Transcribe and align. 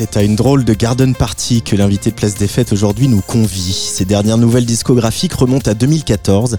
C'est 0.00 0.16
à 0.16 0.22
une 0.22 0.34
drôle 0.34 0.64
de 0.64 0.72
garden 0.72 1.14
party 1.14 1.60
que 1.60 1.76
l'invité 1.76 2.08
de 2.08 2.14
Place 2.14 2.34
des 2.34 2.48
Fêtes 2.48 2.72
aujourd'hui 2.72 3.06
nous 3.06 3.20
convie. 3.20 3.74
Ses 3.74 4.06
dernières 4.06 4.38
nouvelles 4.38 4.64
discographiques 4.64 5.34
remontent 5.34 5.70
à 5.70 5.74
2014. 5.74 6.56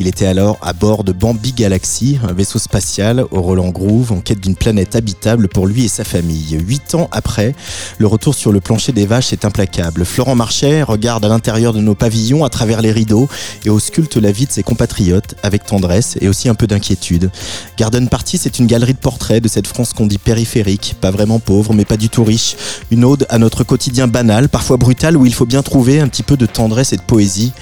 Il 0.00 0.08
était 0.08 0.26
alors 0.26 0.58
à 0.60 0.72
bord 0.72 1.04
de 1.04 1.12
Bambi 1.12 1.52
Galaxy, 1.52 2.18
un 2.28 2.32
vaisseau 2.32 2.58
spatial 2.58 3.24
au 3.30 3.42
Roland 3.42 3.68
Groove 3.68 4.10
en 4.10 4.20
quête 4.20 4.40
d'une 4.40 4.56
planète 4.56 4.96
habitable 4.96 5.46
pour 5.46 5.68
lui 5.68 5.84
et 5.84 5.88
sa 5.88 6.02
famille. 6.02 6.58
Huit 6.58 6.96
ans 6.96 7.08
après, 7.12 7.54
le 7.98 8.08
retour 8.08 8.34
sur 8.34 8.50
le 8.50 8.58
plancher 8.58 8.90
des 8.90 9.06
vaches 9.06 9.32
est 9.32 9.44
implacable. 9.44 10.04
Florent 10.04 10.34
Marchais 10.34 10.82
regarde 10.82 11.24
à 11.24 11.28
l'intérieur 11.28 11.72
de 11.72 11.80
nos 11.80 11.94
pavillons 11.94 12.44
à 12.44 12.48
travers 12.48 12.82
les 12.82 12.90
rideaux 12.90 13.28
et 13.64 13.70
ausculte 13.70 14.16
la 14.16 14.32
vie 14.32 14.46
de 14.46 14.52
ses 14.52 14.64
compatriotes 14.64 15.36
avec 15.44 15.64
tendresse 15.64 16.18
et 16.20 16.28
aussi 16.28 16.48
un 16.48 16.56
peu 16.56 16.66
d'inquiétude. 16.66 17.30
Garden 17.78 18.08
Party, 18.08 18.36
c'est 18.36 18.58
une 18.58 18.66
galerie 18.66 18.94
de 18.94 18.98
portraits 18.98 19.40
de 19.40 19.46
cette 19.48 19.68
France 19.68 19.92
qu'on 19.92 20.08
dit 20.08 20.18
périphérique, 20.18 20.96
pas 21.00 21.12
vraiment 21.12 21.38
pauvre 21.38 21.72
mais 21.72 21.84
pas 21.84 21.96
du 21.96 22.08
tout 22.08 22.24
riche 22.24 22.56
une 22.90 23.04
ode 23.04 23.26
à 23.28 23.38
notre 23.38 23.62
quotidien 23.62 24.08
banal, 24.08 24.48
parfois 24.48 24.76
brutal, 24.76 25.16
où 25.16 25.26
il 25.26 25.34
faut 25.34 25.46
bien 25.46 25.62
trouver 25.62 26.00
un 26.00 26.08
petit 26.08 26.24
peu 26.24 26.36
de 26.36 26.46
tendresse 26.46 26.92
et 26.92 26.96
de 26.96 27.02
poésie. 27.02 27.52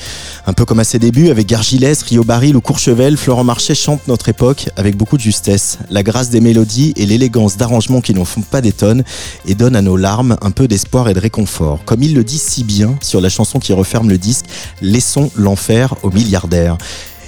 Un 0.46 0.54
peu 0.54 0.64
comme 0.64 0.80
à 0.80 0.84
ses 0.84 0.98
débuts, 0.98 1.28
avec 1.28 1.46
Gargilès, 1.46 2.00
Rio 2.02 2.24
Baril 2.24 2.56
ou 2.56 2.62
Courchevel, 2.62 3.16
Florent 3.18 3.44
Marchais 3.44 3.74
chante 3.74 4.08
notre 4.08 4.30
époque 4.30 4.70
avec 4.76 4.96
beaucoup 4.96 5.16
de 5.16 5.22
justesse. 5.22 5.78
La 5.90 6.02
grâce 6.02 6.30
des 6.30 6.40
mélodies 6.40 6.94
et 6.96 7.04
l'élégance 7.04 7.56
d'arrangements 7.56 8.00
qui 8.00 8.14
n'en 8.14 8.24
font 8.24 8.40
pas 8.40 8.62
des 8.62 8.72
et 9.46 9.54
donnent 9.54 9.76
à 9.76 9.82
nos 9.82 9.96
larmes 9.96 10.36
un 10.40 10.50
peu 10.50 10.68
d'espoir 10.68 11.08
et 11.08 11.14
de 11.14 11.20
réconfort. 11.20 11.80
Comme 11.84 12.02
il 12.02 12.14
le 12.14 12.24
dit 12.24 12.38
si 12.38 12.64
bien 12.64 12.96
sur 13.02 13.20
la 13.20 13.28
chanson 13.28 13.58
qui 13.58 13.72
referme 13.72 14.08
le 14.08 14.18
disque, 14.18 14.46
Laissons 14.80 15.30
l'enfer 15.36 15.94
aux 16.02 16.10
milliardaires. 16.10 16.78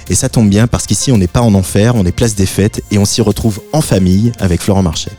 Et 0.09 0.15
ça 0.15 0.29
tombe 0.29 0.49
bien 0.49 0.67
parce 0.67 0.87
qu'ici 0.87 1.11
on 1.11 1.17
n'est 1.17 1.27
pas 1.27 1.41
en 1.41 1.53
enfer, 1.53 1.95
on 1.95 2.05
est 2.05 2.11
place 2.11 2.35
des 2.35 2.45
fêtes 2.45 2.81
et 2.91 2.97
on 2.97 3.05
s'y 3.05 3.21
retrouve 3.21 3.61
en 3.73 3.81
famille 3.81 4.31
avec 4.39 4.61
Florent 4.61 4.83
Marchais. 4.83 5.11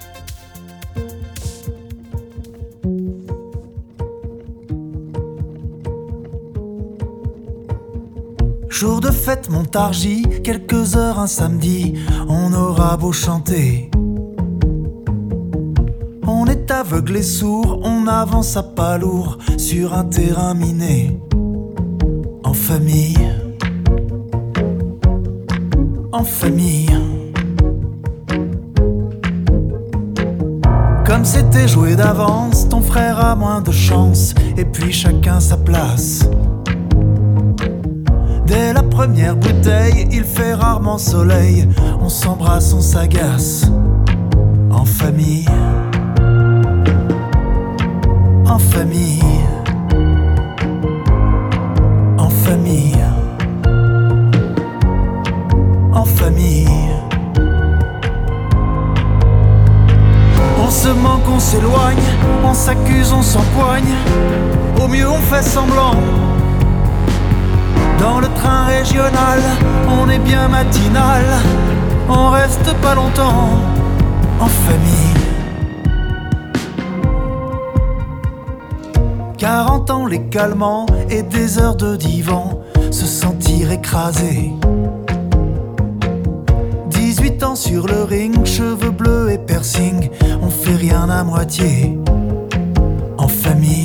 Jour 8.83 9.01
de 9.01 9.13
fête 9.13 9.49
Montargis, 9.49 10.27
quelques 10.43 10.97
heures 10.97 11.21
un 11.21 11.29
samedi, 11.29 11.95
on 12.29 12.53
aura 12.53 12.97
beau 12.97 13.13
chanter. 13.13 13.89
On 16.27 16.47
est 16.47 16.69
aveugle 16.69 17.19
et 17.19 17.23
sourd, 17.23 17.79
on 17.85 18.09
avance 18.09 18.57
à 18.57 18.65
pas 18.65 18.99
lourd 18.99 19.39
sur 19.57 19.95
un 19.95 20.07
terrain 20.07 20.55
miné. 20.55 21.17
En 22.43 22.55
famille. 22.55 23.33
En 26.11 26.25
famille. 26.25 26.91
Comme 31.07 31.25
c'était 31.25 31.69
joué 31.69 31.95
d'avance, 31.95 32.69
ton 32.69 32.81
frère 32.81 33.21
a 33.25 33.37
moins 33.37 33.61
de 33.61 33.71
chance, 33.71 34.35
et 34.57 34.65
puis 34.65 34.93
chacun 34.93 35.39
sa 35.39 35.57
place. 35.57 36.25
Dès 38.53 38.75
la 38.75 38.83
première 38.83 39.34
bouteille, 39.34 40.06
il 40.12 40.25
fait 40.25 40.53
rarement 40.53 40.98
soleil. 40.98 41.67
On 42.03 42.11
s'embrasse, 42.11 42.75
on 42.75 42.83
s'agace. 42.83 43.64
En 44.70 44.85
famille. 44.85 45.48
En 48.45 48.58
famille. 48.58 49.23
En 52.18 52.29
famille. 52.29 53.05
En 55.95 56.05
famille. 56.05 56.68
On 60.62 60.70
se 60.70 60.89
manque, 60.89 61.27
on 61.35 61.41
s'éloigne, 61.41 62.07
on 62.45 62.52
s'accuse, 62.52 63.14
on 63.14 63.23
s'empoigne. 63.23 63.95
Au 64.79 64.89
mieux, 64.89 65.08
on 65.08 65.23
fait 65.23 65.42
semblant. 65.42 65.96
Dans 68.02 68.18
le 68.18 68.27
train 68.35 68.64
régional, 68.64 69.39
on 69.89 70.11
est 70.11 70.18
bien 70.18 70.48
matinal, 70.48 71.23
on 72.08 72.30
reste 72.30 72.74
pas 72.83 72.96
longtemps 72.96 73.51
en 74.40 74.48
famille. 74.48 75.14
40 79.39 79.91
ans 79.91 80.07
les 80.07 80.23
calmants 80.30 80.86
et 81.11 81.23
des 81.23 81.61
heures 81.61 81.77
de 81.77 81.95
divan, 81.95 82.62
se 82.91 83.07
sentir 83.07 83.70
écrasé. 83.70 84.52
18 86.91 87.45
ans 87.45 87.55
sur 87.55 87.86
le 87.86 88.02
ring, 88.02 88.45
cheveux 88.45 88.91
bleus 88.91 89.30
et 89.30 89.39
piercing, 89.39 90.11
on 90.42 90.51
fait 90.51 90.74
rien 90.74 91.08
à 91.08 91.23
moitié. 91.23 91.96
En 93.17 93.29
famille. 93.29 93.82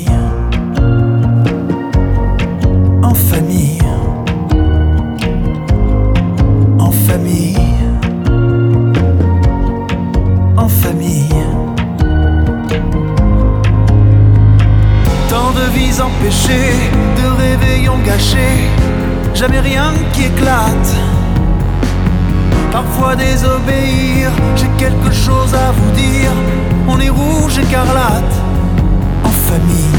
De 17.20 17.28
réveillons 17.44 18.00
gâchés, 18.06 18.70
jamais 19.34 19.60
rien 19.60 19.94
qui 20.14 20.26
éclate. 20.26 20.96
Parfois 22.72 23.16
désobéir, 23.16 24.30
j'ai 24.56 24.70
quelque 24.78 25.12
chose 25.12 25.54
à 25.54 25.72
vous 25.72 25.92
dire. 25.92 26.32
On 26.88 27.00
est 27.00 27.10
rouge 27.10 27.58
écarlate, 27.58 28.36
en 29.24 29.30
famille. 29.30 29.98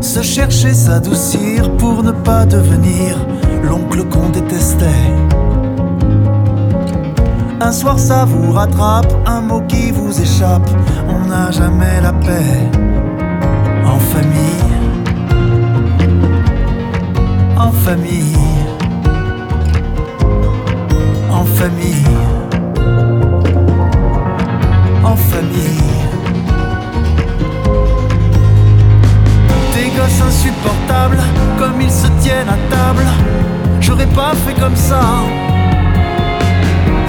Se 0.00 0.22
chercher, 0.22 0.72
s'adoucir 0.72 1.76
pour 1.76 2.02
ne 2.02 2.12
pas 2.12 2.44
devenir 2.46 3.16
l'oncle 3.64 4.04
qu'on 4.04 4.28
détestait. 4.28 5.02
Un 7.66 7.72
soir 7.72 7.98
ça 7.98 8.26
vous 8.26 8.52
rattrape, 8.52 9.10
un 9.24 9.40
mot 9.40 9.62
qui 9.62 9.90
vous 9.90 10.20
échappe, 10.20 10.68
on 11.08 11.26
n'a 11.26 11.50
jamais 11.50 11.98
la 12.02 12.12
paix. 12.12 12.68
En 13.86 13.98
famille, 13.98 14.64
en 17.56 17.72
famille, 17.72 18.36
en 21.30 21.44
famille, 21.44 22.04
en 25.02 25.16
famille. 25.16 25.94
Des 29.72 29.88
gosses 29.96 30.22
insupportables, 30.28 31.22
comme 31.58 31.80
ils 31.80 31.90
se 31.90 32.08
tiennent 32.20 32.50
à 32.50 32.58
table, 32.68 33.06
j'aurais 33.80 34.12
pas 34.14 34.34
fait 34.46 34.60
comme 34.60 34.76
ça. 34.76 35.00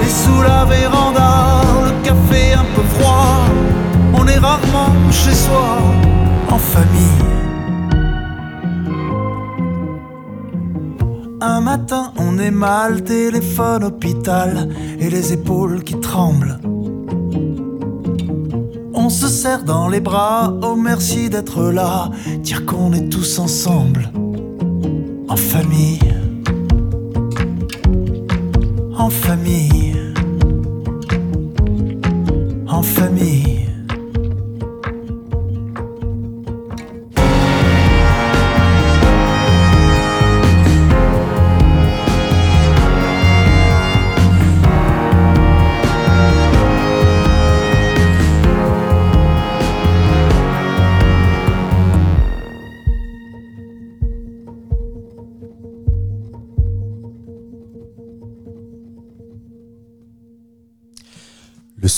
Sous 0.08 0.42
la 0.42 0.64
véranda, 0.64 1.62
le 1.84 2.04
café 2.04 2.52
un 2.52 2.64
peu 2.74 2.82
froid, 2.94 3.44
on 4.14 4.26
est 4.26 4.38
rarement 4.38 4.92
chez 5.10 5.34
soi, 5.34 5.78
en 6.50 6.58
famille. 6.58 7.24
Un 11.40 11.60
matin, 11.60 12.12
on 12.16 12.38
est 12.38 12.50
mal, 12.50 13.02
téléphone 13.02 13.84
hôpital, 13.84 14.68
et 14.98 15.10
les 15.10 15.32
épaules 15.32 15.84
qui 15.84 15.98
tremblent. 16.00 16.58
On 18.94 19.08
se 19.08 19.28
serre 19.28 19.62
dans 19.62 19.88
les 19.88 20.00
bras, 20.00 20.52
oh 20.62 20.74
merci 20.76 21.30
d'être 21.30 21.62
là, 21.70 22.10
dire 22.40 22.64
qu'on 22.66 22.92
est 22.92 23.08
tous 23.08 23.38
ensemble, 23.38 24.10
en 25.28 25.36
famille. 25.36 26.00
En 28.96 29.10
famille. 29.10 29.95
Famille. 33.06 33.35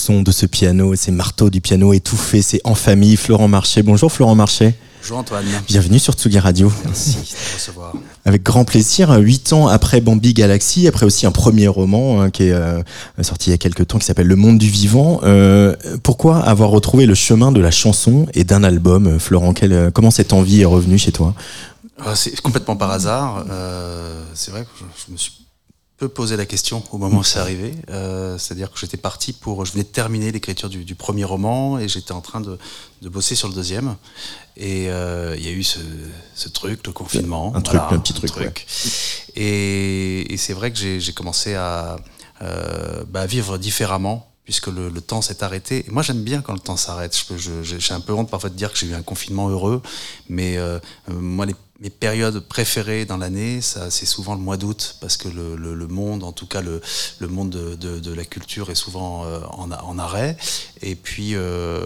Son 0.09 0.23
de 0.23 0.33
ce 0.33 0.47
piano, 0.47 0.95
ces 0.97 1.13
marteaux 1.13 1.51
du 1.51 1.61
piano 1.61 1.93
étouffé, 1.93 2.41
c'est 2.41 2.63
en 2.65 2.75
famille. 2.75 3.15
Florent 3.15 3.47
Marché. 3.47 3.83
Bonjour 3.83 4.11
Florent 4.11 4.35
Marché. 4.35 4.73
Bonjour 5.03 5.19
Antoine. 5.19 5.45
Bienvenue 5.67 5.99
sur 5.99 6.15
Tsugi 6.15 6.39
Radio. 6.39 6.73
Merci 6.87 7.11
de 7.17 7.55
recevoir. 7.55 7.93
Avec 8.25 8.43
grand 8.43 8.65
plaisir. 8.65 9.13
Huit 9.19 9.53
ans 9.53 9.69
après 9.69 10.01
Bambi 10.01 10.33
Galaxy, 10.33 10.89
après 10.89 11.05
aussi 11.05 11.27
un 11.27 11.31
premier 11.31 11.69
roman 11.69 12.23
hein, 12.23 12.31
qui 12.31 12.45
est 12.45 12.53
euh, 12.53 12.83
sorti 13.21 13.51
il 13.51 13.53
y 13.53 13.55
a 13.55 13.59
quelques 13.59 13.87
temps, 13.87 13.99
qui 13.99 14.07
s'appelle 14.07 14.29
Le 14.29 14.37
Monde 14.37 14.57
du 14.57 14.71
Vivant. 14.71 15.21
Euh, 15.25 15.77
pourquoi 16.03 16.39
avoir 16.39 16.71
retrouvé 16.71 17.05
le 17.05 17.15
chemin 17.15 17.53
de 17.53 17.61
la 17.61 17.71
chanson 17.71 18.27
et 18.33 18.45
d'un 18.45 18.65
album, 18.65 19.09
euh, 19.09 19.19
Florent? 19.19 19.53
Quel, 19.53 19.91
Comment 19.93 20.11
cette 20.11 20.33
envie 20.33 20.63
est 20.63 20.65
revenue 20.65 20.97
chez 20.97 21.13
toi? 21.13 21.35
Ah, 22.03 22.15
C'est 22.15 22.41
complètement 22.41 22.77
par 22.77 22.91
hasard. 22.93 23.45
c'est 24.33 24.53
vrai 24.53 24.63
que 24.63 24.69
je, 24.81 24.85
je 25.07 25.13
me 25.13 25.19
suis 25.19 25.48
peu 25.99 26.09
posé 26.09 26.37
la 26.37 26.47
question 26.47 26.83
au 26.93 26.99
moment 26.99 27.19
où 27.19 27.25
c'est 27.25 27.41
arrivé. 27.41 27.75
Euh, 27.91 28.39
C'est-à-dire 28.39 28.71
que 28.71 28.79
j'étais 28.79 28.97
parti 28.97 29.33
pour. 29.33 29.65
Je 29.65 29.73
venais 29.73 29.83
de 29.85 29.89
terminer 29.89 30.31
l'écriture 30.31 30.69
du, 30.69 30.85
du, 30.85 30.95
premier 30.95 31.25
roman 31.25 31.79
et 31.79 31.89
j'étais 31.89 32.13
en 32.13 32.21
train 32.21 32.41
de, 32.41 32.57
de, 33.03 33.09
bosser 33.09 33.35
sur 33.35 33.49
le 33.49 33.55
deuxième. 33.55 33.97
Et 34.57 34.89
euh, 34.91 35.35
il 35.37 35.45
y 35.45 35.49
a 35.49 35.53
eu 35.53 35.65
ce, 35.65 35.81
ce, 36.35 36.49
truc, 36.49 36.87
le 36.87 36.93
confinement. 36.93 37.53
Un 37.55 37.61
truc, 37.61 37.81
un 37.91 37.99
petit 37.99 38.15
truc. 38.15 38.31
truc. 38.31 38.67
Ouais. 38.67 38.93
Et, 39.43 40.33
et 40.33 40.37
c'est 40.37 40.53
vrai 40.53 40.73
que 40.73 40.79
j'ai 40.79 41.13
commencé 41.13 41.55
à 41.55 41.97
euh, 42.43 43.05
bah, 43.09 43.27
vivre 43.27 43.59
différemment 43.59 44.31
puisque 44.49 44.69
le, 44.69 44.91
temps 45.03 45.21
s'est 45.21 45.45
arrêté. 45.45 45.85
Et 45.87 45.91
moi, 45.91 46.03
j'aime 46.03 46.23
bien 46.23 46.41
quand 46.41 46.55
le 46.55 46.59
temps 46.59 46.79
s'arrête. 46.79 47.15
J'ai 47.63 47.93
un 47.93 48.01
peu 48.01 48.15
honte 48.15 48.31
parfois 48.31 48.49
de 48.49 48.55
dire 48.55 48.73
que 48.73 48.79
j'ai 48.79 48.87
eu 48.87 48.95
un 48.95 49.03
confinement 49.03 49.51
heureux, 49.51 49.83
mais 50.31 50.57
euh, 50.57 50.79
moi, 51.11 51.45
les 51.45 51.55
mes 51.81 51.91
périodes 51.91 52.41
préférées 52.41 53.05
dans 53.05 53.17
l'année, 53.17 53.61
c'est 53.61 54.07
souvent 54.07 54.35
le 54.35 54.41
mois 54.41 54.57
d'août 54.57 54.97
parce 55.01 55.17
que 55.17 55.29
le, 55.29 55.87
monde, 55.87 56.25
en 56.25 56.33
tout 56.33 56.47
cas 56.47 56.61
le, 56.61 56.81
monde 57.29 57.51
de, 57.51 58.15
la 58.15 58.25
culture 58.25 58.71
est 58.71 58.75
souvent 58.75 59.25
euh, 59.25 59.41
en, 59.51 59.71
en, 59.71 59.99
arrêt. 59.99 60.37
Et 60.83 60.97
puis 60.97 61.35
euh, 61.35 61.81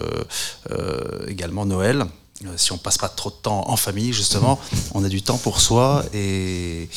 euh, 0.71 1.27
également 1.27 1.65
Noël. 1.65 2.05
Euh, 2.45 2.53
si 2.57 2.71
on 2.71 2.77
passe 2.77 2.97
pas 2.97 3.09
trop 3.09 3.29
de 3.29 3.35
temps 3.35 3.69
en 3.69 3.77
famille, 3.77 4.11
justement, 4.11 4.59
on 4.93 5.03
a 5.03 5.09
du 5.09 5.21
temps 5.21 5.37
pour 5.37 5.61
soi 5.61 6.03
et, 6.13 6.89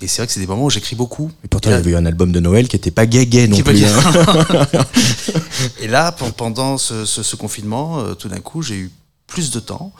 et 0.00 0.08
c'est 0.08 0.18
vrai 0.18 0.26
que 0.26 0.32
c'est 0.32 0.40
des 0.40 0.46
moments 0.46 0.64
où 0.64 0.70
j'écris 0.70 0.96
beaucoup. 0.96 1.30
Et 1.44 1.48
pourtant, 1.48 1.70
il 1.70 1.74
y 1.74 1.76
avait 1.76 1.90
eu 1.92 1.96
un 1.96 2.04
album 2.04 2.32
de 2.32 2.40
Noël 2.40 2.68
qui 2.68 2.76
était 2.76 2.90
pas 2.90 3.06
gay-gay 3.06 3.46
non 3.48 3.58
plus. 3.60 3.84
Hein. 3.84 4.66
et 5.80 5.86
là, 5.86 6.12
pendant 6.36 6.78
ce, 6.78 7.04
ce, 7.04 7.22
ce 7.22 7.36
confinement, 7.36 8.00
euh, 8.00 8.14
tout 8.14 8.28
d'un 8.28 8.40
coup, 8.40 8.62
j'ai 8.62 8.76
eu 8.76 8.90
plus 9.26 9.50
de 9.50 9.60
temps. 9.60 9.92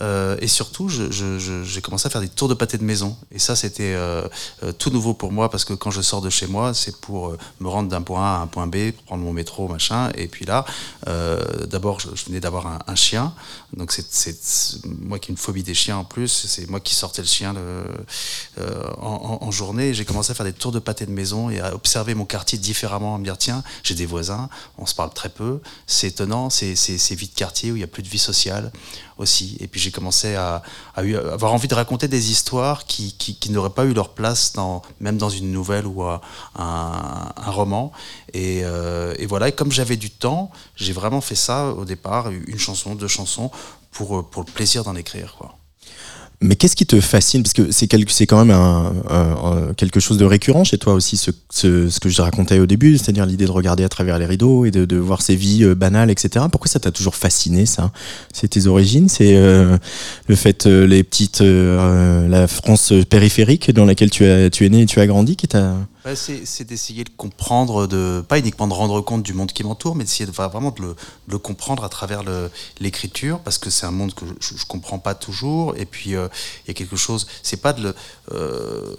Euh, 0.00 0.36
et 0.40 0.46
surtout, 0.46 0.88
j'ai 0.88 1.80
commencé 1.80 2.06
à 2.06 2.10
faire 2.10 2.20
des 2.20 2.28
tours 2.28 2.48
de 2.48 2.54
pâté 2.54 2.78
de 2.78 2.84
maison. 2.84 3.16
Et 3.32 3.38
ça, 3.38 3.56
c'était 3.56 3.94
euh, 3.94 4.26
euh, 4.62 4.72
tout 4.72 4.90
nouveau 4.90 5.14
pour 5.14 5.32
moi 5.32 5.50
parce 5.50 5.64
que 5.64 5.72
quand 5.72 5.90
je 5.90 6.00
sors 6.00 6.20
de 6.20 6.30
chez 6.30 6.46
moi, 6.46 6.74
c'est 6.74 6.96
pour 7.00 7.28
euh, 7.28 7.38
me 7.60 7.68
rendre 7.68 7.88
d'un 7.88 8.02
point 8.02 8.22
A 8.22 8.36
à 8.36 8.40
un 8.40 8.46
point 8.46 8.66
B, 8.66 8.92
prendre 9.06 9.24
mon 9.24 9.32
métro, 9.32 9.68
machin. 9.68 10.10
Et 10.14 10.28
puis 10.28 10.44
là, 10.44 10.64
euh, 11.08 11.66
d'abord, 11.66 12.00
je, 12.00 12.08
je, 12.14 12.26
venais 12.26 12.40
d'avoir 12.40 12.66
un, 12.66 12.78
un, 12.86 12.94
chien. 12.94 13.32
Donc, 13.76 13.92
c'est 13.92 14.38
moi 14.84 15.18
qui 15.18 15.30
ai 15.30 15.32
une 15.32 15.38
phobie 15.38 15.62
des 15.62 15.74
chiens 15.74 15.98
en 15.98 16.04
plus. 16.04 16.28
C'est 16.28 16.68
moi 16.68 16.80
qui 16.80 16.94
sortais 16.94 17.22
le 17.22 17.28
chien 17.28 17.52
le, 17.54 17.84
en, 19.00 19.38
en, 19.42 19.46
en, 19.46 19.50
journée. 19.50 19.94
J'ai 19.94 20.04
commencé 20.04 20.30
à 20.30 20.34
faire 20.34 20.46
des 20.46 20.52
tours 20.52 20.72
de 20.72 20.78
pâté 20.78 21.06
de 21.06 21.12
maison 21.12 21.50
et 21.50 21.60
à 21.60 21.74
observer 21.74 22.14
mon 22.14 22.24
quartier 22.24 22.58
différemment, 22.58 23.14
à 23.14 23.18
me 23.18 23.24
dire 23.24 23.38
tiens, 23.38 23.62
j'ai 23.82 23.94
des 23.94 24.06
voisins, 24.06 24.48
on 24.78 24.86
se 24.86 24.94
parle 24.94 25.12
très 25.12 25.28
peu. 25.28 25.60
C'est 25.86 26.08
étonnant, 26.08 26.50
c'est 26.50 26.74
de 26.74 27.34
quartier 27.34 27.72
où 27.72 27.76
il 27.76 27.78
n'y 27.78 27.84
a 27.84 27.88
plus 27.88 28.02
de 28.02 28.08
vie 28.08 28.18
sociale 28.18 28.70
Et 29.60 29.66
puis 29.66 29.80
j'ai 29.80 29.90
commencé 29.90 30.34
à, 30.34 30.62
avoir 30.94 31.52
envie 31.52 31.68
de 31.68 31.74
raconter 31.74 32.08
des 32.08 32.30
histoires 32.30 32.86
qui, 32.86 33.38
n'auraient 33.50 33.70
pas 33.70 33.84
eu 33.84 33.92
leur 33.92 34.10
place 34.10 34.52
même 35.00 35.18
dans 35.18 35.30
une 35.30 35.50
nouvelle 35.52 35.86
ou 35.86 36.02
un, 36.02 36.18
roman. 37.46 37.92
Et, 38.34 38.60
euh, 38.64 39.14
et, 39.18 39.26
voilà, 39.26 39.48
et 39.48 39.52
comme 39.52 39.72
j'avais 39.72 39.96
du 39.96 40.10
temps, 40.10 40.50
j'ai 40.76 40.92
vraiment 40.92 41.20
fait 41.20 41.34
ça 41.34 41.70
au 41.70 41.84
départ, 41.84 42.30
une 42.30 42.58
chanson, 42.58 42.94
deux 42.94 43.08
chansons, 43.08 43.50
pour, 43.90 44.16
le 44.18 44.52
plaisir 44.52 44.84
d'en 44.84 44.94
écrire. 44.94 45.36
Mais 46.40 46.54
qu'est-ce 46.54 46.76
qui 46.76 46.86
te 46.86 47.00
fascine? 47.00 47.42
Parce 47.42 47.52
que 47.52 47.72
c'est 47.72 47.88
c'est 48.10 48.26
quand 48.26 48.44
même 48.44 48.54
un, 48.56 48.92
un, 49.10 49.74
quelque 49.76 49.98
chose 49.98 50.18
de 50.18 50.24
récurrent 50.24 50.62
chez 50.62 50.78
toi 50.78 50.92
aussi, 50.94 51.16
ce, 51.16 51.32
ce, 51.50 51.88
ce 51.88 51.98
que 51.98 52.08
je 52.08 52.22
racontais 52.22 52.60
au 52.60 52.66
début, 52.66 52.96
c'est-à-dire 52.96 53.26
l'idée 53.26 53.46
de 53.46 53.50
regarder 53.50 53.82
à 53.82 53.88
travers 53.88 54.18
les 54.18 54.26
rideaux 54.26 54.64
et 54.64 54.70
de, 54.70 54.84
de 54.84 54.96
voir 54.96 55.20
ces 55.20 55.34
vies 55.34 55.64
euh, 55.64 55.74
banales, 55.74 56.10
etc. 56.10 56.44
Pourquoi 56.52 56.68
ça 56.68 56.78
t'a 56.78 56.92
toujours 56.92 57.16
fasciné 57.16 57.66
ça? 57.66 57.90
C'est 58.32 58.48
tes 58.48 58.68
origines? 58.68 59.08
C'est 59.08 59.36
euh, 59.36 59.76
le 60.28 60.36
fait, 60.36 60.66
euh, 60.66 60.86
les 60.86 61.02
petites, 61.02 61.40
euh, 61.40 62.28
la 62.28 62.46
France 62.46 62.92
périphérique 63.10 63.72
dans 63.72 63.84
laquelle 63.84 64.10
tu, 64.10 64.24
as, 64.24 64.48
tu 64.48 64.64
es 64.64 64.68
né 64.68 64.82
et 64.82 64.86
tu 64.86 65.00
as 65.00 65.08
grandi 65.08 65.34
qui 65.34 65.48
t'a 65.48 65.74
C'est 66.14 66.64
d'essayer 66.64 67.04
de 67.04 67.10
comprendre, 67.10 67.86
de 67.86 68.24
pas 68.26 68.38
uniquement 68.38 68.66
de 68.66 68.72
rendre 68.72 69.00
compte 69.00 69.22
du 69.22 69.34
monde 69.34 69.52
qui 69.52 69.64
m'entoure, 69.64 69.94
mais 69.94 70.04
d'essayer 70.04 70.26
de 70.26 70.32
vraiment 70.32 70.70
de 70.70 70.94
le, 71.26 71.38
comprendre 71.38 71.84
à 71.84 71.88
travers 71.88 72.22
l'écriture, 72.80 73.40
parce 73.40 73.58
que 73.58 73.70
c'est 73.70 73.86
un 73.86 73.90
monde 73.90 74.14
que 74.14 74.24
je, 74.40 74.56
je 74.56 74.66
comprends 74.66 74.98
pas 74.98 75.14
toujours. 75.14 75.76
Et 75.76 75.86
puis 75.86 76.14
euh, 76.14 76.28
il 76.64 76.68
y 76.68 76.70
a 76.70 76.74
quelque 76.74 76.96
chose, 76.96 77.26
c'est 77.42 77.58
pas 77.58 77.74
euh, 78.32 78.96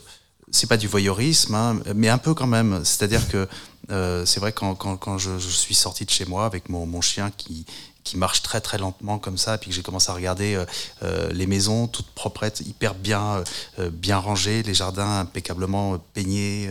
pas 0.67 0.77
du 0.77 0.87
voyeurisme, 0.87 1.55
hein, 1.55 1.79
mais 1.95 2.09
un 2.09 2.17
peu 2.17 2.33
quand 2.33 2.47
même. 2.47 2.81
C'est-à-dire 2.83 3.27
que 3.27 3.47
euh, 3.91 4.25
c'est 4.25 4.39
vrai 4.39 4.51
quand, 4.51 4.75
quand 4.75 5.17
je, 5.17 5.39
je, 5.39 5.49
suis 5.49 5.75
sorti 5.75 6.05
de 6.05 6.11
chez 6.11 6.25
moi 6.25 6.45
avec 6.45 6.69
mon, 6.69 6.85
mon 6.85 7.01
chien 7.01 7.31
qui 7.35 7.65
qui 8.09 8.17
marche 8.17 8.41
très 8.41 8.59
très 8.59 8.79
lentement 8.79 9.19
comme 9.19 9.37
ça, 9.37 9.59
puis 9.59 9.69
que 9.69 9.75
j'ai 9.75 9.83
commencé 9.83 10.09
à 10.09 10.15
regarder 10.15 10.55
euh, 10.55 10.65
euh, 11.03 11.29
les 11.31 11.45
maisons 11.45 11.87
toutes 11.87 12.07
proprettes, 12.07 12.61
hyper 12.61 12.95
bien 12.95 13.43
euh, 13.77 13.91
bien 13.91 14.17
rangées, 14.17 14.63
les 14.63 14.73
jardins 14.73 15.19
impeccablement 15.19 15.99
peignés, 16.15 16.69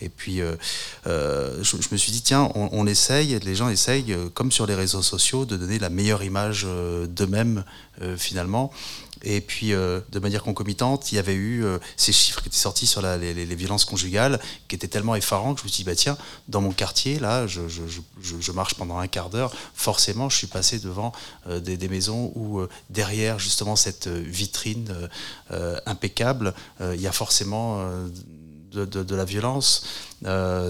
et 0.00 0.08
puis 0.08 0.40
je, 1.04 1.62
je, 1.62 1.88
me 1.92 1.96
suis 1.96 2.12
dit 2.12 2.22
tiens, 2.22 2.50
on, 2.54 2.70
on, 2.72 2.86
essaye, 2.86 3.38
les 3.40 3.54
gens 3.54 3.68
essayent, 3.68 4.16
comme 4.34 4.50
sur 4.50 4.66
les 4.66 4.74
réseaux 4.74 5.02
sociaux, 5.02 5.44
de 5.44 5.56
donner 5.56 5.78
la 5.78 5.90
meilleure 5.90 6.22
image 6.22 6.66
d'eux-mêmes 7.08 7.64
finalement. 8.16 8.72
Et 9.22 9.40
puis, 9.40 9.72
euh, 9.72 10.00
de 10.10 10.18
manière 10.18 10.42
concomitante, 10.42 11.10
il 11.12 11.16
y 11.16 11.18
avait 11.18 11.34
eu 11.34 11.64
euh, 11.64 11.78
ces 11.96 12.12
chiffres 12.12 12.40
qui 12.40 12.48
étaient 12.48 12.56
sortis 12.56 12.86
sur 12.86 13.02
les, 13.02 13.32
violences 13.56 13.84
conjugales, 13.84 14.38
qui 14.68 14.76
étaient 14.76 14.88
tellement 14.88 15.14
effarants 15.14 15.54
que 15.54 15.60
je 15.60 15.64
me 15.64 15.68
suis 15.68 15.82
dit, 15.82 15.90
bah 15.90 15.96
tiens, 15.96 16.16
dans 16.46 16.60
mon 16.60 16.72
quartier, 16.72 17.18
là, 17.18 17.46
je, 17.46 17.62
je, 17.68 17.82
je, 18.20 18.52
marche 18.52 18.74
pendant 18.74 18.98
un 18.98 19.08
quart 19.08 19.30
d'heure, 19.30 19.52
forcément, 19.74 20.28
je 20.28 20.36
suis 20.36 20.46
passé 20.46 20.78
devant 20.78 21.12
euh, 21.48 21.58
des, 21.60 21.76
des, 21.76 21.88
maisons 21.88 22.32
où, 22.34 22.60
derrière 22.90 23.38
justement 23.38 23.76
cette 23.76 24.08
vitrine 24.08 25.08
impeccable, 25.86 26.54
il 26.80 27.00
y 27.00 27.06
a 27.06 27.12
forcément 27.12 27.82
de, 28.72 28.84
de, 28.84 29.14
la 29.14 29.24
violence. 29.24 29.84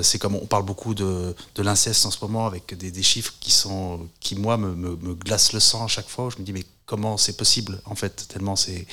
C'est 0.02 0.18
comme 0.18 0.36
on 0.36 0.46
parle 0.46 0.64
beaucoup 0.64 0.94
de, 0.94 1.34
de 1.54 1.62
l'inceste 1.62 2.06
en 2.06 2.10
ce 2.10 2.18
moment 2.22 2.46
avec 2.46 2.76
des, 2.76 2.90
des, 2.90 3.02
chiffres 3.02 3.34
qui 3.40 3.50
sont 3.50 4.08
qui 4.20 4.36
moi 4.36 4.56
me, 4.56 4.74
me, 4.74 4.96
me, 4.96 5.14
glacent 5.14 5.52
le 5.52 5.60
sang 5.60 5.84
à 5.84 5.88
chaque 5.88 6.08
fois. 6.08 6.28
Je 6.30 6.40
me 6.40 6.44
dis 6.44 6.52
mais 6.52 6.64
comment 6.88 7.16
c'est 7.16 7.36
possible 7.36 7.80
en 7.84 7.94
fait 7.94 8.26
tellement 8.28 8.56
c'est 8.56 8.86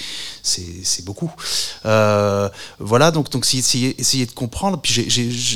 c'est 0.44 1.04
beaucoup. 1.04 1.32
Euh, 1.86 2.50
voilà 2.80 3.12
donc 3.12 3.30
donc 3.30 3.46
essayer, 3.54 4.00
essayer 4.00 4.26
de 4.26 4.32
comprendre. 4.32 4.80
Puis 4.82 5.08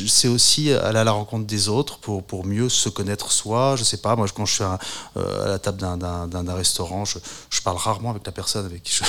c'est 0.08 0.28
aussi 0.28 0.72
aller 0.72 1.00
à 1.00 1.04
la 1.04 1.12
rencontre 1.12 1.46
des 1.46 1.70
autres 1.70 2.00
pour 2.00 2.24
pour 2.24 2.46
mieux 2.46 2.70
se 2.70 2.90
connaître 2.90 3.32
soi. 3.32 3.76
Je 3.78 3.84
sais 3.84 3.98
pas 3.98 4.16
moi 4.16 4.28
quand 4.36 4.46
je 4.46 4.54
suis 4.54 4.64
à, 4.64 4.78
euh, 5.18 5.48
la 5.48 5.60
table 5.60 5.80
d'un 5.80 6.54
restaurant, 6.54 7.06
je, 7.06 7.20
je, 7.50 7.62
parle 7.62 7.78
rarement 7.78 8.12
avec 8.12 8.26
la 8.26 8.32
personne 8.32 8.66
avec 8.66 8.84
qui 8.84 9.00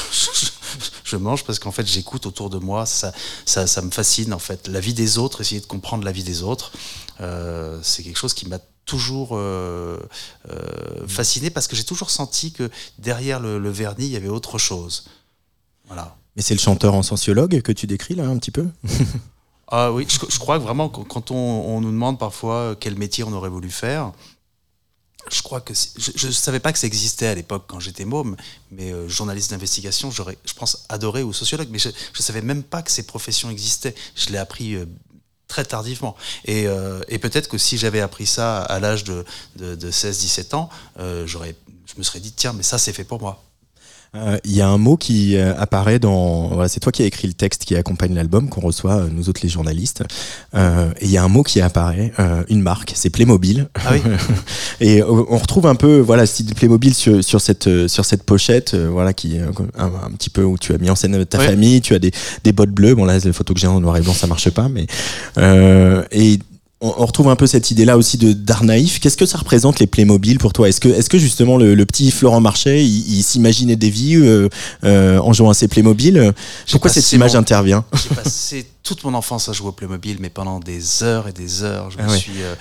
je, 1.04 1.16
mange 1.16 1.44
parce 1.44 1.58
qu'en 1.58 1.72
fait 1.72 1.86
j'écoute 1.86 2.26
autour 2.26 2.48
de 2.48 2.58
moi. 2.58 2.86
Ça, 2.86 3.12
ça 3.44 3.66
ça 3.66 3.82
me 3.82 3.90
fascine 3.90 4.32
en 4.32 4.38
fait 4.38 4.68
la 4.68 4.80
vie 4.80 4.94
des 4.94 5.18
autres, 5.18 5.40
essayer 5.40 5.60
de 5.60 5.66
comprendre 5.66 5.80
comprendre 5.80 6.04
la 6.04 6.12
vie 6.12 6.22
des 6.22 6.42
autres, 6.42 6.72
euh, 7.20 7.78
c'est 7.82 8.02
quelque 8.02 8.18
chose 8.18 8.34
qui 8.34 8.46
m'a 8.46 8.58
toujours 8.84 9.30
euh, 9.32 9.98
euh, 10.50 11.06
fasciné 11.06 11.50
parce 11.50 11.68
que 11.68 11.76
j'ai 11.76 11.84
toujours 11.84 12.10
senti 12.10 12.52
que 12.52 12.70
derrière 12.98 13.40
le, 13.40 13.58
le, 13.58 13.70
vernis, 13.70 14.06
il 14.06 14.12
y 14.12 14.16
avait 14.16 14.28
autre 14.28 14.58
chose. 14.58 15.04
Voilà. 15.86 16.16
Mais 16.36 16.42
c'est 16.42 16.54
le 16.54 16.60
chanteur 16.60 16.94
en 16.94 17.02
sociologue 17.02 17.60
que 17.62 17.72
tu 17.72 17.86
décris 17.86 18.14
là 18.14 18.26
un 18.26 18.38
petit 18.38 18.50
peu 18.50 18.68
Ah 19.72 19.92
oui, 19.92 20.04
je, 20.08 20.18
je, 20.28 20.38
crois 20.40 20.58
que 20.58 20.64
vraiment 20.64 20.88
quand 20.88 21.30
on, 21.30 21.36
on, 21.36 21.80
nous 21.80 21.92
demande 21.92 22.18
parfois 22.18 22.74
quel 22.80 22.96
métier 22.96 23.22
on 23.22 23.32
aurait 23.32 23.50
voulu 23.50 23.70
faire, 23.70 24.12
je 25.30 25.42
crois 25.42 25.60
que 25.60 25.74
je 25.74 26.26
ne 26.26 26.32
savais 26.32 26.60
pas 26.60 26.72
que 26.72 26.78
ça 26.78 26.86
existait 26.86 27.26
à 27.26 27.34
l'époque 27.34 27.64
quand 27.66 27.80
j'étais 27.80 28.04
môme, 28.04 28.36
mais 28.70 28.92
euh, 28.92 29.08
journaliste 29.08 29.50
d'investigation, 29.50 30.10
j'aurais, 30.10 30.38
je 30.44 30.54
pense, 30.54 30.84
adoré 30.88 31.22
ou 31.22 31.32
sociologue, 31.32 31.68
mais 31.70 31.78
je 31.78 31.88
ne 31.88 32.22
savais 32.22 32.42
même 32.42 32.62
pas 32.62 32.82
que 32.82 32.90
ces 32.90 33.04
professions 33.04 33.50
existaient. 33.50 33.94
Je 34.14 34.30
l'ai 34.30 34.38
appris 34.38 34.74
euh, 34.74 34.86
très 35.50 35.64
tardivement. 35.64 36.16
Et, 36.46 36.66
euh, 36.66 37.00
et 37.08 37.18
peut-être 37.18 37.48
que 37.48 37.58
si 37.58 37.76
j'avais 37.76 38.00
appris 38.00 38.24
ça 38.24 38.62
à 38.62 38.80
l'âge 38.80 39.04
de, 39.04 39.26
de, 39.56 39.74
de 39.74 39.90
16-17 39.90 40.54
ans, 40.54 40.70
euh, 40.98 41.26
je 41.26 41.38
me 41.98 42.02
serais 42.02 42.20
dit, 42.20 42.32
tiens, 42.32 42.54
mais 42.54 42.62
ça, 42.62 42.78
c'est 42.78 42.94
fait 42.94 43.04
pour 43.04 43.20
moi. 43.20 43.42
Il 44.12 44.18
euh, 44.20 44.38
y 44.44 44.60
a 44.60 44.68
un 44.68 44.76
mot 44.76 44.96
qui 44.96 45.36
euh, 45.36 45.54
apparaît 45.56 46.00
dans. 46.00 46.48
Voilà, 46.48 46.68
c'est 46.68 46.80
toi 46.80 46.90
qui 46.90 47.02
as 47.02 47.06
écrit 47.06 47.28
le 47.28 47.32
texte 47.32 47.64
qui 47.64 47.76
accompagne 47.76 48.12
l'album 48.12 48.48
qu'on 48.48 48.60
reçoit 48.60 48.94
euh, 48.94 49.08
nous 49.08 49.28
autres 49.28 49.40
les 49.44 49.48
journalistes. 49.48 50.02
Et 50.52 50.58
il 51.02 51.10
y 51.10 51.16
a 51.16 51.22
un 51.22 51.28
mot 51.28 51.44
qui 51.44 51.60
apparaît, 51.60 52.12
une 52.48 52.60
marque, 52.60 52.92
c'est 52.96 53.10
Playmobil. 53.10 53.68
Ah 53.76 53.92
oui. 53.92 54.00
et 54.80 55.02
on 55.04 55.38
retrouve 55.38 55.66
un 55.66 55.76
peu 55.76 56.00
voilà 56.00 56.26
style 56.26 56.52
Playmobil 56.56 56.92
sur, 56.92 57.22
sur 57.22 57.40
cette 57.40 57.86
sur 57.86 58.04
cette 58.04 58.24
pochette, 58.24 58.74
voilà 58.74 59.12
qui 59.12 59.38
un, 59.38 59.52
un, 59.78 60.10
petit 60.10 60.30
peu 60.30 60.42
où 60.42 60.58
tu 60.58 60.74
as 60.74 60.78
mis 60.78 60.90
en 60.90 60.96
scène 60.96 61.24
ta 61.24 61.38
famille, 61.38 61.80
tu 61.80 61.94
as 61.94 62.00
des 62.00 62.10
des 62.42 62.52
bottes 62.52 62.70
bleues. 62.70 62.96
Bon 62.96 63.04
là, 63.04 63.18
les 63.18 63.32
photos 63.32 63.54
que 63.54 63.60
j'ai 63.60 63.68
en 63.68 63.80
noir 63.80 63.96
et 63.96 64.00
blanc, 64.00 64.12
ça 64.12 64.26
marche 64.26 64.50
pas, 64.50 64.68
mais 64.68 64.86
et 66.10 66.40
on, 66.80 67.06
retrouve 67.06 67.28
un 67.28 67.36
peu 67.36 67.46
cette 67.46 67.70
idée-là 67.70 67.96
aussi 67.96 68.16
de 68.16 68.32
d'art 68.32 68.64
naïf. 68.64 69.00
Qu'est-ce 69.00 69.16
que 69.16 69.26
ça 69.26 69.38
représente 69.38 69.80
les 69.80 69.86
Playmobil 69.86 70.38
pour 70.38 70.52
toi? 70.52 70.68
Est-ce 70.68 70.80
que, 70.80 70.88
est-ce 70.88 71.10
que 71.10 71.18
justement 71.18 71.56
le, 71.58 71.84
petit 71.84 72.10
Florent 72.10 72.40
Marchais, 72.40 72.84
il, 72.84 73.22
s'imaginait 73.22 73.76
des 73.76 73.90
vies 73.90 74.16
euh, 74.16 74.48
euh, 74.84 75.18
en 75.18 75.32
jouant 75.32 75.50
à 75.50 75.54
ses 75.54 75.68
Playmobil? 75.68 76.32
Pourquoi 76.70 76.90
cette 76.90 77.10
image 77.12 77.34
intervient? 77.34 77.84
J'ai 77.94 78.14
passé 78.14 78.66
toute 78.82 79.04
mon 79.04 79.12
enfance 79.12 79.48
à 79.48 79.52
jouer 79.52 79.68
au 79.68 79.72
Playmobil, 79.72 80.16
mais 80.20 80.30
pendant 80.30 80.58
des 80.58 81.02
heures 81.02 81.28
et 81.28 81.32
des 81.32 81.62
heures. 81.62 81.90
Je 81.90 81.98
ah 82.00 82.04
me 82.04 82.16
suis, 82.16 82.42
euh, 82.42 82.54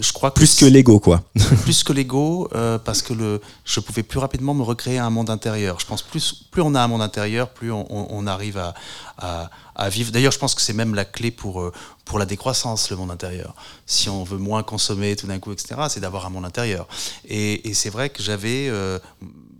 je 0.00 0.12
crois 0.12 0.32
plus 0.34 0.54
que 0.54 0.64
Lego, 0.64 1.00
quoi. 1.00 1.22
plus 1.62 1.82
que 1.82 1.92
Lego, 1.92 2.48
parce 2.84 3.02
que 3.02 3.12
le, 3.12 3.40
je 3.64 3.80
pouvais 3.80 4.04
plus 4.04 4.20
rapidement 4.20 4.54
me 4.54 4.62
recréer 4.62 4.98
un 4.98 5.10
monde 5.10 5.30
intérieur. 5.30 5.80
Je 5.80 5.86
pense 5.86 6.02
plus, 6.02 6.44
plus 6.52 6.62
on 6.62 6.76
a 6.76 6.80
un 6.80 6.86
monde 6.86 7.02
intérieur, 7.02 7.48
plus 7.48 7.72
on, 7.72 7.86
on 7.90 8.26
arrive 8.28 8.56
à, 8.56 8.74
à 9.18 9.50
à 9.74 9.88
vivre. 9.88 10.12
D'ailleurs, 10.12 10.32
je 10.32 10.38
pense 10.38 10.54
que 10.54 10.60
c'est 10.60 10.72
même 10.72 10.94
la 10.94 11.04
clé 11.04 11.30
pour, 11.30 11.60
euh, 11.60 11.72
pour 12.04 12.18
la 12.18 12.26
décroissance, 12.26 12.90
le 12.90 12.96
monde 12.96 13.10
intérieur. 13.10 13.54
Si 13.86 14.08
on 14.08 14.24
veut 14.24 14.38
moins 14.38 14.62
consommer 14.62 15.16
tout 15.16 15.26
d'un 15.26 15.38
coup, 15.38 15.52
etc., 15.52 15.74
c'est 15.88 16.00
d'avoir 16.00 16.26
un 16.26 16.30
monde 16.30 16.44
intérieur. 16.44 16.86
Et, 17.24 17.68
et 17.68 17.74
c'est 17.74 17.90
vrai 17.90 18.10
que 18.10 18.22
j'avais... 18.22 18.68
Euh, 18.68 18.98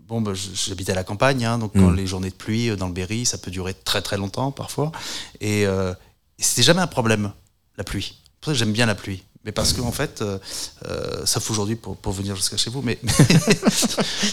bon, 0.07 0.21
bah, 0.21 0.33
j'habitais 0.33 0.93
à 0.93 0.95
la 0.95 1.03
campagne, 1.03 1.45
hein, 1.45 1.57
donc 1.57 1.73
quand 1.73 1.91
mm. 1.91 1.95
les 1.95 2.07
journées 2.07 2.29
de 2.29 2.35
pluie 2.35 2.69
euh, 2.69 2.75
dans 2.75 2.87
le 2.87 2.93
Berry, 2.93 3.25
ça 3.25 3.37
peut 3.37 3.51
durer 3.51 3.73
très 3.73 4.01
très 4.01 4.17
longtemps 4.17 4.51
parfois. 4.51 4.91
Et, 5.41 5.65
c'était 6.37 6.63
jamais 6.63 6.81
un 6.81 6.87
problème, 6.87 7.31
la 7.77 7.85
pluie. 7.85 8.21
Pour 8.41 8.51
ça, 8.51 8.53
j'aime 8.57 8.73
bien 8.73 8.85
la 8.85 8.95
pluie. 8.95 9.23
Mais 9.45 9.51
parce 9.51 9.73
qu'en 9.73 9.85
en 9.85 9.91
fait, 9.91 10.21
euh, 10.21 10.39
euh, 10.87 11.23
sauf 11.25 11.51
aujourd'hui 11.51 11.75
pour, 11.75 11.95
pour, 11.97 12.13
venir 12.13 12.35
jusqu'à 12.35 12.57
chez 12.57 12.71
vous, 12.71 12.81
mais, 12.81 12.97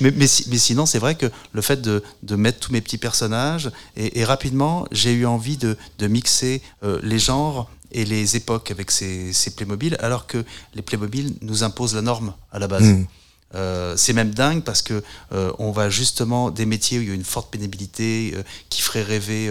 mais, 0.01 0.11
mais, 0.17 0.27
sinon, 0.27 0.87
c'est 0.87 0.99
vrai 0.99 1.17
que 1.17 1.27
le 1.53 1.61
fait 1.61 1.83
de, 1.83 2.03
de, 2.23 2.35
mettre 2.35 2.61
tous 2.61 2.73
mes 2.73 2.81
petits 2.81 2.97
personnages, 2.97 3.71
et, 3.97 4.25
rapidement, 4.25 4.87
j'ai 4.91 5.13
eu 5.13 5.27
envie 5.27 5.59
de, 5.59 5.77
de 5.99 6.07
mixer 6.07 6.63
euh, 6.83 6.99
les 7.03 7.19
genres 7.19 7.71
et 7.91 8.07
les 8.07 8.37
époques 8.37 8.71
avec 8.71 8.91
ces, 8.91 9.35
ces 9.35 9.51
Playmobil, 9.55 9.97
alors 10.01 10.27
que 10.27 10.43
les 10.75 10.81
Playmobil 10.81 11.35
nous 11.43 11.63
imposent 11.63 11.95
la 11.95 12.03
norme 12.03 12.33
à 12.51 12.59
la 12.59 12.67
base. 12.67 12.83
Mmh. 12.83 13.07
Euh, 13.55 13.95
c'est 13.97 14.13
même 14.13 14.33
dingue 14.33 14.63
parce 14.63 14.83
que 14.83 15.03
euh, 15.33 15.53
on 15.59 15.71
va 15.73 15.91
justement 15.91 16.51
des 16.51 16.67
métiers 16.67 16.99
où 16.99 17.03
il 17.03 17.09
y 17.09 17.11
a 17.11 17.15
une 17.15 17.25
forte 17.25 17.51
pénibilité 17.51 18.33
euh, 18.35 18.43
qui 18.71 18.83
ferait 18.83 19.03
rêver 19.03 19.51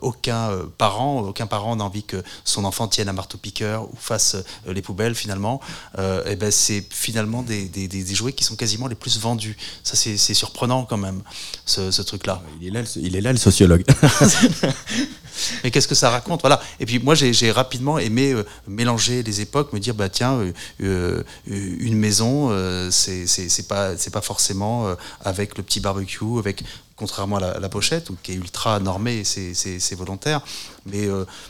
aucun 0.00 0.50
parent. 0.78 1.20
Aucun 1.20 1.46
parent 1.46 1.76
n'a 1.76 1.84
envie 1.84 2.04
que 2.04 2.22
son 2.44 2.64
enfant 2.64 2.88
tienne 2.88 3.08
un 3.08 3.12
marteau-piqueur 3.12 3.84
ou 3.84 3.96
fasse 3.96 4.36
les 4.66 4.82
poubelles 4.82 5.14
finalement. 5.14 5.60
et 5.98 6.36
ben 6.36 6.50
c'est 6.50 6.84
finalement 6.90 7.42
des, 7.42 7.66
des, 7.66 7.88
des, 7.88 8.14
jouets 8.14 8.32
qui 8.32 8.44
sont 8.44 8.56
quasiment 8.56 8.86
les 8.86 8.94
plus 8.94 9.18
vendus. 9.18 9.56
Ça 9.82 9.96
c'est 9.96 10.34
surprenant 10.34 10.84
quand 10.84 10.96
même 10.96 11.22
ce, 11.64 11.90
ce 11.90 12.02
truc-là. 12.02 12.42
Il 12.60 12.68
est 12.68 12.70
là, 12.70 12.82
il 12.96 13.16
est 13.16 13.20
là 13.20 13.32
le 13.32 13.38
sociologue. 13.38 13.84
mais 15.64 15.70
qu'est-ce 15.70 15.88
que 15.88 15.94
ça 15.94 16.10
raconte 16.10 16.40
Voilà. 16.40 16.60
Et 16.80 16.86
puis 16.86 16.98
moi, 16.98 17.14
j'ai 17.14 17.50
rapidement 17.50 17.98
aimé 17.98 18.32
euh, 18.32 18.44
mélanger 18.66 19.22
les 19.22 19.40
époques, 19.40 19.72
me 19.72 19.78
dire 19.78 19.94
bah 19.94 20.08
tiens, 20.08 20.34
euh, 20.34 20.52
euh, 20.82 21.22
une 21.46 21.96
maison, 21.96 22.50
c'est 22.90 23.25
pas 23.68 23.96
c'est 23.96 24.12
pas 24.12 24.20
forcément 24.20 24.94
avec 25.24 25.56
le 25.56 25.62
petit 25.62 25.80
barbecue, 25.80 26.38
avec 26.38 26.64
contrairement 26.96 27.36
à 27.36 27.60
la, 27.60 27.68
pochette, 27.68 28.08
qui 28.22 28.32
est 28.32 28.36
ultra 28.36 28.80
normée, 28.80 29.22
c'est 29.24 29.94
volontaire. 29.94 30.40
Mais, 30.86 31.06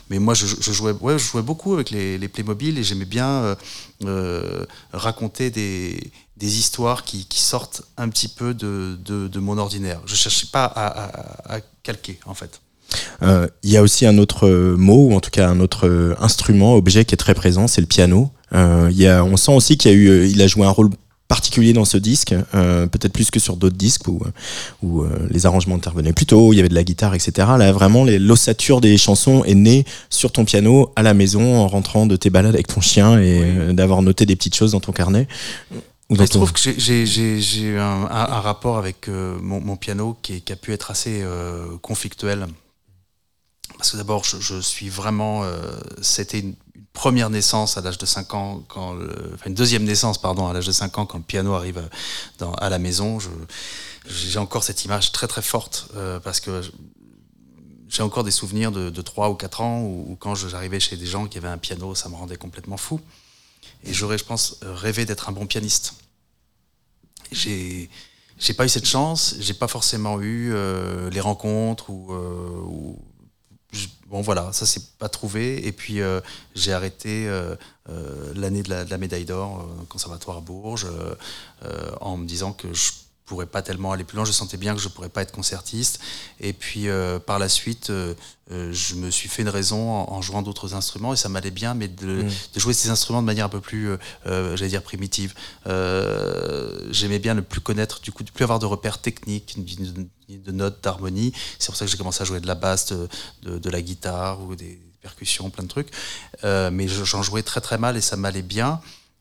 mais 0.09 0.19
moi, 0.19 0.33
je, 0.33 0.45
jouais, 0.45 0.91
ouais, 0.91 1.17
je 1.17 1.25
jouais 1.25 1.41
beaucoup 1.41 1.73
avec 1.73 1.89
les, 1.89 2.17
les 2.17 2.27
Playmobil 2.27 2.77
et 2.77 2.83
j'aimais 2.83 3.05
bien 3.05 3.55
raconter 4.91 5.49
des, 5.49 6.11
des 6.37 6.59
histoires 6.59 7.03
qui, 7.03 7.25
sortent 7.31 7.81
un 7.97 8.09
petit 8.09 8.27
peu 8.27 8.53
de, 8.53 8.97
de, 9.03 9.39
mon 9.39 9.57
ordinaire. 9.57 10.01
Je 10.05 10.13
ne 10.13 10.17
cherchais 10.17 10.47
pas 10.51 10.65
à, 10.65 11.59
calquer, 11.83 12.19
en 12.25 12.33
fait. 12.33 12.61
Euh, 13.21 13.47
il 13.63 13.71
y 13.71 13.77
a 13.77 13.81
aussi 13.81 14.05
un 14.05 14.17
autre 14.17 14.47
mot, 14.77 15.07
ou 15.07 15.13
en 15.13 15.19
tout 15.19 15.31
cas 15.31 15.49
un 15.49 15.59
autre 15.59 15.87
euh, 15.87 16.15
instrument, 16.19 16.75
objet 16.75 17.03
qui 17.03 17.15
est 17.15 17.17
très 17.17 17.33
présent, 17.33 17.67
c'est 17.67 17.81
le 17.81 17.87
piano. 17.87 18.31
Euh, 18.53 18.89
y 18.93 19.07
a, 19.07 19.25
on 19.25 19.35
sent 19.35 19.53
aussi 19.53 19.77
qu'il 19.77 20.41
a, 20.41 20.43
a 20.43 20.47
joué 20.47 20.65
un 20.65 20.69
rôle 20.69 20.89
particulier 21.27 21.73
dans 21.73 21.85
ce 21.85 21.97
disque, 21.97 22.33
peut-être 22.51 23.11
plus 23.11 23.31
que 23.31 23.39
sur 23.39 23.57
d'autres 23.57 23.75
disques 23.75 24.07
où, 24.07 24.21
où 24.81 25.03
les 25.29 25.45
arrangements 25.45 25.75
intervenaient 25.75 26.13
plus 26.13 26.25
tôt, 26.25 26.53
il 26.53 26.57
y 26.57 26.59
avait 26.59 26.69
de 26.69 26.75
la 26.75 26.83
guitare, 26.83 27.15
etc. 27.15 27.47
Là, 27.57 27.71
vraiment, 27.71 28.05
l'ossature 28.05 28.79
des 28.79 28.97
chansons 28.97 29.43
est 29.43 29.55
née 29.55 29.85
sur 30.09 30.31
ton 30.31 30.45
piano, 30.45 30.91
à 30.95 31.03
la 31.03 31.13
maison, 31.13 31.57
en 31.57 31.67
rentrant 31.67 32.05
de 32.05 32.15
tes 32.15 32.29
balades 32.29 32.55
avec 32.55 32.67
ton 32.67 32.81
chien 32.81 33.19
et 33.19 33.73
d'avoir 33.73 34.01
noté 34.01 34.25
des 34.25 34.35
petites 34.35 34.55
choses 34.55 34.71
dans 34.71 34.79
ton 34.79 34.93
carnet. 34.93 35.27
Je 36.09 36.23
trouve 36.23 36.53
que 36.53 36.59
j'ai 36.77 37.61
eu 37.61 37.77
un, 37.77 38.07
un, 38.09 38.39
rapport 38.39 38.77
avec 38.77 39.09
mon, 39.09 39.59
mon, 39.59 39.75
piano 39.75 40.17
qui, 40.21 40.41
qui, 40.41 40.53
a 40.53 40.55
pu 40.55 40.71
être 40.71 40.91
assez 40.91 41.23
conflictuel 41.81 42.47
parce 43.75 43.91
que 43.91 43.97
d'abord, 43.97 44.23
je, 44.23 44.59
suis 44.61 44.89
vraiment. 44.89 45.43
Euh, 45.43 45.59
c'était 46.01 46.39
une, 46.39 46.55
première 46.93 47.29
naissance 47.29 47.77
à 47.77 47.81
l'âge 47.81 47.99
de 47.99 48.07
5 48.07 48.33
ans, 48.33 48.63
quand 48.67 48.95
enfin 49.35 49.45
une 49.45 49.53
deuxième 49.53 49.83
naissance, 49.83 50.19
pardon, 50.19 50.47
à 50.47 50.53
l'âge 50.53 50.65
de 50.65 50.71
5 50.71 50.97
ans, 50.97 51.05
quand 51.05 51.19
le 51.19 51.23
piano 51.23 51.53
arrive 51.53 51.77
euh, 51.77 51.87
dans, 52.39 52.53
à 52.53 52.69
la 52.71 52.79
maison. 52.79 53.19
J'ai 54.07 54.39
encore 54.39 54.63
cette 54.63 54.83
image 54.83 55.11
très 55.11 55.27
très 55.27 55.43
forte, 55.43 55.89
euh, 55.95 56.19
parce 56.19 56.39
que 56.39 56.63
j'ai 57.87 58.01
encore 58.01 58.23
des 58.23 58.31
souvenirs 58.31 58.71
de, 58.71 58.89
de, 58.89 59.01
3 59.03 59.29
ou 59.29 59.35
4 59.35 59.61
ans 59.61 59.81
où, 59.83 60.17
quand 60.19 60.33
j'arrivais 60.33 60.79
chez 60.79 60.97
des 60.97 61.05
gens 61.05 61.27
qui 61.27 61.37
avaient 61.37 61.47
un 61.47 61.59
piano, 61.59 61.93
ça 61.93 62.09
me 62.09 62.15
rendait 62.15 62.35
complètement 62.35 62.77
fou. 62.77 62.99
Et 63.83 63.93
j'aurais, 63.93 64.17
je 64.17 64.25
pense, 64.25 64.57
rêvé 64.63 65.05
d'être 65.05 65.29
un 65.29 65.33
bon 65.33 65.45
pianiste. 65.45 65.93
J'ai 67.31 67.91
j'ai 68.39 68.53
pas 68.53 68.65
eu 68.65 68.69
cette 68.69 68.85
chance, 68.87 69.35
j'ai 69.39 69.55
pas 69.55 69.67
forcément 69.67 70.21
eu 70.21 70.53
les 71.11 71.19
rencontres 71.19 71.89
ou, 71.89 72.13
ou 72.13 72.99
bon 74.09 74.21
voilà, 74.21 74.51
ça 74.53 74.65
s'est 74.65 74.81
pas 74.99 75.09
trouvé. 75.09 75.65
Et 75.67 75.71
puis 75.71 76.01
euh, 76.01 76.19
j'ai 76.55 76.73
arrêté 76.73 77.27
euh, 77.27 77.55
euh, 77.89 78.33
l'année 78.35 78.63
de, 78.63 78.69
la, 78.69 78.97
médaille 78.97 79.25
d'or 79.25 79.65
au 79.81 79.85
conservatoire 79.85 80.37
à 80.37 80.41
Bourges 80.41 80.87
en 82.01 82.17
me 82.17 82.25
disant 82.25 82.53
que 82.53 82.73
je 82.73 82.91
pourrais 83.27 83.45
pas 83.45 83.61
tellement 83.61 83.91
aller 83.91 84.05
plus 84.05 84.15
loin. 84.15 84.25
Je 84.25 84.31
sentais 84.31 84.57
bien 84.57 84.73
que 84.73 84.81
je 84.81 84.87
pourrais 84.87 85.09
pas 85.09 85.21
être 85.21 85.33
concertiste. 85.33 85.99
Et 86.39 86.53
puis 86.53 86.87
euh, 86.87 87.19
par 87.19 87.37
la 87.37 87.49
suite, 87.49 87.89
euh, 87.91 88.15
euh, 88.51 88.71
je 88.71 88.95
me 88.95 89.11
suis 89.11 89.27
fait 89.29 89.41
une 89.43 89.49
raison 89.49 89.91
en, 89.91 90.21
jouant 90.21 90.41
d'autres 90.41 90.73
instruments 90.73 91.13
et 91.13 91.17
ça 91.17 91.27
m'allait 91.29 91.51
bien, 91.51 91.73
mais 91.73 91.89
de, 91.89 92.23
mm. 92.23 92.29
de, 92.55 92.59
jouer 92.59 92.73
ces 92.73 92.89
instruments 92.89 93.21
de 93.21 93.27
manière 93.27 93.45
un 93.45 93.49
peu 93.49 93.59
plus, 93.59 93.89
j'allais 94.25 94.69
dire 94.69 94.81
primitive. 94.81 95.35
J'aimais 95.65 97.19
bien 97.19 97.35
ne 97.35 97.41
plus 97.41 97.61
connaître, 97.61 98.01
du 98.01 98.11
coup, 98.11 98.23
ne 98.23 98.29
plus 98.29 98.43
avoir 98.43 98.59
de 98.59 98.65
repères 98.65 98.99
techniques, 98.99 99.57
de, 100.29 100.51
notes, 100.51 100.81
d'harmonie. 100.81 101.33
C'est 101.59 101.67
pour 101.67 101.75
ça 101.75 101.85
que 101.85 101.91
j'ai 101.91 101.97
commencé 101.97 102.21
à 102.21 102.25
jouer 102.25 102.39
de 102.39 102.47
la 102.47 102.55
basse, 102.55 102.87
de, 102.87 103.59
de, 103.59 103.69
la 103.69 103.81
guitare 103.81 104.41
ou 104.41 104.55
des 104.55 104.79
percussions, 105.01 105.49
plein 105.49 105.65
de 105.65 105.69
trucs. 105.69 105.89
mais 106.43 106.87
j'en 106.87 107.21
jouais 107.21 107.43
très 107.43 107.59
très 107.59 107.77
mal 107.77 107.97
et 107.97 108.01
ça 108.01 108.15
m'allait 108.15 108.41
bien. 108.41 108.79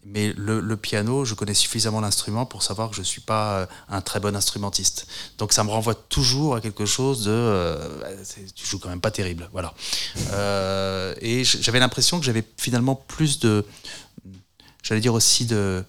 Mais 0.08 0.32
le, 0.36 0.76
piano, 0.76 1.24
je 1.24 1.34
connais 1.34 1.54
suffisamment 1.54 2.00
l'instrument 2.00 2.46
pour 2.46 2.62
savoir 2.62 2.90
que 2.90 2.94
je 2.94 3.00
ne 3.00 3.04
suis 3.04 3.20
pas 3.20 3.58
euh, 3.58 3.66
un 3.88 4.00
très 4.00 4.20
bon 4.20 4.36
instrumentiste. 4.36 5.08
Donc 5.36 5.52
ça 5.52 5.64
me 5.64 5.70
renvoie 5.70 5.96
toujours 5.96 6.54
à 6.54 6.60
quelque 6.60 6.86
chose 6.86 7.24
de... 7.24 7.32
Euh, 7.32 8.22
tu 8.54 8.64
joues 8.64 8.78
quand 8.78 8.88
même 8.88 9.00
pas 9.00 9.10
terrible. 9.10 9.48
Voilà. 9.50 9.74
Euh, 10.30 11.12
et 11.20 11.42
j'avais 11.42 11.80
l'impression 11.80 12.20
que 12.20 12.24
j'avais 12.24 12.44
finalement 12.56 12.94
plus 12.94 13.40
de... 13.40 13.64
J'allais 14.84 15.00
dire 15.00 15.14
aussi 15.14 15.44
de 15.44 15.84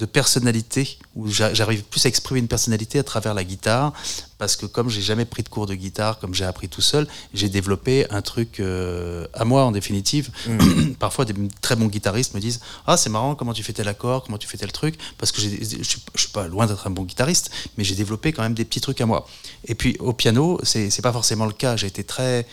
de 0.00 0.06
personnalité, 0.06 0.98
où 1.14 1.28
j'arrive 1.28 1.82
plus 1.82 2.06
à 2.06 2.08
exprimer 2.08 2.40
une 2.40 2.48
personnalité 2.48 2.98
à 2.98 3.02
travers 3.02 3.34
la 3.34 3.44
guitare, 3.44 3.92
parce 4.38 4.56
que 4.56 4.64
comme 4.64 4.88
j'ai 4.88 5.02
jamais 5.02 5.26
pris 5.26 5.42
de 5.42 5.50
cours 5.50 5.66
de 5.66 5.74
guitare, 5.74 6.18
comme 6.18 6.32
j'ai 6.32 6.46
appris 6.46 6.70
tout 6.70 6.80
seul, 6.80 7.06
j'ai 7.34 7.50
développé 7.50 8.10
un 8.10 8.22
truc 8.22 8.60
euh, 8.60 9.26
à 9.34 9.44
moi 9.44 9.64
en 9.64 9.72
définitive. 9.72 10.30
Mm. 10.46 10.92
Parfois, 10.98 11.26
des 11.26 11.34
très 11.60 11.76
bons 11.76 11.88
guitaristes 11.88 12.32
me 12.34 12.40
disent 12.40 12.60
Ah, 12.86 12.96
c'est 12.96 13.10
marrant, 13.10 13.34
comment 13.34 13.52
tu 13.52 13.62
fais 13.62 13.74
tel 13.74 13.88
accord, 13.88 14.24
comment 14.24 14.38
tu 14.38 14.48
fais 14.48 14.56
tel 14.56 14.72
truc, 14.72 14.94
parce 15.18 15.32
que 15.32 15.42
je 15.42 15.48
ne 15.48 15.84
suis 15.84 16.30
pas 16.32 16.48
loin 16.48 16.64
d'être 16.64 16.86
un 16.86 16.90
bon 16.90 17.02
guitariste, 17.02 17.50
mais 17.76 17.84
j'ai 17.84 17.94
développé 17.94 18.32
quand 18.32 18.42
même 18.42 18.54
des 18.54 18.64
petits 18.64 18.80
trucs 18.80 19.02
à 19.02 19.06
moi. 19.06 19.26
Et 19.66 19.74
puis 19.74 19.98
au 20.00 20.14
piano, 20.14 20.58
c'est 20.62 21.02
pas 21.02 21.12
forcément 21.12 21.44
le 21.44 21.52
cas. 21.52 21.76
J'ai 21.76 21.88
été 21.88 22.04
très 22.04 22.46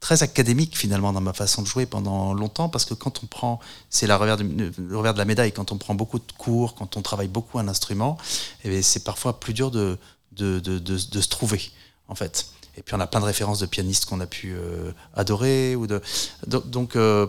très 0.00 0.22
académique 0.22 0.76
finalement 0.76 1.12
dans 1.12 1.20
ma 1.20 1.34
façon 1.34 1.62
de 1.62 1.66
jouer 1.66 1.86
pendant 1.86 2.32
longtemps 2.32 2.68
parce 2.68 2.86
que 2.86 2.94
quand 2.94 3.22
on 3.22 3.26
prend, 3.26 3.60
c'est 3.90 4.06
le 4.06 4.14
revers 4.14 5.14
de 5.14 5.18
la 5.18 5.24
médaille, 5.24 5.52
quand 5.52 5.72
on 5.72 5.78
prend 5.78 5.94
beaucoup 5.94 6.18
de 6.18 6.32
cours, 6.36 6.74
quand 6.74 6.96
on 6.96 7.02
travaille 7.02 7.28
beaucoup 7.28 7.58
un 7.58 7.68
instrument, 7.68 8.16
eh 8.64 8.82
c'est 8.82 9.04
parfois 9.04 9.38
plus 9.38 9.52
dur 9.52 9.70
de, 9.70 9.98
de, 10.32 10.58
de, 10.58 10.78
de, 10.78 10.96
se 10.96 11.28
trouver 11.28 11.70
en 12.08 12.14
fait. 12.14 12.46
Et 12.76 12.82
puis 12.82 12.94
on 12.94 13.00
a 13.00 13.06
plein 13.06 13.20
de 13.20 13.26
références 13.26 13.58
de 13.58 13.66
pianistes 13.66 14.06
qu'on 14.06 14.20
a 14.20 14.26
pu 14.26 14.54
euh, 14.54 14.92
adorer. 15.14 15.76
Ou 15.76 15.86
de, 15.86 16.00
donc 16.46 16.96
euh, 16.96 17.26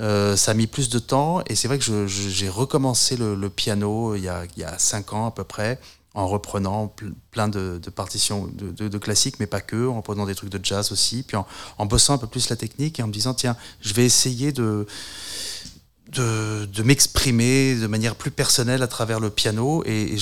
euh, 0.00 0.36
ça 0.36 0.50
a 0.50 0.54
mis 0.54 0.66
plus 0.66 0.90
de 0.90 0.98
temps 0.98 1.42
et 1.46 1.54
c'est 1.54 1.66
vrai 1.66 1.78
que 1.78 2.06
j'ai 2.06 2.48
recommencé 2.50 3.16
le, 3.16 3.34
le, 3.34 3.48
piano 3.48 4.14
il 4.14 4.24
y, 4.24 4.28
a, 4.28 4.44
il 4.56 4.60
y 4.60 4.64
a 4.64 4.78
cinq 4.78 5.14
ans 5.14 5.26
à 5.26 5.30
peu 5.30 5.44
près 5.44 5.80
en 6.16 6.26
reprenant 6.26 6.92
plein 7.30 7.46
de, 7.46 7.78
partitions 7.94 8.48
de, 8.50 8.98
classiques, 8.98 9.38
mais 9.38 9.46
pas 9.46 9.60
que, 9.60 9.86
en 9.86 9.96
reprenant 9.96 10.24
des 10.24 10.34
trucs 10.34 10.48
de 10.48 10.58
jazz 10.62 10.90
aussi, 10.90 11.22
puis 11.22 11.36
en, 11.36 11.86
bossant 11.86 12.14
un 12.14 12.18
peu 12.18 12.26
plus 12.26 12.48
la 12.48 12.56
technique 12.56 12.98
et 12.98 13.02
en 13.02 13.06
me 13.06 13.12
disant, 13.12 13.34
tiens, 13.34 13.54
je 13.82 13.92
vais 13.92 14.06
essayer 14.06 14.50
de, 14.50 14.86
de, 16.08 16.82
m'exprimer 16.82 17.74
de 17.74 17.86
manière 17.86 18.14
plus 18.16 18.30
personnelle 18.30 18.82
à 18.82 18.86
travers 18.86 19.20
le 19.20 19.28
piano. 19.28 19.84
Et, 19.84 20.16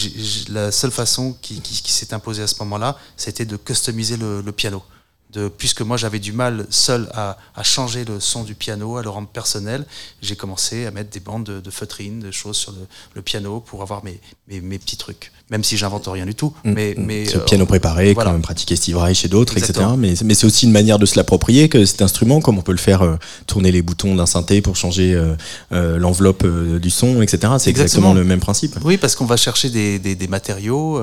la 0.48 0.72
seule 0.72 0.90
façon 0.90 1.36
qui, 1.40 1.62
s'est 1.86 2.12
imposée 2.12 2.42
à 2.42 2.48
ce 2.48 2.58
moment-là, 2.58 2.98
c'était 3.16 3.46
de 3.46 3.56
customiser 3.56 4.16
le, 4.16 4.42
piano 4.50 4.82
de, 5.34 5.48
puisque 5.48 5.82
moi 5.82 5.96
j'avais 5.96 6.18
du 6.18 6.32
mal 6.32 6.66
seul 6.70 7.08
à, 7.12 7.36
changer 7.62 8.04
le 8.04 8.20
son 8.20 8.44
du 8.44 8.54
piano, 8.54 8.96
à 8.96 9.02
le 9.02 9.08
rendre 9.08 9.28
personnel, 9.28 9.84
j'ai 10.22 10.36
commencé 10.36 10.86
à 10.86 10.90
mettre 10.90 11.10
des 11.10 11.20
bandes 11.20 11.44
de, 11.44 11.60
de 11.60 11.70
feutrine, 11.70 12.20
des 12.20 12.32
choses 12.32 12.56
sur 12.56 12.72
le, 13.14 13.22
piano 13.22 13.60
pour 13.60 13.82
avoir 13.82 14.04
mes, 14.04 14.20
mes, 14.48 14.78
petits 14.78 14.96
trucs. 14.96 15.32
Même 15.50 15.64
si 15.64 15.76
j'invente 15.76 16.06
rien 16.06 16.26
du 16.26 16.34
tout. 16.34 16.52
Mm, 16.64 16.72
mais, 16.72 16.94
mm. 16.96 17.04
mais, 17.04 17.24
le 17.24 17.40
piano 17.40 17.66
préparé, 17.66 18.12
voilà. 18.12 18.32
comme 18.32 18.42
pratiquer 18.42 18.76
Steve 18.76 18.96
Reich 18.96 19.24
et 19.24 19.28
d'autres, 19.28 19.56
etc. 19.56 19.86
Mais, 19.96 20.14
mais 20.24 20.34
c'est 20.34 20.46
aussi 20.46 20.66
une 20.66 20.72
manière 20.72 20.98
de 20.98 21.06
se 21.06 21.16
l'approprier 21.16 21.68
que 21.68 21.84
cet 21.84 22.02
instrument, 22.02 22.40
comme 22.40 22.58
on 22.58 22.62
peut 22.62 22.72
le 22.72 22.78
faire 22.78 23.02
euh, 23.02 23.16
tourner 23.46 23.72
les 23.72 23.82
boutons 23.82 24.14
d'un 24.14 24.26
synthé 24.26 24.60
pour 24.60 24.76
changer 24.76 25.14
euh, 25.14 25.34
euh, 25.72 25.98
l'enveloppe 25.98 26.46
du 26.46 26.90
son, 26.90 27.22
etc. 27.22 27.54
C'est 27.58 27.70
exactement 27.70 28.14
le 28.14 28.24
même 28.24 28.40
principe. 28.40 28.76
Oui, 28.84 28.98
parce 28.98 29.14
qu'on 29.14 29.26
va 29.26 29.36
chercher 29.36 29.70
des, 29.70 29.98
des, 29.98 30.28
matériaux, 30.28 31.00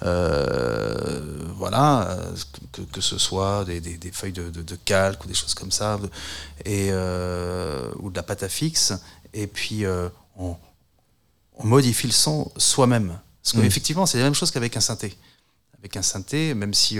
voilà, 0.00 2.16
que, 2.72 2.82
que, 2.82 3.00
ce 3.00 3.18
soit 3.18 3.64
des, 3.64 3.80
des 3.80 4.12
feuilles 4.12 4.32
de, 4.32 4.50
de, 4.50 4.76
calque 4.76 5.24
ou 5.24 5.28
des 5.28 5.34
choses 5.34 5.54
comme 5.54 5.70
ça, 5.70 5.98
et, 6.64 6.92
ou 6.92 8.10
de 8.10 8.16
la 8.16 8.22
pâte 8.22 8.42
à 8.42 8.48
fixe, 8.48 8.92
et 9.32 9.46
puis 9.46 9.84
on, 10.36 10.56
on 11.56 11.66
modifie 11.66 12.06
le 12.06 12.12
son 12.12 12.50
soi-même. 12.56 13.18
Parce 13.42 13.56
qu'effectivement, 13.56 14.04
mmh. 14.04 14.06
c'est 14.06 14.18
la 14.18 14.24
même 14.24 14.34
chose 14.34 14.50
qu'avec 14.50 14.76
un 14.76 14.80
synthé. 14.80 15.16
Avec 15.78 15.96
un 15.96 16.02
synthé, 16.02 16.54
même 16.54 16.72
si 16.72 16.98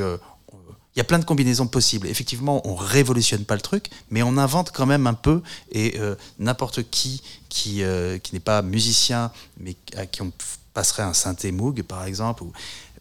il 0.95 0.99
y 0.99 1.01
a 1.01 1.05
plein 1.05 1.19
de 1.19 1.25
combinaisons 1.25 1.67
possibles. 1.67 2.07
Effectivement, 2.07 2.67
on 2.69 2.77
révolutionne 2.77 3.45
pas 3.45 3.57
le 3.57 3.61
truc, 3.61 3.91
mais 4.11 4.23
on 4.23 4.39
invente 4.39 4.71
quand 4.71 4.87
même 4.87 5.09
un 5.09 5.15
peu. 5.15 5.43
Et 5.73 5.99
euh, 5.99 6.15
n'importe 6.39 6.89
qui 6.89 7.21
qui, 7.49 7.83
euh, 7.83 8.19
qui 8.19 8.35
n'est 8.35 8.41
pas 8.41 8.63
musicien, 8.63 9.33
mais 9.59 9.77
à 9.97 10.07
qui 10.07 10.23
on 10.23 10.33
passerait 10.73 11.03
un 11.03 11.13
synthé 11.13 11.51
Moog, 11.51 11.83
par 11.83 12.05
exemple, 12.05 12.45
ou, 12.45 12.53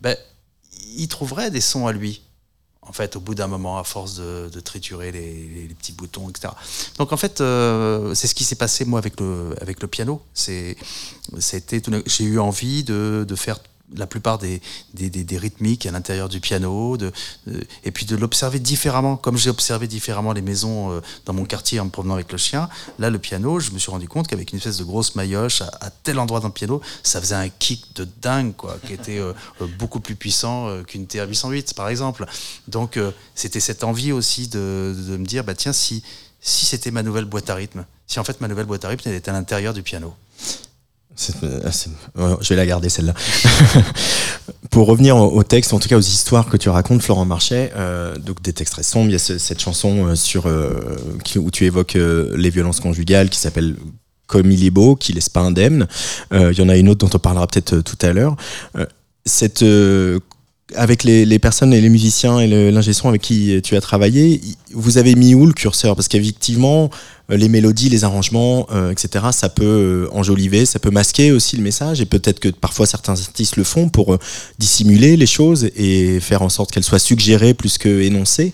ben, 0.03 0.17
il 0.97 1.07
trouverait 1.07 1.49
des 1.49 1.61
sons 1.61 1.87
à 1.87 1.93
lui. 1.93 2.21
En 2.81 2.91
fait, 2.91 3.15
au 3.15 3.21
bout 3.21 3.33
d'un 3.33 3.47
moment, 3.47 3.77
à 3.77 3.85
force 3.85 4.17
de, 4.17 4.59
triturer 4.59 5.13
les, 5.13 5.73
petits 5.79 5.93
boutons, 5.93 6.29
etc. 6.29 6.53
Donc, 6.97 7.13
en 7.13 7.17
fait, 7.17 7.39
euh, 7.39 8.13
c'est 8.13 8.27
ce 8.27 8.35
qui 8.35 8.43
s'est 8.43 8.57
passé 8.57 8.83
moi 8.83 8.99
avec 8.99 9.21
le 9.21 9.55
avec 9.61 9.81
le 9.81 9.87
piano. 9.87 10.21
J'ai 10.35 10.75
eu 12.19 12.39
envie 12.39 12.83
de 12.83 13.35
faire 13.35 13.59
la 13.95 14.07
plupart 14.07 14.37
des, 14.37 14.61
des, 14.93 15.37
rythmiques 15.37 15.85
à 15.85 15.91
l'intérieur 15.91 16.29
du 16.29 16.39
piano, 16.39 16.97
de, 16.97 17.11
et 17.83 17.91
puis 17.91 18.05
de 18.05 18.15
l'observer 18.15 18.59
différemment, 18.59 19.17
comme 19.17 19.37
j'ai 19.37 19.49
observé 19.49 19.87
différemment 19.87 20.33
les 20.33 20.41
maisons 20.41 20.91
euh, 20.91 21.01
dans 21.25 21.33
mon 21.33 21.45
quartier 21.45 21.79
en 21.79 21.85
me 21.85 21.89
promenant 21.89 22.15
avec 22.15 22.31
le 22.31 22.37
chien. 22.37 22.69
Là, 22.99 23.09
le 23.09 23.19
piano, 23.19 23.59
je 23.59 23.71
me 23.71 23.79
suis 23.79 23.91
rendu 23.91 24.07
compte 24.07 24.27
qu'avec 24.27 24.51
une 24.51 24.57
espèce 24.57 24.77
de 24.77 24.83
grosse 24.83 25.15
maillotche 25.15 25.61
à, 25.61 25.89
tel 26.03 26.19
endroit 26.19 26.39
dans 26.39 26.47
le 26.47 26.53
piano, 26.53 26.81
ça 27.03 27.19
faisait 27.19 27.35
un 27.35 27.49
kick 27.49 27.95
de 27.95 28.07
dingue, 28.21 28.55
quoi, 28.55 28.77
qui 28.85 28.93
était 28.93 29.19
euh, 29.19 29.33
euh, 29.61 29.67
beaucoup 29.77 29.99
plus 29.99 30.15
puissant 30.15 30.83
qu'une 30.87 31.05
TR-808, 31.05 31.73
par 31.73 31.89
exemple. 31.89 32.25
Donc, 32.67 32.99
c'était 33.35 33.59
cette 33.59 33.83
envie 33.83 34.11
aussi 34.11 34.47
de, 34.47 34.95
de, 35.07 35.17
me 35.17 35.25
dire, 35.25 35.43
bah 35.43 35.55
tiens, 35.55 35.73
si, 35.73 36.03
si 36.41 36.65
c'était 36.65 36.91
ma 36.91 37.03
nouvelle 37.03 37.25
boîte 37.25 37.49
à 37.49 37.55
rythme, 37.55 37.85
si 38.07 38.19
en 38.19 38.23
fait 38.23 38.41
ma 38.41 38.47
nouvelle 38.47 38.65
boîte 38.65 38.85
à 38.85 38.89
rythme, 38.89 39.09
elle 39.09 39.15
était 39.15 39.29
à 39.29 39.33
l'intérieur 39.33 39.73
du 39.73 39.83
piano. 39.83 40.13
Euh, 42.17 42.35
je 42.41 42.49
vais 42.49 42.55
la 42.55 42.65
garder 42.65 42.89
celle-là. 42.89 43.13
Pour 44.71 44.87
revenir 44.87 45.17
au, 45.17 45.43
texte, 45.43 45.73
en 45.73 45.79
tout 45.79 45.87
cas 45.87 45.97
aux 45.97 46.01
histoires 46.01 46.47
que 46.49 46.57
tu 46.57 46.69
racontes, 46.69 47.03
Florent 47.03 47.25
Marchais, 47.25 47.71
euh, 47.75 48.15
donc 48.17 48.41
des 48.41 48.53
textes 48.53 48.73
très 48.73 48.83
sombres. 48.83 49.09
Il 49.09 49.13
y 49.13 49.15
a 49.15 49.19
cette 49.19 49.59
chanson 49.59 50.07
euh, 50.07 50.15
sur 50.15 50.47
où 50.47 51.51
tu 51.51 51.65
évoques 51.65 51.93
les 51.95 52.49
violences 52.49 52.79
conjugales 52.79 53.29
qui 53.29 53.39
s'appelle 53.39 53.75
Comme 54.25 54.51
il 54.51 54.65
est 54.65 54.71
beau, 54.71 54.95
qui 54.95 55.13
laisse 55.13 55.29
pas 55.29 55.41
indemne. 55.41 55.87
il 56.31 56.57
y 56.57 56.61
en 56.61 56.69
a 56.69 56.77
une 56.77 56.89
autre 56.89 57.05
dont 57.05 57.15
on 57.15 57.19
parlera 57.19 57.45
peut-être 57.47 57.81
tout 57.81 57.97
à 58.01 58.13
l'heure. 58.13 58.35
avec 60.75 61.03
les, 61.03 61.39
personnes 61.39 61.73
et 61.73 61.81
les 61.81 61.89
musiciens 61.89 62.39
et 62.39 62.71
l'ingé 62.71 62.93
son 62.93 63.09
avec 63.09 63.21
qui 63.21 63.61
tu 63.61 63.75
as 63.75 63.81
travaillé, 63.81 64.41
vous 64.73 64.97
avez 64.97 65.13
mis 65.13 65.35
où 65.35 65.45
le 65.45 65.53
curseur? 65.53 65.95
Parce 65.95 66.07
qu'effectivement, 66.07 66.89
les 67.29 67.47
mélodies, 67.47 67.89
les 67.89 68.03
arrangements, 68.03 68.67
euh, 68.71 68.91
etc. 68.91 69.25
Ça 69.31 69.49
peut 69.49 69.63
euh, 69.63 70.07
enjoliver, 70.11 70.65
ça 70.65 70.79
peut 70.79 70.89
masquer 70.89 71.31
aussi 71.31 71.55
le 71.55 71.63
message 71.63 72.01
et 72.01 72.05
peut-être 72.05 72.39
que 72.39 72.49
parfois 72.49 72.85
certains 72.85 73.13
artistes 73.19 73.55
le 73.55 73.63
font 73.63 73.89
pour 73.89 74.17
dissimuler 74.59 75.15
les 75.15 75.25
choses 75.25 75.69
et 75.75 76.19
faire 76.19 76.41
en 76.41 76.49
sorte 76.49 76.71
qu'elles 76.71 76.83
soient 76.83 76.99
suggérées 76.99 77.53
plus 77.53 77.77
que 77.77 78.01
énoncées. 78.01 78.53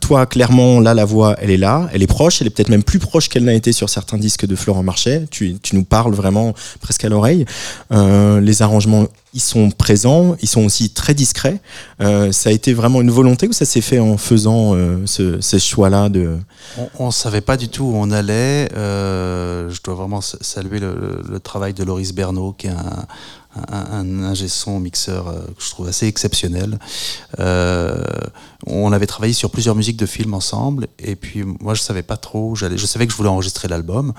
toi, 0.00 0.26
clairement, 0.26 0.80
là, 0.80 0.94
la 0.94 1.04
voix, 1.04 1.36
elle 1.40 1.50
est 1.50 1.56
là, 1.56 1.88
elle 1.92 2.02
est 2.02 2.06
proche, 2.06 2.40
elle 2.40 2.46
est 2.46 2.50
peut-être 2.50 2.68
même 2.68 2.82
plus 2.82 2.98
proche 2.98 3.28
qu'elle 3.28 3.44
n'a 3.44 3.54
été 3.54 3.72
sur 3.72 3.88
certains 3.88 4.18
disques 4.18 4.46
de 4.46 4.56
Florent 4.56 4.82
Marchais. 4.82 5.24
Tu, 5.30 5.56
tu 5.62 5.76
nous 5.76 5.84
parles 5.84 6.14
vraiment 6.14 6.54
presque 6.80 7.04
à 7.04 7.08
l'oreille. 7.08 7.44
les 7.90 8.62
arrangements 8.62 9.06
ils 9.32 9.40
sont 9.40 9.70
présents, 9.70 10.36
ils 10.42 10.48
sont 10.48 10.64
aussi 10.64 10.90
très 10.90 11.14
discrets. 11.14 11.60
ça 12.00 12.48
a 12.48 12.52
été 12.52 12.72
vraiment 12.72 13.00
une 13.00 13.12
volonté 13.12 13.46
ou 13.46 13.52
ça 13.52 13.64
s'est 13.64 13.80
fait 13.80 14.00
en 14.00 14.16
faisant 14.16 14.74
ce, 15.06 15.58
choix-là 15.58 16.08
de... 16.08 16.36
On 16.98 17.06
ne 17.06 17.12
savait 17.12 17.40
pas 17.50 17.56
du 17.56 17.68
tout 17.68 17.82
où 17.82 17.96
on 17.96 18.12
allait. 18.12 18.68
Euh, 18.76 19.70
je 19.70 19.82
dois 19.82 19.94
vraiment 19.94 20.20
saluer 20.20 20.78
le, 20.78 21.40
travail 21.40 21.74
de 21.74 21.82
Loris 21.82 22.12
Bernot, 22.14 22.52
qui 22.52 22.68
est 22.68 22.70
un, 22.70 23.06
un, 23.72 24.22
ingé 24.22 24.46
son 24.46 24.78
mixeur 24.78 25.26
euh, 25.26 25.40
que 25.56 25.60
je 25.60 25.68
trouve 25.70 25.88
assez 25.88 26.06
exceptionnel. 26.06 26.78
Euh, 27.40 28.04
on 28.68 28.92
avait 28.92 29.08
travaillé 29.08 29.32
sur 29.32 29.50
plusieurs 29.50 29.74
musiques 29.74 29.96
de 29.96 30.06
films 30.06 30.34
ensemble, 30.34 30.86
et 31.00 31.16
puis 31.16 31.42
moi 31.42 31.74
je 31.74 31.82
savais 31.82 32.04
pas 32.04 32.16
trop. 32.16 32.54
Je 32.54 32.86
savais 32.86 33.08
que 33.08 33.12
je 33.12 33.16
voulais 33.16 33.28
enregistrer 33.28 33.66
l'album, 33.66 34.12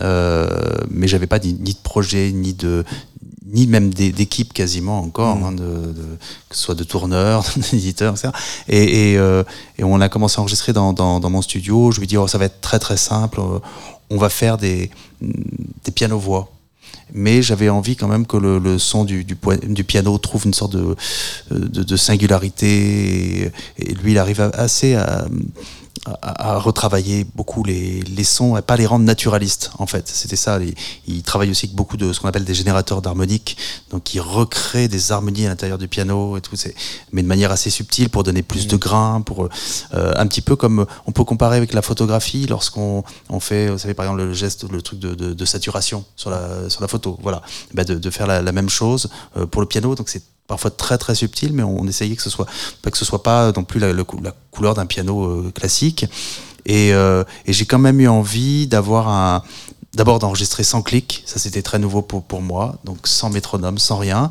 mais 0.00 1.06
j'avais 1.06 1.28
pas 1.28 1.38
ni, 1.38 1.52
de 1.54 1.82
projet 1.84 2.32
ni 2.32 2.54
de 2.54 2.82
ni 3.46 3.66
même 3.66 3.92
d'équipe 3.92 4.52
quasiment 4.52 5.00
encore, 5.00 5.36
mm. 5.36 5.44
hein, 5.44 5.52
de, 5.52 5.92
que 6.48 6.56
ce 6.56 6.62
soit 6.62 6.74
de 6.74 6.84
tourneurs, 6.84 7.44
d'éditeurs, 7.72 8.14
etc. 8.14 8.30
Et, 8.68 9.12
et, 9.12 9.18
euh, 9.18 9.42
et, 9.78 9.84
on 9.84 10.00
a 10.00 10.08
commencé 10.08 10.38
à 10.38 10.40
enregistrer 10.40 10.72
dans, 10.72 10.92
dans, 10.92 11.20
dans, 11.20 11.30
mon 11.30 11.42
studio. 11.42 11.90
Je 11.92 12.00
lui 12.00 12.06
dis, 12.06 12.16
oh, 12.16 12.26
ça 12.26 12.38
va 12.38 12.46
être 12.46 12.60
très 12.60 12.78
très 12.78 12.96
simple. 12.96 13.40
Euh, 13.40 13.58
on 14.10 14.16
va 14.16 14.28
faire 14.28 14.56
des, 14.56 14.90
des 15.20 15.92
pianos-voix. 15.92 16.50
Mais 17.12 17.42
j'avais 17.42 17.68
envie 17.68 17.96
quand 17.96 18.08
même 18.08 18.26
que 18.26 18.36
le, 18.36 18.58
le 18.58 18.78
son 18.78 19.04
du, 19.04 19.24
du, 19.24 19.36
du, 19.62 19.84
piano 19.84 20.16
trouve 20.18 20.46
une 20.46 20.54
sorte 20.54 20.72
de, 20.72 20.96
de, 21.50 21.82
de 21.82 21.96
singularité. 21.96 22.66
Et, 22.66 23.52
et, 23.78 23.94
lui, 23.94 24.12
il 24.12 24.18
arrive 24.18 24.40
assez 24.54 24.94
à, 24.94 25.26
à, 26.22 26.58
retravailler 26.58 27.26
beaucoup 27.34 27.64
les, 27.64 28.02
les, 28.02 28.24
sons 28.24 28.56
et 28.56 28.62
pas 28.62 28.76
les 28.76 28.86
rendre 28.86 29.04
naturalistes 29.04 29.70
en 29.78 29.86
fait. 29.86 30.06
C'était 30.08 30.36
ça 30.36 30.58
il 31.06 31.22
travaille 31.22 31.50
aussi 31.50 31.66
avec 31.66 31.76
beaucoup 31.76 31.96
de 31.96 32.12
ce 32.12 32.20
qu'on 32.20 32.28
appelle 32.28 32.44
des 32.44 32.54
générateurs 32.54 33.02
d'harmoniques. 33.02 33.56
Donc 33.90 34.14
il 34.14 34.20
recrée 34.20 34.88
des 34.88 35.12
harmonies 35.12 35.46
à 35.46 35.48
l'intérieur 35.48 35.78
du 35.78 35.88
piano 35.88 36.36
et 36.36 36.40
tout. 36.40 36.56
Mais 37.12 37.22
de 37.22 37.26
manière 37.26 37.50
assez 37.50 37.70
subtile 37.70 38.10
pour 38.10 38.22
donner 38.22 38.42
plus 38.42 38.66
de 38.66 38.76
grain 38.76 39.22
pour 39.22 39.48
euh, 39.94 40.12
un 40.16 40.26
petit 40.26 40.42
peu 40.42 40.56
comme 40.56 40.86
on 41.06 41.12
peut 41.12 41.24
comparer 41.24 41.56
avec 41.56 41.72
la 41.72 41.82
photographie 41.82 42.46
lorsqu'on 42.46 43.02
on 43.28 43.40
fait 43.40 43.68
vous 43.68 43.78
savez 43.78 43.94
par 43.94 44.06
exemple 44.06 44.22
le 44.22 44.34
geste 44.34 44.70
le 44.70 44.82
truc 44.82 44.98
de, 44.98 45.14
de, 45.14 45.32
de 45.32 45.44
saturation 45.44 46.04
sur 46.16 46.30
la 46.30 46.68
sur 46.68 46.80
la 46.80 46.88
photo. 46.88 47.18
Voilà. 47.22 47.42
Bah 47.72 47.84
de, 47.84 47.94
de, 47.94 48.10
faire 48.10 48.26
la, 48.26 48.42
la, 48.42 48.52
même 48.52 48.68
chose 48.68 49.08
euh, 49.36 49.46
pour 49.46 49.60
le 49.60 49.66
piano. 49.66 49.94
Donc 49.94 50.08
c'est 50.08 50.22
parfois 50.46 50.70
très 50.70 50.98
très 50.98 51.14
subtil, 51.14 51.52
mais 51.52 51.62
on, 51.62 51.86
essayait 51.86 52.16
que 52.16 52.22
ce 52.22 52.30
soit 52.30 52.46
que 52.82 52.98
ce 52.98 53.04
soit 53.04 53.22
pas 53.22 53.52
non 53.52 53.64
plus 53.64 53.80
la, 53.80 53.92
couleur 54.50 54.74
d'un 54.74 54.86
piano 54.86 55.24
euh, 55.24 55.52
classique. 55.54 56.06
Et, 56.66 56.94
euh, 56.94 57.24
et 57.44 57.52
j'ai 57.52 57.66
quand 57.66 57.78
même 57.78 58.00
eu 58.00 58.08
envie 58.08 58.66
d'avoir 58.66 59.08
un 59.08 59.42
d'abord 59.94 60.18
d'enregistrer 60.18 60.64
sans 60.64 60.82
clic, 60.82 61.22
ça 61.24 61.38
c'était 61.38 61.62
très 61.62 61.78
nouveau 61.78 62.02
pour, 62.02 62.22
pour 62.22 62.42
moi, 62.42 62.76
donc 62.84 63.06
sans 63.06 63.30
métronome, 63.30 63.78
sans 63.78 63.96
rien, 63.96 64.30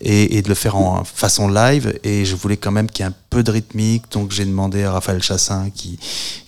et, 0.00 0.40
de 0.42 0.48
le 0.48 0.54
faire 0.54 0.76
en 0.76 1.04
façon 1.04 1.48
live. 1.48 1.98
Et 2.04 2.24
je 2.24 2.36
voulais 2.36 2.56
quand 2.56 2.70
même 2.70 2.88
qu'il 2.88 3.04
y 3.04 3.08
ait 3.08 3.10
un 3.10 3.14
peu 3.28 3.42
de 3.42 3.50
rythmique, 3.50 4.04
donc 4.12 4.30
j'ai 4.30 4.44
demandé 4.44 4.84
à 4.84 4.92
Raphaël 4.92 5.22
Chassin, 5.22 5.70
qui, 5.74 5.98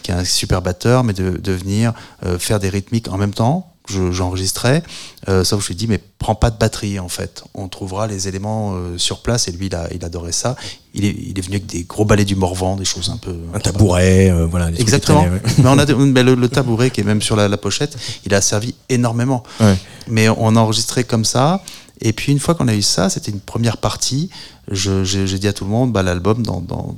qui 0.02 0.10
est 0.10 0.14
un 0.14 0.24
super 0.24 0.62
batteur, 0.62 1.04
mais 1.04 1.12
de, 1.12 1.30
de 1.30 1.52
venir 1.52 1.92
euh, 2.24 2.38
faire 2.38 2.60
des 2.60 2.68
rythmiques 2.68 3.08
en 3.08 3.18
même 3.18 3.34
temps, 3.34 3.71
j'enregistrais. 3.88 4.82
Euh, 5.28 5.44
sauf 5.44 5.60
que 5.60 5.64
je 5.64 5.68
lui 5.68 5.74
ai 5.74 5.76
dit, 5.76 5.86
mais 5.86 6.00
prends 6.18 6.34
pas 6.34 6.50
de 6.50 6.58
batterie 6.58 6.98
en 6.98 7.08
fait. 7.08 7.44
On 7.54 7.68
trouvera 7.68 8.06
les 8.06 8.28
éléments 8.28 8.74
euh, 8.74 8.98
sur 8.98 9.22
place 9.22 9.48
et 9.48 9.52
lui, 9.52 9.66
il, 9.66 9.74
a, 9.74 9.88
il 9.92 10.04
adorait 10.04 10.32
ça. 10.32 10.56
Il 10.94 11.04
est, 11.04 11.14
il 11.18 11.38
est 11.38 11.42
venu 11.42 11.56
avec 11.56 11.66
des 11.66 11.84
gros 11.84 12.04
balais 12.04 12.24
du 12.24 12.36
Morvan, 12.36 12.76
des 12.76 12.84
choses 12.84 13.10
un 13.10 13.16
peu. 13.16 13.34
Un 13.54 13.60
tabouret, 13.60 14.30
euh, 14.30 14.46
voilà. 14.46 14.68
Exactement. 14.78 15.26
mais 15.58 15.66
on 15.66 15.78
a, 15.78 15.86
mais 15.86 16.22
le, 16.22 16.48
tabouret 16.48 16.90
qui 16.90 17.00
est 17.00 17.04
même 17.04 17.22
sur 17.22 17.36
la, 17.36 17.56
pochette, 17.56 17.96
il 18.24 18.34
a 18.34 18.40
servi 18.40 18.74
énormément. 18.88 19.42
Ouais. 19.60 19.76
Mais 20.08 20.28
on 20.28 20.56
a 20.56 20.60
enregistré 20.60 21.04
comme 21.04 21.24
ça. 21.24 21.62
Et 22.00 22.12
puis 22.12 22.32
une 22.32 22.40
fois 22.40 22.54
qu'on 22.54 22.68
a 22.68 22.74
eu 22.74 22.82
ça, 22.82 23.08
c'était 23.08 23.30
une 23.30 23.40
première 23.40 23.76
partie. 23.76 24.28
J'ai 24.70 25.38
dit 25.38 25.48
à 25.48 25.52
tout 25.52 25.64
le 25.64 25.70
monde, 25.70 25.92
bah, 25.92 26.02
l'album, 26.02 26.42
dans, 26.42 26.60
dans, 26.60 26.96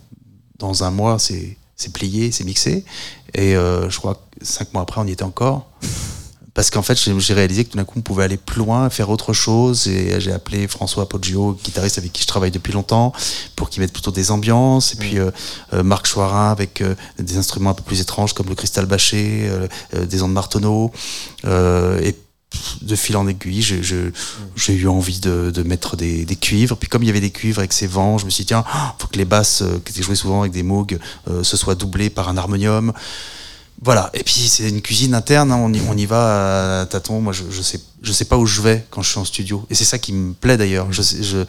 dans 0.59 0.85
un 0.85 0.91
mois, 0.91 1.19
c'est 1.19 1.57
plié, 1.93 2.33
c'est 2.33 2.45
mixé. 2.45 2.85
Et 3.35 3.57
euh, 3.57 3.91
je 3.91 3.99
crois 3.99 4.15
que 4.15 4.45
cinq 4.45 4.73
mois 4.73 4.83
après, 4.83 5.01
on 5.01 5.07
y 5.07 5.13
était 5.13 5.25
encore 5.25 5.69
parce 6.55 6.71
qu'en 6.71 6.83
fait, 6.83 6.97
j'ai 6.97 7.35
réalisé 7.35 7.65
que 7.65 7.71
tout 7.71 7.77
d'un 7.77 7.85
coup, 7.85 7.99
on 7.99 8.03
pouvait 8.03 8.25
aller 8.25 8.37
plus 8.37 8.59
loin, 8.59 8.89
faire 8.91 9.11
autre 9.11 9.33
chose. 9.33 9.89
Et 9.89 10.21
j'ai 10.21 10.33
appelé 10.33 10.69
François 10.69 11.09
Poggio, 11.09 11.59
guitariste 11.65 11.99
avec 11.99 12.13
qui 12.13 12.23
je 12.23 12.29
travaille 12.29 12.53
depuis 12.53 12.73
longtemps, 12.73 13.13
pour 13.57 13.71
qu'il 13.71 13.83
mette 13.83 13.93
plutôt 13.93 14.13
des 14.13 14.31
ambiances. 14.31 14.95
Et 14.95 14.97
puis 14.97 15.17
mm. 15.17 15.19
euh, 15.19 15.31
euh, 15.75 15.83
Marc 15.83 16.07
Choirin 16.07 16.51
avec 16.51 16.81
euh, 16.81 16.95
des 17.19 17.37
instruments 17.37 17.71
un 17.71 17.75
peu 17.75 17.83
plus 17.83 18.01
étranges 18.01 18.35
comme 18.35 18.49
le 18.49 18.55
cristal 18.55 18.87
bâché, 18.87 19.51
des 19.93 20.23
ondes 20.23 20.33
Martonneau. 20.33 20.93
et 21.45 22.15
de 22.83 22.97
fil 22.97 23.17
en 23.17 23.27
aiguille, 23.27 23.63
j'ai 23.63 24.73
eu 24.75 24.89
envie 24.89 25.21
de, 25.21 25.63
mettre 25.65 25.97
des, 25.97 26.37
cuivres. 26.37 26.77
Puis 26.77 26.89
comme 26.89 27.03
il 27.03 27.07
y 27.07 27.11
avait 27.11 27.21
des 27.21 27.31
cuivres 27.31 27.59
avec 27.59 27.73
ces 27.73 27.87
vents, 27.87 28.19
je 28.19 28.25
me 28.25 28.31
suis 28.31 28.43
dit, 28.43 28.49
tiens, 28.49 28.65
faut 28.99 29.09
que 29.09 29.17
les 29.17 29.25
basses, 29.25 29.63
euh, 29.63 29.81
qui 29.85 29.93
étaient 29.93 30.03
jouées 30.03 30.17
souvent 30.17 30.41
avec 30.41 30.53
des 30.53 30.63
Moog, 30.63 30.99
euh, 31.29 31.43
se 31.43 31.57
soient 31.57 31.75
doublées 31.75 32.11
par 32.11 32.29
un 32.29 32.37
harmonium. 32.37 32.93
Voilà. 33.83 34.11
Et 34.15 34.23
puis 34.23 34.35
c'est 34.35 34.69
une 34.69 34.81
cuisine 34.81 35.15
interne, 35.15 35.53
hein. 35.53 35.57
on, 35.57 35.73
y, 35.73 35.81
on, 35.89 35.97
y, 35.97 36.07
va 36.07 36.81
à 36.81 36.87
tâtons. 36.87 37.21
Moi, 37.21 37.33
je, 37.33 37.45
je 37.51 37.61
sais, 37.63 37.81
je 38.03 38.13
sais 38.13 38.25
pas 38.25 38.39
où 38.39 38.47
je 38.47 38.63
vais 38.63 38.87
quand 38.91 39.03
je 39.03 39.11
suis 39.11 39.19
en 39.19 39.25
studio. 39.25 39.65
Et 39.71 39.75
c'est 39.75 39.85
ça 39.85 39.99
qui 39.99 40.13
me 40.13 40.33
plaît 40.33 40.57
d'ailleurs. 40.57 40.93
Je, 40.93 41.03
je 41.03 41.45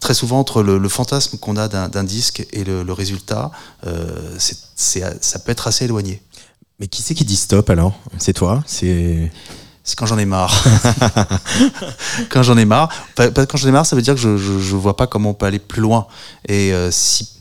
très 0.00 0.14
souvent 0.14 0.38
entre 0.40 0.62
le, 0.62 0.88
fantasme 0.88 1.38
qu'on 1.38 1.56
a 1.56 1.68
d'un 1.68 2.04
disque 2.04 2.46
et 2.52 2.64
le, 2.64 2.92
résultat, 2.92 3.50
euh, 3.86 4.36
ça 4.38 5.38
peut 5.38 5.52
être 5.52 5.66
assez 5.68 5.84
éloigné. 5.84 6.22
Mais 6.78 6.88
qui 6.88 7.02
c'est 7.02 7.14
qui 7.14 7.24
dit 7.24 7.36
stop 7.36 7.70
alors? 7.70 7.98
C'est 8.18 8.34
toi? 8.34 8.62
C'est 8.66 9.30
c'est 9.86 9.96
quand 9.96 10.06
j'en 10.06 10.18
ai 10.18 10.24
marre. 10.24 10.64
quand 12.28 12.42
j'en 12.42 12.58
ai 12.58 12.64
marre. 12.64 12.92
Quand 13.16 13.56
j'en 13.56 13.68
ai 13.68 13.70
marre, 13.70 13.86
ça 13.86 13.94
veut 13.94 14.02
dire 14.02 14.14
que 14.14 14.20
je, 14.20 14.36
je, 14.36 14.74
vois 14.74 14.96
pas 14.96 15.06
comment 15.06 15.30
on 15.30 15.34
peut 15.34 15.46
aller 15.46 15.60
plus 15.60 15.80
loin. 15.80 16.08
Et 16.48 16.72
euh, 16.72 16.90
si 16.90 17.22
euh, 17.22 17.35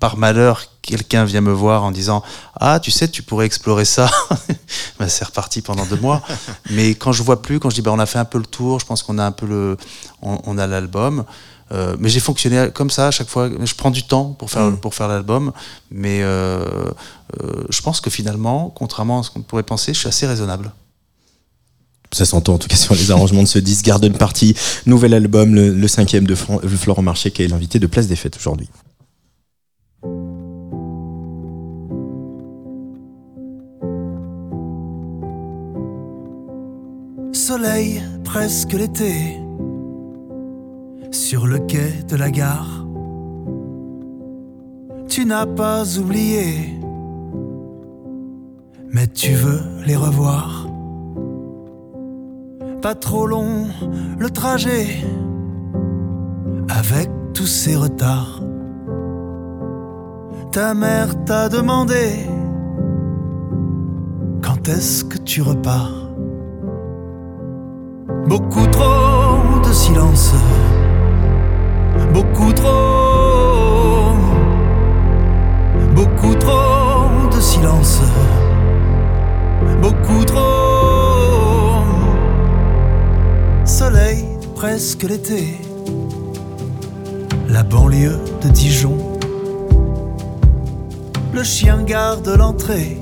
par 0.00 0.16
malheur 0.16 0.66
quelqu'un 0.82 1.24
vient 1.24 1.40
me 1.40 1.52
voir 1.52 1.84
en 1.84 1.92
disant 1.92 2.22
ah 2.58 2.80
tu 2.80 2.90
sais 2.90 3.08
tu 3.08 3.22
pourrais 3.22 3.46
explorer 3.46 3.84
ça, 3.84 4.10
bah, 4.98 5.08
c'est 5.08 5.24
reparti 5.24 5.62
pendant 5.62 5.86
deux 5.86 5.96
mois. 5.96 6.22
Mais 6.70 6.90
quand 6.90 7.12
je 7.12 7.22
vois 7.22 7.40
plus, 7.42 7.60
quand 7.60 7.70
je 7.70 7.76
dis 7.76 7.82
bah 7.82 7.92
on 7.92 7.98
a 7.98 8.06
fait 8.06 8.18
un 8.18 8.24
peu 8.24 8.38
le 8.38 8.46
tour, 8.46 8.80
je 8.80 8.86
pense 8.86 9.02
qu'on 9.02 9.18
a 9.18 9.24
un 9.24 9.32
peu 9.32 9.46
le, 9.46 9.76
on, 10.22 10.58
a 10.58 10.66
l'album. 10.66 11.24
Euh, 11.70 11.96
mais 11.98 12.10
j'ai 12.10 12.20
fonctionné 12.20 12.68
comme 12.74 12.90
ça 12.90 13.06
à 13.06 13.10
chaque 13.10 13.28
fois. 13.28 13.48
Je 13.64 13.74
prends 13.74 13.90
du 13.90 14.02
temps 14.02 14.36
pour 14.38 14.50
faire, 14.50 14.64
mm. 14.64 14.76
pour 14.76 14.94
faire 14.94 15.08
l'album, 15.08 15.52
mais 15.90 16.20
je 16.20 17.82
pense 17.82 18.00
que 18.00 18.10
finalement, 18.10 18.70
contrairement 18.74 19.20
à 19.20 19.22
ce 19.22 19.30
qu'on 19.30 19.42
pourrait 19.42 19.62
penser, 19.62 19.94
je 19.94 20.00
suis 20.00 20.08
assez 20.08 20.26
raisonnable 20.26 20.72
ça 22.12 22.26
s'entend 22.26 22.54
en 22.54 22.58
tout 22.58 22.68
cas 22.68 22.76
sur 22.76 22.94
les 22.94 23.10
arrangements 23.10 23.42
de 23.42 23.48
ce 23.48 23.58
disque 23.58 23.86
Garden 23.86 24.12
Party, 24.12 24.54
nouvel 24.86 25.14
album, 25.14 25.54
le, 25.54 25.88
cinquième 25.88 26.26
de 26.26 26.34
Florent 26.34 27.02
Marché 27.02 27.30
qui 27.30 27.42
est 27.42 27.48
l'invité 27.48 27.78
de 27.78 27.86
Place 27.86 28.06
des 28.06 28.16
Fêtes 28.16 28.36
aujourd'hui. 28.36 28.68
Soleil, 37.32 38.02
presque 38.24 38.72
l'été, 38.72 39.38
sur 41.10 41.46
le 41.46 41.58
quai 41.58 42.02
de 42.08 42.16
la 42.16 42.30
gare. 42.30 42.86
Tu 45.08 45.24
n'as 45.26 45.46
pas 45.46 45.98
oublié, 45.98 46.78
mais 48.90 49.06
tu 49.06 49.32
veux 49.32 49.60
les 49.86 49.96
revoir 49.96 50.62
pas 52.82 52.96
trop 52.96 53.26
long 53.28 53.68
le 54.18 54.28
trajet 54.28 54.88
avec 56.68 57.08
tous 57.32 57.46
ces 57.46 57.76
retards. 57.76 58.42
Ta 60.52 60.74
mère 60.74 61.24
t'a 61.24 61.48
demandé 61.48 62.26
quand 64.42 64.68
est-ce 64.68 65.02
que 65.02 65.16
tu 65.16 65.40
repars? 65.40 65.94
Beaucoup 68.26 68.66
trop 68.66 69.60
de 69.66 69.72
silence, 69.72 70.34
beaucoup 72.12 72.52
trop, 72.52 74.12
beaucoup 75.94 76.34
trop 76.34 77.28
de 77.34 77.40
silence, 77.40 78.02
beaucoup 79.80 80.22
trop 80.26 81.82
soleil, 83.64 84.26
presque 84.54 85.04
l'été. 85.04 85.58
La 87.48 87.62
banlieue 87.62 88.18
de 88.42 88.48
Dijon. 88.48 89.11
Le 91.32 91.42
chien 91.42 91.82
garde 91.82 92.28
l'entrée 92.28 92.98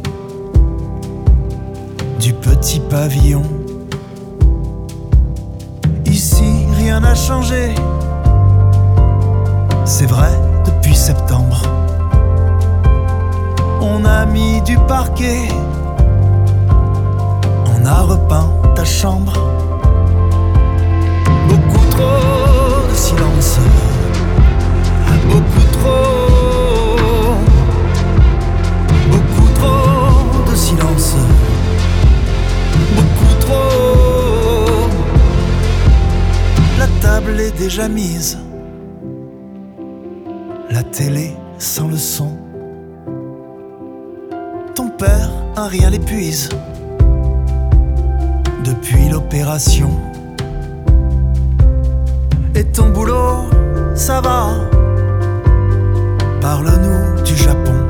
du 2.19 2.33
petit 2.33 2.81
pavillon. 2.81 3.43
Ici, 6.07 6.67
rien 6.77 7.01
n'a 7.01 7.15
changé. 7.15 7.75
C'est 9.85 10.07
vrai 10.07 10.31
depuis 10.65 10.95
septembre. 10.95 11.63
On 13.81 14.05
a 14.05 14.27
mis 14.27 14.61
du 14.63 14.77
parquet. 14.89 15.49
On 17.67 17.87
a 17.87 18.01
repeint 18.03 18.51
ta 18.75 18.85
chambre 18.85 19.51
trop 22.01 22.89
de 22.91 22.95
silence, 22.95 23.59
beaucoup 25.29 25.67
trop, 25.73 26.40
silence, 30.71 31.17
beaucoup 32.97 33.35
trop. 33.41 34.89
La 36.79 36.87
table 37.01 37.41
est 37.41 37.57
déjà 37.59 37.89
mise, 37.89 38.39
la 40.71 40.83
télé 40.83 41.33
sans 41.59 41.89
le 41.89 41.97
son. 41.97 42.33
Ton 44.75 44.89
père, 44.91 45.31
un 45.57 45.67
rien 45.67 45.91
l'épuise 45.91 46.49
depuis 48.65 49.09
l'opération. 49.09 49.91
Et 52.55 52.65
ton 52.65 52.91
boulot, 52.91 53.49
ça 53.95 54.21
va 54.21 54.51
Parle-nous 56.41 57.23
du 57.23 57.37
Japon. 57.37 57.90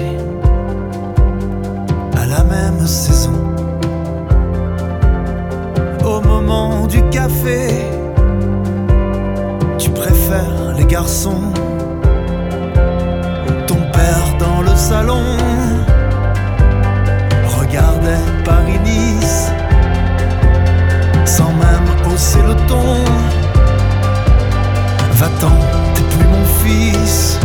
café, 7.11 7.67
tu 9.77 9.89
préfères 9.91 10.73
les 10.77 10.85
garçons. 10.85 11.51
Ton 13.67 13.81
père 13.91 14.37
dans 14.39 14.61
le 14.61 14.75
salon? 14.75 15.23
Regardait 17.59 18.25
Paris-Nice 18.45 19.51
sans 21.25 21.51
même 21.65 21.87
hausser 22.07 22.41
le 22.47 22.55
ton. 22.67 23.03
Va-t'en, 25.13 25.57
t'es 25.93 26.03
plus 26.03 26.27
mon 26.27 26.45
fils. 26.63 27.39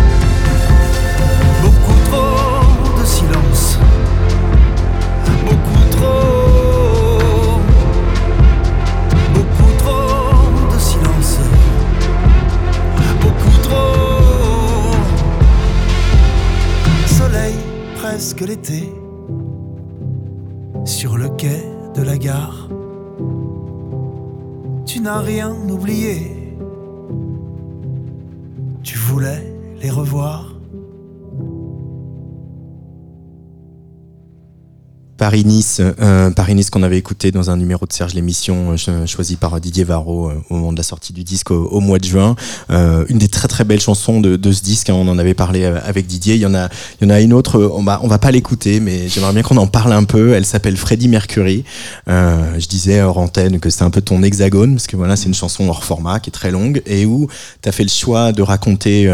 Presque 18.26 18.40
l'été, 18.40 18.92
sur 20.84 21.16
le 21.16 21.28
quai 21.28 21.62
de 21.94 22.02
la 22.02 22.18
gare. 22.18 22.68
Tu 24.84 24.98
n'as 24.98 25.20
rien 25.20 25.54
oublié, 25.70 26.58
tu 28.82 28.98
voulais 28.98 29.44
les 29.80 29.90
revoir. 29.90 30.55
Paris-Nice, 35.16 35.80
euh, 35.80 36.30
Paris-Nice 36.30 36.70
qu'on 36.70 36.82
avait 36.82 36.98
écouté 36.98 37.32
dans 37.32 37.50
un 37.50 37.56
numéro 37.56 37.86
de 37.86 37.92
Serge 37.92 38.14
l'émission 38.14 38.76
euh, 38.88 39.06
choisi 39.06 39.36
par 39.36 39.60
Didier 39.60 39.84
Varro 39.84 40.30
au 40.50 40.54
moment 40.54 40.72
de 40.72 40.76
la 40.76 40.82
sortie 40.82 41.12
du 41.12 41.24
disque 41.24 41.50
au, 41.50 41.80
mois 41.80 41.98
de 41.98 42.04
juin. 42.04 42.36
une 42.70 43.18
des 43.18 43.28
très 43.28 43.48
très 43.48 43.64
belles 43.64 43.80
chansons 43.80 44.20
de, 44.20 44.52
ce 44.52 44.62
disque, 44.62 44.90
hein, 44.90 44.94
on 44.94 45.08
en 45.08 45.18
avait 45.18 45.34
parlé 45.34 45.64
avec 45.64 46.06
Didier. 46.06 46.34
Il 46.34 46.40
y 46.40 46.46
en 46.46 46.54
a, 46.54 46.68
il 47.00 47.08
y 47.08 47.10
en 47.10 47.14
a 47.14 47.20
une 47.20 47.32
autre, 47.32 47.60
on 47.74 47.82
va, 47.82 48.00
on 48.02 48.08
va 48.08 48.18
pas 48.18 48.30
l'écouter, 48.30 48.80
mais 48.80 49.08
j'aimerais 49.08 49.32
bien 49.32 49.42
qu'on 49.42 49.56
en 49.56 49.66
parle 49.66 49.92
un 49.92 50.04
peu. 50.04 50.34
Elle 50.34 50.46
s'appelle 50.46 50.76
Freddie 50.76 51.08
Mercury. 51.08 51.64
je 52.06 52.66
disais 52.66 53.02
hors 53.02 53.18
antenne 53.18 53.60
que 53.60 53.70
c'est 53.70 53.84
un 53.84 53.90
peu 53.90 54.00
ton 54.00 54.22
hexagone, 54.22 54.74
parce 54.74 54.86
que 54.86 54.96
voilà, 54.96 55.16
c'est 55.16 55.26
une 55.26 55.34
chanson 55.34 55.68
hors 55.68 55.84
format 55.84 56.20
qui 56.20 56.30
est 56.30 56.32
très 56.32 56.50
longue 56.50 56.82
et 56.86 57.06
où 57.06 57.28
tu 57.62 57.68
as 57.68 57.72
fait 57.72 57.84
le 57.84 57.88
choix 57.88 58.32
de 58.32 58.42
raconter 58.42 59.08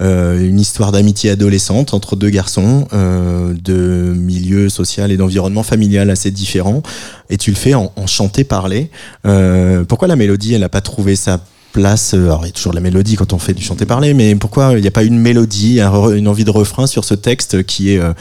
euh, 0.00 0.40
une 0.40 0.58
histoire 0.58 0.92
d'amitié 0.92 1.30
adolescente 1.30 1.92
entre 1.92 2.16
deux 2.16 2.30
garçons 2.30 2.88
euh, 2.92 3.52
de 3.52 4.14
milieu 4.16 4.68
social 4.70 5.12
et 5.12 5.16
d'environnement 5.16 5.62
familial 5.62 6.08
assez 6.08 6.30
différents. 6.30 6.82
Et 7.28 7.36
tu 7.36 7.50
le 7.50 7.56
fais 7.56 7.74
en, 7.74 7.92
en 7.96 8.06
chanter-parler. 8.06 8.90
Euh, 9.26 9.84
pourquoi 9.84 10.08
la 10.08 10.16
mélodie, 10.16 10.54
elle 10.54 10.62
n'a 10.62 10.70
pas 10.70 10.80
trouvé 10.80 11.16
sa 11.16 11.40
place 11.72 12.14
Alors, 12.14 12.44
il 12.44 12.46
y 12.46 12.50
a 12.50 12.52
toujours 12.52 12.72
la 12.72 12.80
mélodie 12.80 13.16
quand 13.16 13.32
on 13.32 13.38
fait 13.38 13.52
du 13.52 13.62
chanter-parler, 13.62 14.14
mais 14.14 14.34
pourquoi 14.34 14.72
il 14.72 14.80
n'y 14.80 14.88
a 14.88 14.92
pas 14.92 15.04
une 15.04 15.18
mélodie, 15.18 15.80
une 15.80 16.28
envie 16.28 16.44
de 16.44 16.50
refrain 16.50 16.86
sur 16.86 17.04
ce 17.04 17.14
texte 17.14 17.62
qui 17.64 17.92
est 17.92 18.00
un, 18.00 18.14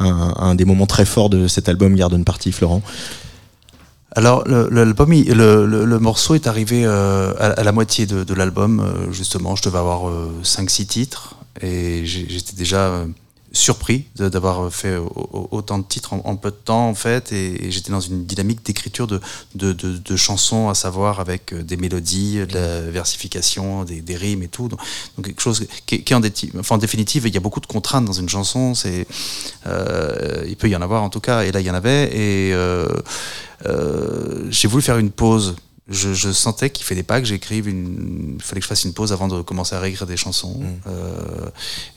un, 0.00 0.54
des 0.54 0.64
moments 0.64 0.86
très 0.86 1.04
forts 1.04 1.30
de 1.30 1.46
cet 1.46 1.68
album 1.68 1.94
Garden 1.94 2.24
Party, 2.24 2.50
Florent? 2.50 2.82
Alors, 4.16 4.48
l'album, 4.48 5.12
le, 5.12 5.66
le, 5.66 5.84
le, 5.84 5.98
morceau 5.98 6.34
est 6.34 6.46
arrivé 6.46 6.84
euh, 6.86 7.34
à, 7.38 7.62
la 7.62 7.72
moitié 7.72 8.06
de, 8.06 8.24
de 8.24 8.34
l'album, 8.34 8.80
euh, 8.80 9.12
justement. 9.12 9.54
Je 9.56 9.62
devais 9.62 9.76
avoir 9.78 10.10
5-6 10.42 10.82
euh, 10.82 10.84
titres. 10.86 11.34
Et 11.60 12.04
j'étais 12.06 12.54
déjà 12.54 13.04
surpris 13.52 14.04
d'avoir 14.16 14.70
fait 14.70 14.98
autant 15.32 15.78
de 15.78 15.84
titres 15.84 16.12
en, 16.12 16.36
peu 16.36 16.50
de 16.50 16.56
temps 16.56 16.88
en 16.88 16.94
fait. 16.94 17.32
Et, 17.32 17.70
j'étais 17.70 17.90
dans 17.90 18.00
une 18.00 18.26
dynamique 18.26 18.64
d'écriture 18.64 19.06
de, 19.06 19.20
de, 19.54 19.72
de, 19.72 20.16
chansons 20.16 20.68
à 20.68 20.74
savoir 20.74 21.20
avec 21.20 21.54
des 21.54 21.76
mélodies, 21.76 22.38
de 22.46 22.54
la 22.54 22.80
versification, 22.82 23.84
des, 23.84 24.00
des 24.02 24.16
rimes 24.16 24.42
et 24.42 24.48
tout. 24.48 24.68
Donc, 24.68 24.78
quelque 25.24 25.40
chose 25.40 25.66
qui, 25.86 26.02
qui 26.02 26.14
en, 26.14 26.20
en 26.20 26.78
définitive 26.78 27.26
il 27.26 27.34
y 27.34 27.38
a 27.38 27.40
beaucoup 27.40 27.60
de 27.60 27.66
contraintes 27.66 28.04
dans 28.04 28.12
une 28.12 28.28
chanson. 28.28 28.74
C'est 28.74 29.06
euh, 29.66 30.44
il 30.46 30.56
peut 30.56 30.68
y 30.68 30.76
en 30.76 30.82
avoir 30.82 31.02
en 31.02 31.10
tout 31.10 31.20
cas. 31.20 31.42
Et 31.44 31.52
là 31.52 31.60
il 31.60 31.66
y 31.66 31.70
en 31.70 31.74
avait. 31.74 32.14
Et 32.14 32.52
euh, 32.52 32.86
euh, 32.86 32.86
j'ai 33.64 34.68
voulu 34.68 34.82
faire 34.82 34.98
une 34.98 35.10
pause. 35.10 35.56
Je, 35.88 36.32
sentais 36.32 36.70
qu'il 36.70 36.84
fallait 36.84 37.04
pas 37.04 37.20
que 37.20 37.26
j'écrive 37.28 37.68
une, 37.68 38.34
il 38.36 38.42
fallait 38.42 38.60
que 38.60 38.64
je 38.64 38.68
fasse 38.68 38.82
une 38.82 38.92
pause 38.92 39.12
avant 39.12 39.28
de 39.28 39.40
commencer 39.42 39.76
à 39.76 39.78
réécrire 39.78 40.08
des 40.08 40.16
chansons. 40.16 40.58
Mm. 40.58 40.80
Euh, 40.88 41.50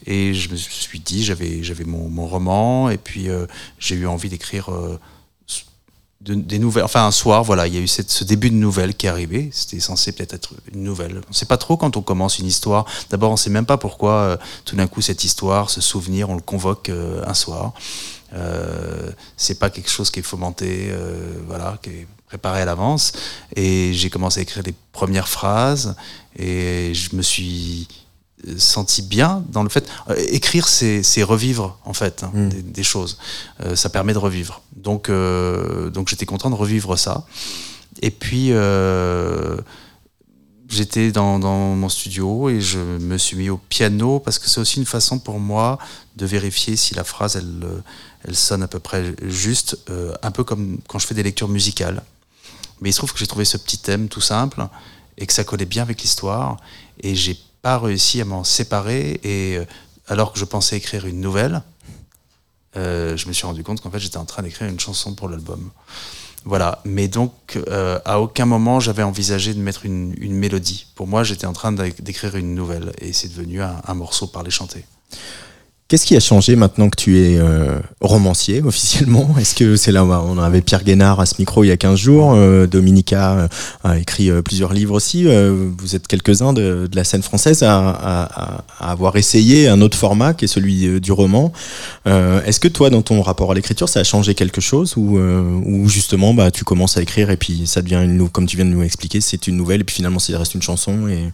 et 0.06 0.32
je 0.32 0.48
me 0.50 0.56
suis 0.56 1.00
dit, 1.00 1.24
j'avais, 1.24 1.64
j'avais 1.64 1.84
mon, 1.84 2.26
roman, 2.26 2.88
et 2.88 2.98
puis 2.98 3.28
euh, 3.28 3.46
j'ai 3.80 3.96
eu 3.96 4.06
envie 4.06 4.28
d'écrire 4.28 4.70
des 6.20 6.60
nouvelles. 6.60 6.84
Enfin, 6.84 7.04
un 7.04 7.10
soir, 7.10 7.42
voilà, 7.42 7.66
il 7.66 7.74
y 7.74 7.78
a 7.78 7.80
eu 7.80 7.88
cette, 7.88 8.10
ce 8.10 8.22
début 8.22 8.50
de 8.50 8.54
nouvelle 8.54 8.94
qui 8.94 9.06
est 9.06 9.08
arrivé. 9.08 9.50
C'était 9.52 9.80
censé 9.80 10.12
peut-être 10.12 10.34
être 10.34 10.54
une 10.72 10.84
nouvelle. 10.84 11.20
On 11.26 11.30
ne 11.30 11.34
sait 11.34 11.46
pas 11.46 11.56
trop 11.56 11.76
quand 11.76 11.96
on 11.96 12.02
commence 12.02 12.38
une 12.38 12.46
histoire. 12.46 12.84
D'abord, 13.08 13.30
on 13.30 13.34
ne 13.34 13.38
sait 13.38 13.50
même 13.50 13.66
pas 13.66 13.78
pourquoi 13.78 14.38
tout 14.66 14.76
d'un 14.76 14.86
coup 14.86 15.00
cette 15.00 15.24
histoire, 15.24 15.68
ce 15.68 15.80
souvenir, 15.80 16.30
on 16.30 16.36
le 16.36 16.42
convoque 16.42 16.90
un 17.26 17.34
soir. 17.34 17.72
Euh, 18.32 19.10
c'est 19.36 19.58
pas 19.58 19.70
quelque 19.70 19.90
chose 19.90 20.10
qui 20.10 20.20
est 20.20 20.24
fomenté, 20.24 20.88
euh, 20.90 21.40
voilà, 21.46 21.78
qui 21.82 21.90
est 21.90 22.06
préparé 22.26 22.62
à 22.62 22.64
l'avance. 22.64 23.12
Et 23.56 23.92
j'ai 23.94 24.10
commencé 24.10 24.40
à 24.40 24.42
écrire 24.42 24.62
les 24.64 24.74
premières 24.92 25.28
phrases 25.28 25.96
et 26.38 26.92
je 26.94 27.16
me 27.16 27.22
suis 27.22 27.88
senti 28.56 29.02
bien 29.02 29.44
dans 29.50 29.62
le 29.62 29.68
fait 29.68 29.86
euh, 30.08 30.16
écrire 30.30 30.66
c'est 30.66 31.22
revivre 31.22 31.78
en 31.84 31.92
fait 31.92 32.22
hein, 32.22 32.30
mm. 32.32 32.48
des, 32.72 32.82
choses 32.82 33.18
ça 33.74 33.90
permet 33.90 34.14
de 34.14 34.18
revivre 34.18 34.62
donc 34.74 35.10
donc 35.10 36.08
j'étais 36.08 36.24
content 36.24 36.48
de 36.48 36.54
revivre 36.54 36.98
ça 36.98 37.26
et 38.00 38.10
puis 38.10 38.50
j'étais 40.70 41.12
dans, 41.12 41.38
dans, 41.38 41.74
mon 41.74 41.90
studio 41.90 42.48
et 42.48 42.62
je 42.62 42.78
me 42.78 43.18
suis 43.18 43.36
mis 43.36 43.50
au 43.50 43.58
piano 43.58 44.20
parce 44.20 44.38
que 44.38 44.48
c'est 44.48 44.60
aussi 44.60 44.78
une 44.78 44.86
façon 44.86 45.18
pour 45.18 45.38
moi 45.38 45.78
de 46.16 46.24
vérifier 46.24 46.76
si 46.76 46.94
la 46.94 47.04
phrase 47.04 47.36
elle 47.36 47.82
elle 48.26 48.36
sonne 48.36 48.62
à 48.62 48.68
peu 48.68 48.78
près 48.78 49.14
juste, 49.22 49.78
euh, 49.88 50.14
un 50.22 50.30
peu 50.30 50.44
comme 50.44 50.78
quand 50.88 50.98
je 50.98 51.06
fais 51.06 51.14
des 51.14 51.22
lectures 51.22 51.48
musicales. 51.48 52.02
Mais 52.80 52.90
il 52.90 52.92
se 52.92 52.98
trouve 52.98 53.12
que 53.12 53.18
j'ai 53.18 53.26
trouvé 53.26 53.44
ce 53.44 53.56
petit 53.56 53.78
thème 53.78 54.08
tout 54.08 54.20
simple 54.20 54.66
et 55.18 55.26
que 55.26 55.32
ça 55.32 55.44
collait 55.44 55.66
bien 55.66 55.82
avec 55.82 56.00
l'histoire 56.02 56.56
et 57.02 57.14
j'ai 57.14 57.38
pas 57.62 57.78
réussi 57.78 58.20
à 58.20 58.24
m'en 58.24 58.44
séparer 58.44 59.20
et 59.22 59.58
euh, 59.58 59.64
alors 60.08 60.32
que 60.32 60.38
je 60.38 60.44
pensais 60.44 60.76
écrire 60.76 61.06
une 61.06 61.20
nouvelle, 61.20 61.62
euh, 62.76 63.16
je 63.16 63.28
me 63.28 63.32
suis 63.32 63.46
rendu 63.46 63.62
compte 63.62 63.80
qu'en 63.80 63.90
fait 63.90 63.98
j'étais 63.98 64.16
en 64.16 64.24
train 64.24 64.42
d'écrire 64.42 64.68
une 64.68 64.80
chanson 64.80 65.14
pour 65.14 65.28
l'album. 65.28 65.70
Voilà, 66.46 66.80
mais 66.86 67.06
donc 67.06 67.58
à 68.06 68.18
aucun 68.18 68.46
moment 68.46 68.80
j'avais 68.80 69.02
envisagé 69.02 69.52
de 69.52 69.60
mettre 69.60 69.84
une, 69.84 70.14
mélodie. 70.18 70.86
Pour 70.94 71.06
moi, 71.06 71.22
j'étais 71.22 71.44
en 71.44 71.52
train 71.52 71.70
d'écrire 71.70 72.34
une 72.34 72.54
nouvelle 72.54 72.94
et 72.98 73.12
c'est 73.12 73.28
devenu 73.28 73.60
un, 73.60 73.76
un 73.86 73.94
morceau 73.94 74.26
parlé 74.26 74.50
chanté. 74.50 74.86
Qu'est-ce 75.90 76.06
qui 76.06 76.14
a 76.14 76.20
changé 76.20 76.54
maintenant 76.54 76.88
que 76.88 76.94
tu 76.94 77.18
es 77.18 77.36
euh, 77.36 77.80
romancier 78.00 78.62
officiellement? 78.64 79.34
Est-ce 79.40 79.56
que 79.56 79.74
c'est 79.74 79.90
là 79.90 80.04
où 80.04 80.12
on 80.12 80.38
avait 80.38 80.60
Pierre 80.60 80.84
Guénard 80.84 81.18
à 81.18 81.26
ce 81.26 81.34
micro 81.40 81.64
il 81.64 81.66
y 81.66 81.72
a 81.72 81.76
15 81.76 81.98
jours 81.98 82.32
euh, 82.32 82.68
Dominica 82.68 83.32
euh, 83.32 83.48
a 83.82 83.98
écrit 83.98 84.30
plusieurs 84.42 84.72
livres 84.72 84.94
aussi. 84.94 85.24
vous 85.24 85.96
êtes 85.96 86.06
quelques-uns 86.06 86.52
de, 86.52 86.88
la 86.94 87.02
scène 87.02 87.22
française 87.22 87.64
à, 87.64 88.62
avoir 88.78 89.16
essayé 89.16 89.66
un 89.66 89.80
autre 89.80 89.98
format 89.98 90.32
qui 90.32 90.44
est 90.44 90.48
celui 90.48 91.00
du 91.00 91.10
roman. 91.10 91.52
Est-ce 92.06 92.60
que 92.60 92.68
toi, 92.68 92.90
dans 92.90 93.02
ton 93.02 93.20
rapport 93.20 93.50
à 93.50 93.54
l'écriture, 93.54 93.88
ça 93.88 93.98
a 93.98 94.04
changé 94.04 94.34
quelque 94.34 94.60
chose 94.60 94.94
ou, 94.96 95.18
ou 95.18 95.88
justement 95.88 96.34
bah, 96.34 96.52
tu 96.52 96.62
commences 96.62 96.98
à 96.98 97.02
écrire 97.02 97.30
et 97.30 97.36
puis 97.36 97.66
ça 97.66 97.82
devient, 97.82 98.00
une, 98.04 98.28
comme 98.28 98.46
tu 98.46 98.54
viens 98.56 98.64
de 98.64 98.70
nous 98.70 98.84
expliquer, 98.84 99.20
c'est 99.20 99.48
une 99.48 99.56
nouvelle 99.56 99.80
et 99.80 99.84
puis 99.84 99.96
finalement 99.96 100.20
ça 100.20 100.38
reste 100.38 100.54
une 100.54 100.62
chanson 100.62 101.08
et, 101.08 101.32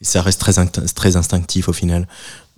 et 0.00 0.04
ça 0.04 0.22
reste 0.22 0.40
très, 0.40 0.54
très 0.96 1.14
instinctif 1.16 1.68
au 1.68 1.72
final? 1.72 2.08
euh, 2.08 2.49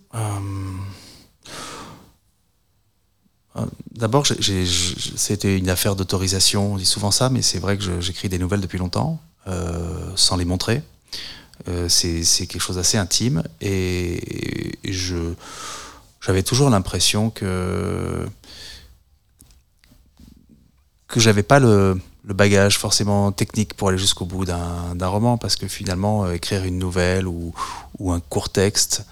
d'abord, 4.03 4.27
c'était 4.27 5.57
une 5.57 5.69
affaire 5.69 5.95
d'autorisation, 5.95 6.73
on 6.75 6.77
dit 6.77 6.85
souvent 6.87 7.11
ça, 7.11 7.31
mais 7.31 7.41
c'est 7.41 7.59
vrai 7.59 7.79
que 7.79 8.01
j'écris 8.01 8.29
des 8.29 8.39
nouvelles 8.39 8.61
depuis 8.61 8.79
longtemps, 8.79 9.21
euh, 9.47 10.11
sans 10.17 10.37
les 10.37 10.45
montrer. 10.45 10.83
Euh, 11.69 11.89
c'est 11.89 12.47
quelque 12.49 12.61
chose 12.61 12.77
d'assez 12.77 12.99
intime, 12.99 13.45
et, 13.61 14.21
j'avais 16.21 16.43
toujours 16.43 16.71
l'impression 16.71 17.31
que 17.31 18.27
que 21.09 21.21
j'avais 21.21 21.43
pas 21.43 21.61
le, 21.61 22.01
bagage 22.25 22.79
forcément 22.79 23.33
technique 23.33 23.75
pour 23.75 23.89
aller 23.89 23.99
jusqu'au 23.99 24.25
bout 24.25 24.45
d'un 24.45 25.07
roman, 25.07 25.39
parce 25.39 25.57
que 25.57 25.69
finalement, 25.69 26.29
écrire 26.31 26.65
une 26.65 26.79
nouvelle 26.79 27.29
ou, 27.29 27.53
un 28.09 28.21
court 28.21 28.49
texte, 28.49 29.05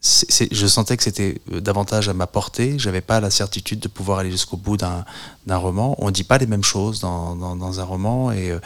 je 0.00 0.66
sentais 0.66 0.96
que 0.96 1.02
c'était 1.02 1.40
euh, 1.52 1.60
davantage 1.60 2.08
à 2.08 2.14
ma 2.14 2.26
portée. 2.26 2.78
J'avais 2.78 3.00
pas 3.00 3.20
la 3.20 3.30
certitude 3.30 3.80
de 3.80 3.88
pouvoir 3.88 4.18
aller 4.18 4.30
jusqu'au 4.30 4.56
bout 4.56 4.76
d'un 4.76 5.04
roman. 5.48 5.96
On 5.98 6.10
dit 6.10 6.24
pas 6.24 6.38
les 6.38 6.46
mêmes 6.46 6.64
choses 6.64 7.00
dans, 7.00 7.80
un 7.80 7.84
roman 7.84 8.30
et 8.32 8.56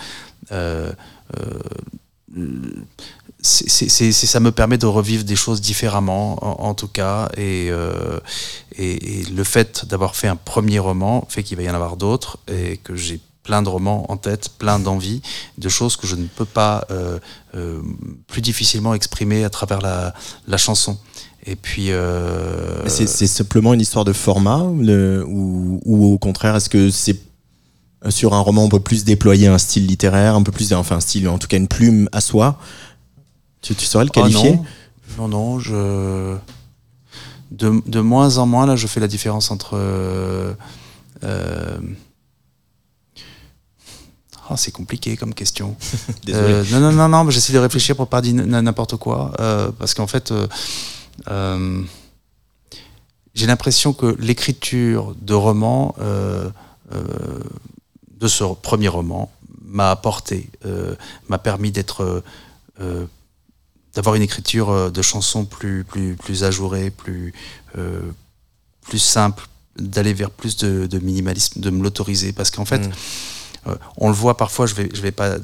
euh, 0.52 0.92
euh, 1.38 1.62
ça 3.42 4.40
me 4.40 4.52
permet 4.52 4.78
de 4.78 4.86
revivre 4.86 5.24
des 5.24 5.36
choses 5.36 5.60
différemment, 5.60 6.62
en, 6.64 6.74
tout 6.74 6.88
cas. 6.88 7.30
Et, 7.36 7.70
le 8.78 9.44
fait 9.44 9.86
d'avoir 9.86 10.16
fait 10.16 10.28
un 10.28 10.36
premier 10.36 10.78
roman 10.78 11.26
fait 11.28 11.42
qu'il 11.42 11.56
va 11.56 11.62
y 11.62 11.70
en 11.70 11.74
avoir 11.74 11.96
d'autres 11.96 12.38
et 12.48 12.76
que 12.78 12.94
j'ai 12.94 13.20
plein 13.42 13.62
de 13.62 13.68
romans 13.68 14.10
en 14.10 14.16
tête, 14.16 14.50
plein 14.58 14.78
d'envies, 14.78 15.22
de 15.58 15.68
choses 15.68 15.96
que 15.96 16.06
je 16.06 16.16
ne 16.16 16.26
peux 16.26 16.44
pas 16.44 16.86
plus 18.26 18.40
difficilement 18.40 18.94
exprimer 18.94 19.44
à 19.44 19.50
travers 19.50 19.80
la, 19.80 20.14
la 20.46 20.56
chanson. 20.56 20.98
Et 21.44 21.56
puis. 21.56 21.90
Euh... 21.90 22.86
C'est 22.88 23.26
simplement 23.26 23.74
une 23.74 23.80
histoire 23.80 24.04
de 24.04 24.12
format 24.12 24.64
le, 24.78 25.24
ou, 25.26 25.80
ou, 25.84 26.12
au 26.12 26.18
contraire, 26.18 26.56
est-ce 26.56 26.68
que 26.68 26.90
c'est 26.90 27.18
sur 28.08 28.34
un 28.34 28.40
roman 28.40 28.66
un 28.66 28.68
peu 28.68 28.80
plus 28.80 29.04
déployer 29.04 29.46
un 29.46 29.58
style 29.58 29.86
littéraire, 29.86 30.34
un 30.34 30.42
peu 30.42 30.52
plus, 30.52 30.72
enfin 30.72 30.96
un 30.96 31.00
style, 31.00 31.28
en 31.28 31.38
tout 31.38 31.48
cas 31.48 31.56
une 31.56 31.68
plume 31.68 32.08
à 32.12 32.20
soi? 32.20 32.58
Tu, 33.60 33.74
tu 33.74 33.86
saurais 33.86 34.04
le 34.04 34.10
ah 34.14 34.20
qualifier? 34.20 34.58
non. 35.18 35.28
non, 35.28 35.58
je. 35.58 36.36
De, 37.50 37.82
de, 37.86 38.00
moins 38.00 38.38
en 38.38 38.46
moins, 38.46 38.66
là, 38.66 38.76
je 38.76 38.86
fais 38.86 39.00
la 39.00 39.08
différence 39.08 39.50
entre. 39.50 39.72
Euh, 39.74 40.54
euh, 41.22 41.78
oh, 44.52 44.56
c'est 44.56 44.72
compliqué 44.72 45.16
comme 45.16 45.34
question. 45.34 45.76
Euh, 46.28 46.64
non, 46.70 46.80
non, 46.80 46.92
non, 46.92 47.08
non, 47.08 47.30
j'essaie 47.30 47.52
de 47.52 47.58
réfléchir 47.58 47.96
pour 47.96 48.06
pas 48.06 48.20
dire 48.20 48.34
n'importe 48.34 48.96
quoi. 48.96 49.32
parce 49.78 49.92
qu'en 49.92 50.06
fait, 50.06 50.32
euh, 51.28 51.82
j'ai 53.34 53.46
l'impression 53.46 53.92
que 53.92 54.16
l'écriture 54.18 55.14
de 55.20 55.34
roman, 55.34 55.94
euh, 56.00 56.50
euh, 56.92 57.40
de 58.20 58.28
ce 58.28 58.44
premier 58.44 58.88
roman, 58.88 59.30
m'a 59.64 59.90
apporté, 59.90 60.50
m'a 61.28 61.38
permis 61.38 61.72
d'être, 61.72 62.22
d'avoir 63.94 64.14
une 64.16 64.22
écriture 64.22 64.92
de 64.92 65.02
chansons 65.02 65.46
plus, 65.46 65.82
plus, 65.82 66.14
plus 66.14 66.44
ajourée, 66.44 66.90
plus, 66.90 67.32
plus 68.82 68.98
simple, 68.98 69.48
d'aller 69.78 70.12
vers 70.12 70.30
plus 70.30 70.58
de, 70.58 70.98
minimalisme, 70.98 71.58
de 71.60 71.70
me 71.70 71.82
l'autoriser. 71.82 72.34
Parce 72.34 72.50
qu'en 72.50 72.66
fait, 72.66 72.86
mm. 72.86 72.92
Euh, 73.66 73.76
on 73.96 74.08
le 74.08 74.14
voit 74.14 74.36
parfois, 74.36 74.66
je 74.66 74.74
vais, 74.74 74.88
je 74.92 75.00
vais 75.00 75.12
pas 75.12 75.38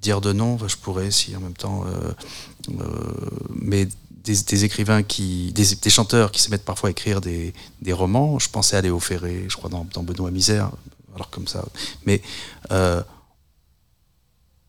dire 0.00 0.20
de 0.20 0.32
nom, 0.32 0.58
je 0.66 0.76
pourrais 0.76 1.10
si 1.10 1.36
en 1.36 1.40
même 1.40 1.54
temps, 1.54 1.84
euh, 1.86 2.12
euh, 2.80 2.84
mais 3.54 3.88
des, 4.24 4.64
écrivains 4.64 5.02
qui, 5.02 5.52
des, 5.52 5.90
chanteurs 5.90 6.30
qui 6.30 6.40
se 6.42 6.50
mettent 6.50 6.64
parfois 6.64 6.88
à 6.88 6.92
écrire 6.92 7.20
des, 7.20 7.52
romans. 7.90 8.38
Je 8.38 8.48
pensais 8.48 8.76
à 8.76 8.80
Léo 8.80 9.00
Ferré, 9.00 9.46
je 9.48 9.56
crois 9.56 9.70
dans, 9.70 9.86
dans 9.92 10.02
Benoît 10.02 10.30
Misère, 10.30 10.70
alors 11.14 11.30
comme 11.30 11.48
ça. 11.48 11.64
Mais 12.06 12.22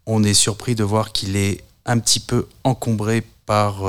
on 0.08 0.24
est 0.24 0.34
surpris 0.34 0.76
de 0.76 0.84
voir 0.84 1.12
qu'il 1.12 1.36
est 1.36 1.64
un 1.86 2.00
petit 2.00 2.20
peu 2.20 2.48
encombré 2.64 3.24
par 3.52 3.84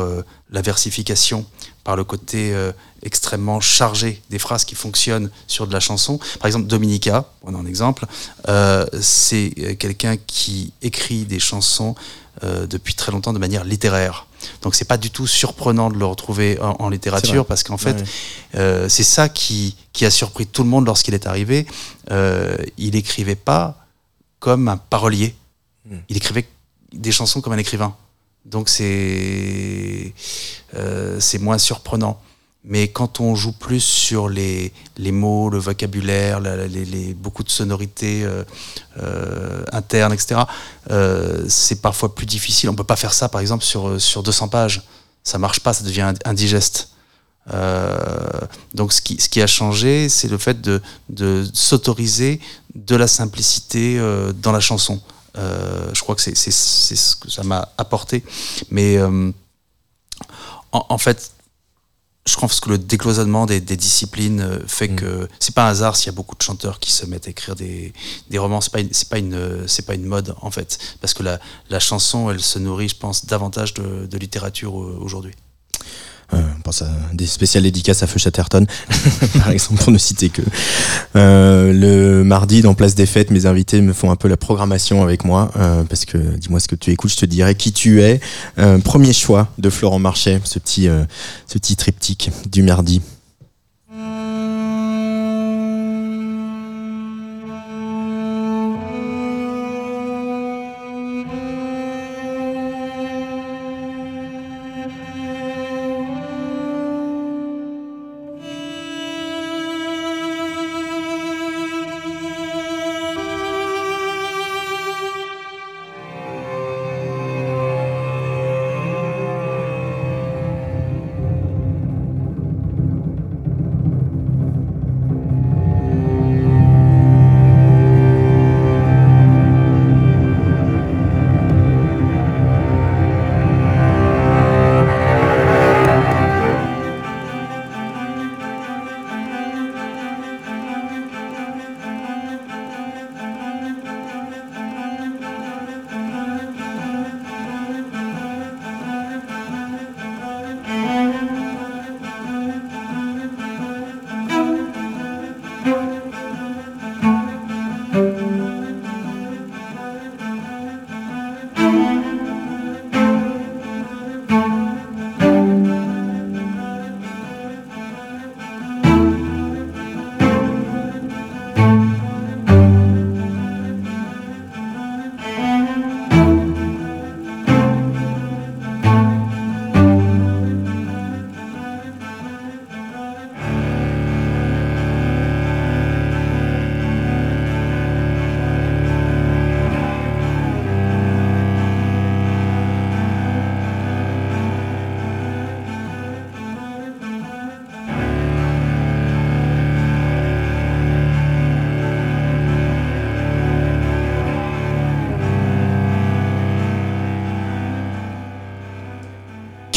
la 0.50 0.60
versification, 0.60 1.46
par 1.84 1.96
le 1.96 2.04
côté 2.04 2.52
euh, 2.52 2.72
extrêmement 3.02 3.60
chargé 3.60 4.20
des 4.28 4.38
phrases 4.38 4.64
qui 4.64 4.74
fonctionnent 4.74 5.30
sur 5.46 5.66
de 5.66 5.72
la 5.72 5.80
chanson. 5.80 6.18
Par 6.38 6.46
exemple, 6.46 6.66
Dominica, 6.66 7.30
on 7.42 7.54
a 7.54 7.58
un 7.58 7.66
exemple, 7.66 8.06
euh, 8.48 8.86
c'est 9.00 9.52
euh, 9.58 9.74
quelqu'un 9.74 10.16
qui 10.26 10.72
écrit 10.82 11.24
des 11.24 11.38
chansons 11.38 11.94
depuis 12.42 12.94
très 12.94 13.12
longtemps 13.12 13.34
de 13.34 13.38
manière 13.38 13.62
littéraire. 13.62 14.26
Donc 14.62 14.74
c'est 14.74 14.86
pas 14.86 14.96
du 14.96 15.10
tout 15.10 15.26
surprenant 15.26 15.90
de 15.90 15.98
le 15.98 16.06
retrouver 16.06 16.58
en, 16.60 16.88
littérature 16.88 17.44
parce 17.44 17.62
qu'en 17.62 17.76
fait 17.76 18.02
c'est 18.54 19.02
ça 19.04 19.28
qui, 19.28 19.76
qui, 19.92 20.06
a 20.06 20.10
surpris 20.10 20.46
tout 20.46 20.62
le 20.62 20.70
monde 20.70 20.86
lorsqu'il 20.86 21.12
est 21.12 21.26
arrivé. 21.26 21.66
il 22.10 22.96
écrivait 22.96 23.36
pas 23.36 23.86
comme 24.40 24.66
un 24.68 24.78
parolier, 24.78 25.36
hmm. 25.84 25.98
il 26.08 26.16
écrivait 26.16 26.48
des 26.92 27.12
chansons 27.12 27.42
comme 27.42 27.52
un 27.52 27.58
écrivain. 27.58 27.94
Donc 28.44 28.68
c'est 28.68 30.12
euh, 30.74 31.20
moins 31.40 31.58
surprenant. 31.58 32.20
Mais 32.64 32.88
quand 32.88 33.18
on 33.18 33.34
joue 33.34 33.52
plus 33.52 33.80
sur 33.80 34.28
les, 34.28 34.72
les 34.96 35.10
mots, 35.10 35.50
le 35.50 35.58
vocabulaire, 35.58 36.38
les, 36.40 37.12
beaucoup 37.14 37.42
de 37.42 37.50
sonorités 37.50 38.22
euh, 38.22 38.44
euh, 39.00 39.64
internes, 39.72 40.12
etc., 40.12 40.42
c'est 41.48 41.82
parfois 41.82 42.14
plus 42.14 42.26
difficile. 42.26 42.70
On 42.70 42.74
peut 42.74 42.84
pas 42.84 42.96
faire 42.96 43.14
ça, 43.14 43.28
par 43.28 43.40
exemple, 43.40 43.64
sur, 43.64 44.00
sur 44.00 44.22
200 44.22 44.48
pages. 44.48 44.82
Ça 45.24 45.38
marche 45.38 45.60
pas, 45.60 45.72
ça 45.72 45.82
devient 45.82 46.12
indigeste. 46.24 46.90
donc 48.74 48.92
ce 48.92 49.02
qui, 49.02 49.20
ce 49.20 49.28
qui 49.28 49.42
a 49.42 49.48
changé, 49.48 50.08
c'est 50.08 50.28
le 50.28 50.38
fait 50.38 50.60
de, 50.60 50.80
de 51.08 51.44
s'autoriser 51.52 52.40
de 52.76 52.94
la 52.94 53.08
simplicité 53.08 54.00
dans 54.40 54.52
la 54.52 54.60
chanson. 54.60 55.00
Euh, 55.36 55.90
je 55.94 56.00
crois 56.00 56.14
que 56.14 56.20
c'est 56.20 56.34
ce 56.34 57.16
que 57.16 57.30
ça 57.30 57.42
m'a 57.42 57.68
apporté. 57.78 58.24
Mais 58.70 58.96
euh, 58.98 59.30
en, 60.72 60.98
fait, 60.98 61.32
je 62.26 62.36
pense 62.36 62.60
que 62.60 62.70
le 62.70 62.78
décloisonnement 62.78 63.46
des, 63.46 63.60
disciplines 63.60 64.40
euh, 64.40 64.58
fait 64.66 64.88
mm. 64.88 64.96
que 64.96 65.28
c'est 65.38 65.54
pas 65.54 65.66
un 65.66 65.70
hasard 65.70 65.96
s'il 65.96 66.06
y 66.06 66.10
a 66.10 66.16
beaucoup 66.16 66.36
de 66.36 66.42
chanteurs 66.42 66.80
qui 66.80 66.92
se 66.92 67.06
mettent 67.06 67.26
à 67.26 67.30
écrire 67.30 67.56
des, 67.56 67.92
des 68.30 68.38
romans. 68.38 68.60
C'est 68.60 68.72
pas 68.72 68.82
pas 69.10 69.18
une 69.18 69.68
c'est 69.68 69.86
pas 69.86 69.94
une 69.94 70.06
mode 70.06 70.34
en 70.40 70.50
fait, 70.50 70.78
parce 71.00 71.14
que 71.14 71.22
la, 71.22 71.40
la, 71.70 71.80
chanson 71.80 72.30
elle 72.30 72.40
se 72.40 72.58
nourrit, 72.58 72.88
je 72.88 72.96
pense, 72.96 73.26
davantage 73.26 73.74
de, 73.74 74.06
de 74.06 74.18
littérature 74.18 74.74
aujourd'hui. 74.74 75.34
Euh, 76.34 76.40
on 76.58 76.60
pense 76.62 76.82
à 76.82 76.88
des 77.12 77.26
spéciales 77.26 77.62
dédicaces 77.64 78.02
à 78.02 78.06
Feu 78.06 78.18
Chatterton, 78.18 78.66
par 79.38 79.50
exemple, 79.50 79.82
pour 79.82 79.92
ne 79.92 79.98
citer 79.98 80.28
que. 80.28 80.42
Euh, 81.16 81.72
le 81.72 82.24
mardi, 82.24 82.62
dans 82.62 82.74
Place 82.74 82.94
des 82.94 83.06
Fêtes, 83.06 83.30
mes 83.30 83.46
invités 83.46 83.80
me 83.80 83.92
font 83.92 84.10
un 84.10 84.16
peu 84.16 84.28
la 84.28 84.36
programmation 84.36 85.02
avec 85.02 85.24
moi, 85.24 85.50
euh, 85.56 85.84
parce 85.84 86.04
que 86.04 86.18
dis-moi 86.18 86.60
ce 86.60 86.68
que 86.68 86.76
tu 86.76 86.90
écoutes, 86.90 87.10
je 87.12 87.16
te 87.16 87.26
dirai 87.26 87.54
qui 87.54 87.72
tu 87.72 88.02
es. 88.02 88.20
premier 88.84 89.12
choix 89.12 89.48
de 89.58 89.70
Florent 89.70 89.98
Marchais, 89.98 90.40
ce 90.44 90.58
petit, 90.58 90.88
ce 91.46 91.58
petit 91.58 91.76
triptyque 91.76 92.30
du 92.50 92.62
mardi. 92.62 93.00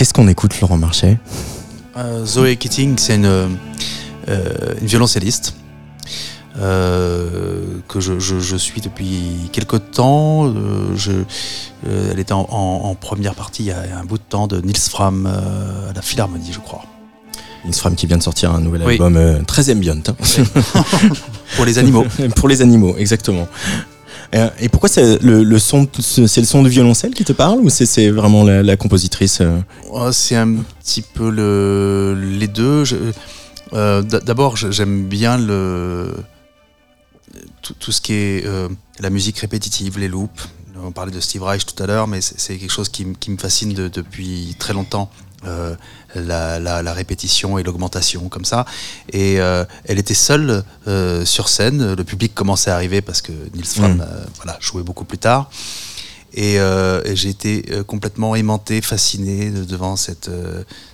Qu'est-ce 0.06 0.14
qu'on 0.14 0.28
écoute, 0.28 0.62
Laurent 0.62 0.78
Marchais? 0.78 1.18
Euh, 1.98 2.24
Zoé 2.26 2.58
Keating, 2.58 2.96
c'est 3.00 3.16
une, 3.16 3.26
euh, 3.26 3.48
une, 4.80 4.86
violoncelliste 4.86 5.56
euh, 6.60 7.80
que 7.88 8.00
je, 8.00 8.20
je, 8.20 8.56
suis 8.56 8.82
depuis 8.82 9.50
quelque 9.52 9.78
temps. 9.78 10.54
Je, 10.96 11.12
elle 11.88 12.20
était 12.20 12.34
en, 12.34 12.96
première 13.02 13.34
partie 13.34 13.64
il 13.64 13.70
y 13.70 13.72
a 13.72 13.98
un 14.00 14.06
bout 14.06 14.20
de 14.20 14.24
temps 14.30 14.46
de 14.46 14.62
Nils 14.62 14.78
Fram 14.78 15.26
à 15.26 15.92
la 15.92 16.04
Philharmonie, 16.04 16.54
je 16.54 16.60
crois. 16.60 16.84
Nils 17.66 17.74
Fram 17.74 17.96
qui 17.96 18.06
vient 18.06 18.18
de 18.18 18.24
sortir 18.24 18.52
un 18.52 18.62
nouvel 18.62 18.84
album 18.84 19.44
très 19.48 19.72
ambient. 19.72 20.04
Hein. 20.08 20.14
Pour 21.56 21.66
les 21.66 21.80
animaux. 21.80 22.06
Pour 22.36 22.48
les 22.48 22.62
animaux, 22.62 22.96
exactement. 22.96 23.48
Euh, 24.36 24.50
et 24.60 24.70
pourquoi 24.70 24.90
c'est 24.90 25.22
le, 25.22 25.60
son, 25.60 25.88
c'est 26.00 26.42
le 26.42 26.48
son 26.48 26.64
du 26.64 26.70
violoncelle 26.70 27.14
qui 27.14 27.24
te 27.24 27.34
parle 27.34 27.60
ou 27.60 27.70
c'est 27.70 28.10
vraiment 28.10 28.44
la, 28.44 28.78
compositrice 28.78 29.40
euh 29.42 29.60
oh, 29.92 30.12
C'est 30.12 30.36
un 30.36 30.56
petit 30.80 31.02
peu 31.02 31.30
le, 31.30 32.18
les 32.20 32.48
deux. 32.48 32.84
Euh, 33.74 34.02
d'abord, 34.02 34.58
j'aime 34.58 35.06
bien 35.06 35.38
le, 35.38 36.14
tout, 37.62 37.92
ce 37.92 38.02
qui 38.02 38.14
est 38.14 38.46
la 39.00 39.10
musique 39.10 39.40
répétitive, 39.40 40.00
les 40.00 40.08
loops. 40.08 40.50
On 40.84 40.92
parlait 40.92 41.12
de 41.12 41.20
Steve 41.20 41.44
Reich 41.44 41.66
tout 41.66 41.82
à 41.82 41.88
l'heure, 41.88 42.08
mais 42.08 42.22
c'est 42.22 42.58
quelque 42.58 42.72
chose 42.72 42.90
qui, 42.90 43.06
me 43.06 43.38
fascine 43.38 43.74
depuis 43.74 44.56
très 44.60 44.74
longtemps. 44.74 45.10
Euh, 45.46 45.76
la, 46.16 46.94
répétition 46.94 47.58
et 47.58 47.64
l'augmentation 47.64 48.30
comme 48.30 48.46
ça. 48.46 48.66
Et 49.12 49.40
euh, 49.40 49.66
elle 49.84 50.00
était 50.00 50.14
seule 50.14 50.64
euh, 50.88 51.26
sur 51.26 51.50
scène. 51.50 51.94
Le 51.94 52.04
public 52.04 52.34
commençait 52.34 52.72
à 52.72 52.76
arriver 52.76 53.02
parce 53.02 53.22
que 53.22 53.34
Nils 53.54 53.66
Fram 53.66 53.98
mm. 53.98 54.06
voilà, 54.38 54.58
jouait 54.62 54.84
beaucoup 54.84 55.04
plus 55.04 55.18
tard. 55.18 55.50
Et, 56.34 56.56
et 56.56 57.16
j'ai 57.16 57.30
été 57.30 57.64
complètement 57.88 58.36
aimanté, 58.36 58.82
fasciné 58.82 59.52
de- 59.52 59.64
devant 59.64 59.96
cette, 59.96 60.30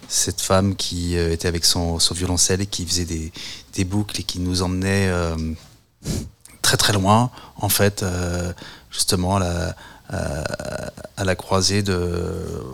cette 0.07 0.39
femme 0.39 0.75
qui 0.75 1.15
était 1.15 1.47
avec 1.47 1.65
son, 1.65 1.97
son 1.97 2.13
violoncelle 2.13 2.61
et 2.61 2.67
qui 2.67 2.85
faisait 2.85 3.05
des, 3.05 3.31
des 3.73 3.83
boucles 3.83 4.21
et 4.21 4.23
qui 4.23 4.39
nous 4.39 4.61
emmenait 4.61 5.11
très 6.61 6.77
très 6.77 6.93
loin, 6.93 7.31
en 7.57 7.69
fait, 7.69 8.05
justement 8.91 9.37
à 9.37 9.39
la, 9.39 9.75
à, 10.09 10.91
à 11.17 11.23
la 11.23 11.35
croisée 11.35 11.83
de 11.83 11.97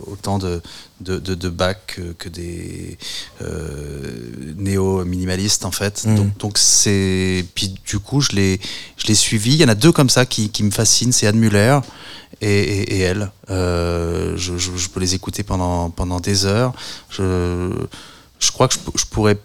autant 0.08 0.40
de, 0.40 0.62
de, 1.02 1.20
de, 1.20 1.36
de 1.36 1.50
Bach 1.50 1.76
que, 1.88 2.14
que 2.14 2.30
des 2.30 2.98
euh, 3.42 4.54
néo-minimalistes, 4.58 5.66
en 5.66 5.72
fait. 5.72 6.06
Mhm. 6.06 6.16
Donc, 6.16 6.38
donc 6.38 6.58
c'est. 6.58 7.46
Puis 7.56 7.76
du 7.86 8.00
coup, 8.00 8.22
je 8.22 8.32
l'ai 8.32 8.60
je 8.98 9.08
l'ai 9.08 9.16
suivi. 9.16 9.54
Il 9.54 9.62
y 9.62 9.66
en 9.66 9.70
a 9.70 9.76
deux 9.76 9.92
comme 9.92 10.10
ça 10.10 10.26
qui, 10.26 10.50
qui 10.50 10.64
me 10.64 10.72
fascinent 10.72 11.12
c'est 11.12 11.28
Anne 11.28 11.38
Muller 11.38 11.80
et, 12.42 12.48
et, 12.50 12.96
et 12.98 13.00
elle. 13.00 13.32
Euh, 13.50 14.36
je, 14.38 14.58
je, 14.58 14.76
je 14.76 14.90
peux 14.90 15.00
les 15.00 15.14
écouter 15.16 15.44
pendant, 15.44 15.90
pendant 15.90 16.20
des 16.20 16.46
heures. 16.46 16.74
Je, 17.10 17.72
je 18.40 18.52
crois 18.52 18.68
que 18.68 18.76
je, 18.76 18.80
je 19.00 19.06
pourrais. 19.06 19.38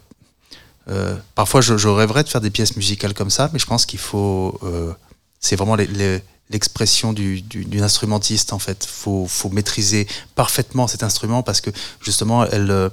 euh, 0.88 1.16
parfois, 1.34 1.60
je, 1.60 1.76
je 1.76 1.88
rêverais 1.88 2.24
de 2.24 2.28
faire 2.28 2.40
des 2.40 2.50
pièces 2.50 2.76
musicales 2.76 3.14
comme 3.14 3.30
ça, 3.30 3.50
mais 3.52 3.58
je 3.58 3.66
pense 3.66 3.84
qu'il 3.86 3.98
faut. 4.00 4.58
euh, 4.62 4.92
c'est 5.40 5.56
vraiment 5.56 5.74
les- 5.76 5.86
les- 5.88 6.22
l'expression 6.52 7.12
du, 7.12 7.42
du- 7.42 7.64
d'une 7.64 7.82
instrumentiste, 7.82 8.52
en 8.52 8.58
fait. 8.58 8.84
Faut, 8.84 9.26
faut 9.26 9.48
maîtriser 9.48 10.06
parfaitement 10.34 10.86
cet 10.86 11.02
instrument 11.02 11.42
parce 11.42 11.60
que, 11.60 11.70
justement, 12.00 12.44
euh, 12.52 12.88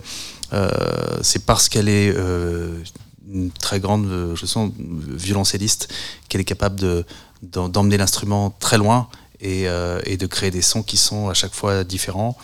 euh, 0.54 0.70
c'est 1.22 1.46
parce 1.46 1.70
qu'elle 1.70 1.90
est 1.90 2.12
euh, 2.16 2.82
une 3.32 3.52
très 3.52 3.80
grande 3.80 4.34
je 4.36 4.46
sens, 4.46 4.72
violoncelliste 4.78 5.90
qu'elle 6.28 6.42
est 6.42 6.46
capable 6.46 6.80
de, 6.80 7.06
d'emmener 7.44 7.98
l'instrument 7.98 8.56
très 8.60 8.78
loin 8.78 9.08
et, 9.40 9.66
de 9.66 10.26
créer 10.26 10.52
des 10.52 10.64
sons 10.64 10.84
qui 10.84 10.98
sont 10.98 11.30
à 11.30 11.34
chaque 11.34 11.54
fois 11.54 11.84
différents. 11.84 12.36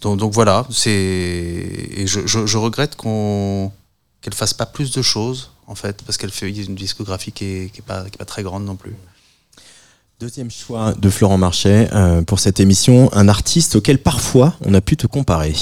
Donc, 0.00 0.32
voilà, 0.32 0.66
je, 0.70 2.56
regrette 2.56 2.94
qu'on 2.94 3.72
qu'elle 4.20 4.34
fasse 4.34 4.54
pas 4.54 4.66
plus 4.66 4.90
de 4.92 5.02
choses 5.02 5.50
en 5.66 5.74
fait 5.74 6.02
parce 6.02 6.16
qu'elle 6.16 6.30
fait 6.30 6.48
une 6.50 6.74
discographie 6.74 7.32
qui 7.32 7.44
est, 7.44 7.72
qui 7.72 7.80
est 7.80 7.82
pas 7.86 8.04
pas 8.18 8.24
très 8.24 8.42
grande 8.42 8.64
non 8.64 8.76
plus. 8.76 8.94
Deuxième 10.24 10.50
choix 10.50 10.94
de 10.98 11.10
Florent 11.10 11.36
Marchais 11.36 11.86
euh, 11.92 12.22
pour 12.22 12.38
cette 12.38 12.58
émission, 12.58 13.10
un 13.12 13.28
artiste 13.28 13.76
auquel 13.76 13.98
parfois 13.98 14.54
on 14.64 14.72
a 14.72 14.80
pu 14.80 14.96
te 14.96 15.06
comparer. 15.06 15.52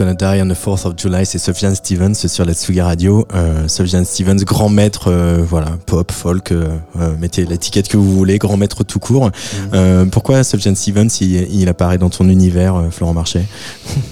Gonna 0.00 0.14
die 0.14 0.40
on 0.42 0.48
the 0.48 0.56
4th 0.56 0.86
of 0.86 0.94
July, 0.96 1.26
c'est 1.26 1.38
Sufjan 1.38 1.74
Stevens 1.74 2.14
sur 2.26 2.44
la 2.46 2.54
Tsugi 2.54 2.80
Radio. 2.80 3.26
Euh, 3.34 3.68
Sufjan 3.68 4.04
Stevens, 4.06 4.36
grand 4.44 4.70
maître, 4.70 5.08
euh, 5.08 5.42
voilà, 5.46 5.76
pop, 5.86 6.10
folk, 6.10 6.52
euh, 6.52 6.78
euh, 6.96 7.14
mettez 7.18 7.44
l'étiquette 7.44 7.88
que 7.88 7.98
vous 7.98 8.10
voulez, 8.16 8.38
grand 8.38 8.56
maître 8.56 8.82
tout 8.82 8.98
court. 8.98 9.30
Euh, 9.74 10.06
pourquoi 10.06 10.42
Sufjan 10.42 10.74
Stevens, 10.74 11.08
il, 11.20 11.34
il 11.54 11.68
apparaît 11.68 11.98
dans 11.98 12.08
ton 12.08 12.28
univers, 12.30 12.88
Florent 12.90 13.12
Marchais 13.12 13.44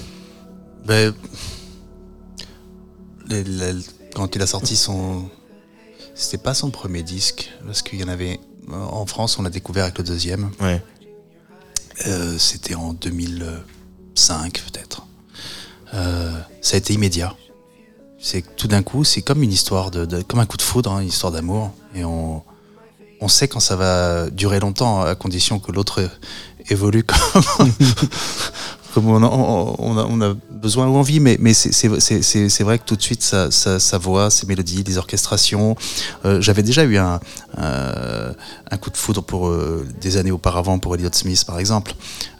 Ben, 0.85 1.11
les- 3.29 3.43
les- 3.43 3.73
quand 4.13 4.35
il 4.35 4.41
a 4.43 4.47
sorti 4.47 4.75
son, 4.75 5.23
c'était 6.13 6.41
pas 6.41 6.53
son 6.53 6.69
premier 6.69 7.01
disque 7.03 7.49
parce 7.65 7.81
qu'il 7.81 7.99
y 7.99 8.03
en 8.03 8.09
avait 8.09 8.39
en 8.71 9.05
France, 9.07 9.39
on 9.39 9.41
l'a 9.41 9.49
découvert 9.49 9.85
avec 9.85 9.97
le 9.97 10.03
deuxième. 10.03 10.51
Ouais. 10.61 10.81
C'était 12.37 12.75
en 12.75 12.93
2005 12.93 14.53
peut-être. 14.53 14.78
Euh, 15.93 16.31
ça 16.61 16.75
a 16.75 16.77
été 16.77 16.93
immédiat. 16.93 17.35
C'est 18.19 18.55
tout 18.55 18.67
d'un 18.67 18.83
coup, 18.83 19.03
c'est 19.03 19.21
comme 19.21 19.43
une 19.43 19.51
histoire 19.51 19.91
de, 19.91 20.05
de- 20.05 20.21
comme 20.21 20.39
un 20.39 20.45
coup 20.45 20.57
de 20.57 20.61
foudre, 20.61 20.91
hein, 20.91 20.99
une 20.99 21.07
histoire 21.07 21.31
d'amour, 21.31 21.71
et 21.95 22.03
on, 22.03 22.43
on 23.21 23.27
sait 23.27 23.47
quand 23.47 23.59
ça 23.61 23.75
va 23.75 24.29
durer 24.29 24.59
longtemps, 24.59 25.01
à 25.01 25.15
condition 25.15 25.59
que 25.59 25.71
l'autre 25.71 26.09
évolue 26.69 27.03
comme, 27.57 27.71
comme 28.93 29.07
on, 29.07 29.23
a, 29.23 29.27
on 29.27 30.21
a- 30.21 30.35
besoin 30.51 30.87
ou 30.87 30.95
envie. 30.97 31.19
Mais, 31.19 31.53
c'est- 31.53 32.63
vrai 32.63 32.79
que 32.79 32.83
tout 32.85 32.95
de 32.95 33.01
suite, 33.01 33.23
sa, 33.23 33.97
voix, 33.97 34.29
ses 34.29 34.45
mélodies, 34.47 34.83
les 34.83 34.97
orchestrations. 34.97 35.75
euh, 36.25 36.41
J'avais 36.41 36.63
déjà 36.63 36.83
eu 36.83 36.97
un, 36.97 37.19
un, 37.57 38.77
coup 38.77 38.89
de 38.89 38.97
foudre 38.97 39.21
pour 39.23 39.47
euh, 39.47 39.85
des 40.01 40.17
années 40.17 40.31
auparavant 40.31 40.79
pour 40.79 40.95
Elliott 40.95 41.15
Smith, 41.15 41.43
par 41.45 41.59
exemple. 41.59 41.93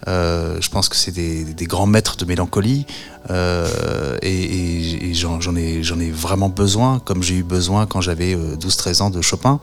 Euh, 0.08 0.58
je 0.62 0.70
pense 0.70 0.90
que 0.90 0.96
c'est 0.96 1.12
des, 1.12 1.46
grands 1.66 1.86
maîtres 1.86 2.16
de 2.18 2.26
mélancolie 2.26 2.86
euh, 3.30 4.18
et, 4.22 5.14
j'en 5.14 5.40
ai, 5.56 6.12
vraiment 6.12 6.50
besoin, 6.50 7.00
comme 7.00 7.22
j'ai 7.22 7.36
eu 7.36 7.44
besoin 7.44 7.86
quand 7.86 8.02
j'avais 8.02 8.34
euh, 8.34 8.56
12-13 8.56 9.02
ans 9.04 9.10
de 9.10 9.22
Chopin. 9.22 9.60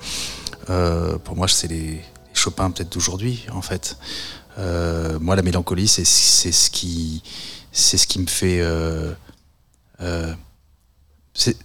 Euh, 0.71 1.19
pour 1.19 1.37
moi, 1.37 1.49
c'est 1.49 1.69
les 1.69 2.01
Chopin 2.35 2.71
peut-être 2.71 2.93
d'aujourd'hui, 2.93 3.47
en 3.53 3.63
fait. 3.63 3.97
Euh, 4.59 5.19
moi, 5.21 5.37
la 5.37 5.43
mélancolie, 5.43 5.89
c'est 5.89 6.05
ce 6.05 6.71
qui, 6.71 7.23
c'est 7.73 7.99
ce 7.99 8.07
qui 8.07 8.19
me 8.19 8.27
fait. 8.27 8.61
euh, 8.61 9.13
euh, 10.01 10.35
c'est 11.35 11.57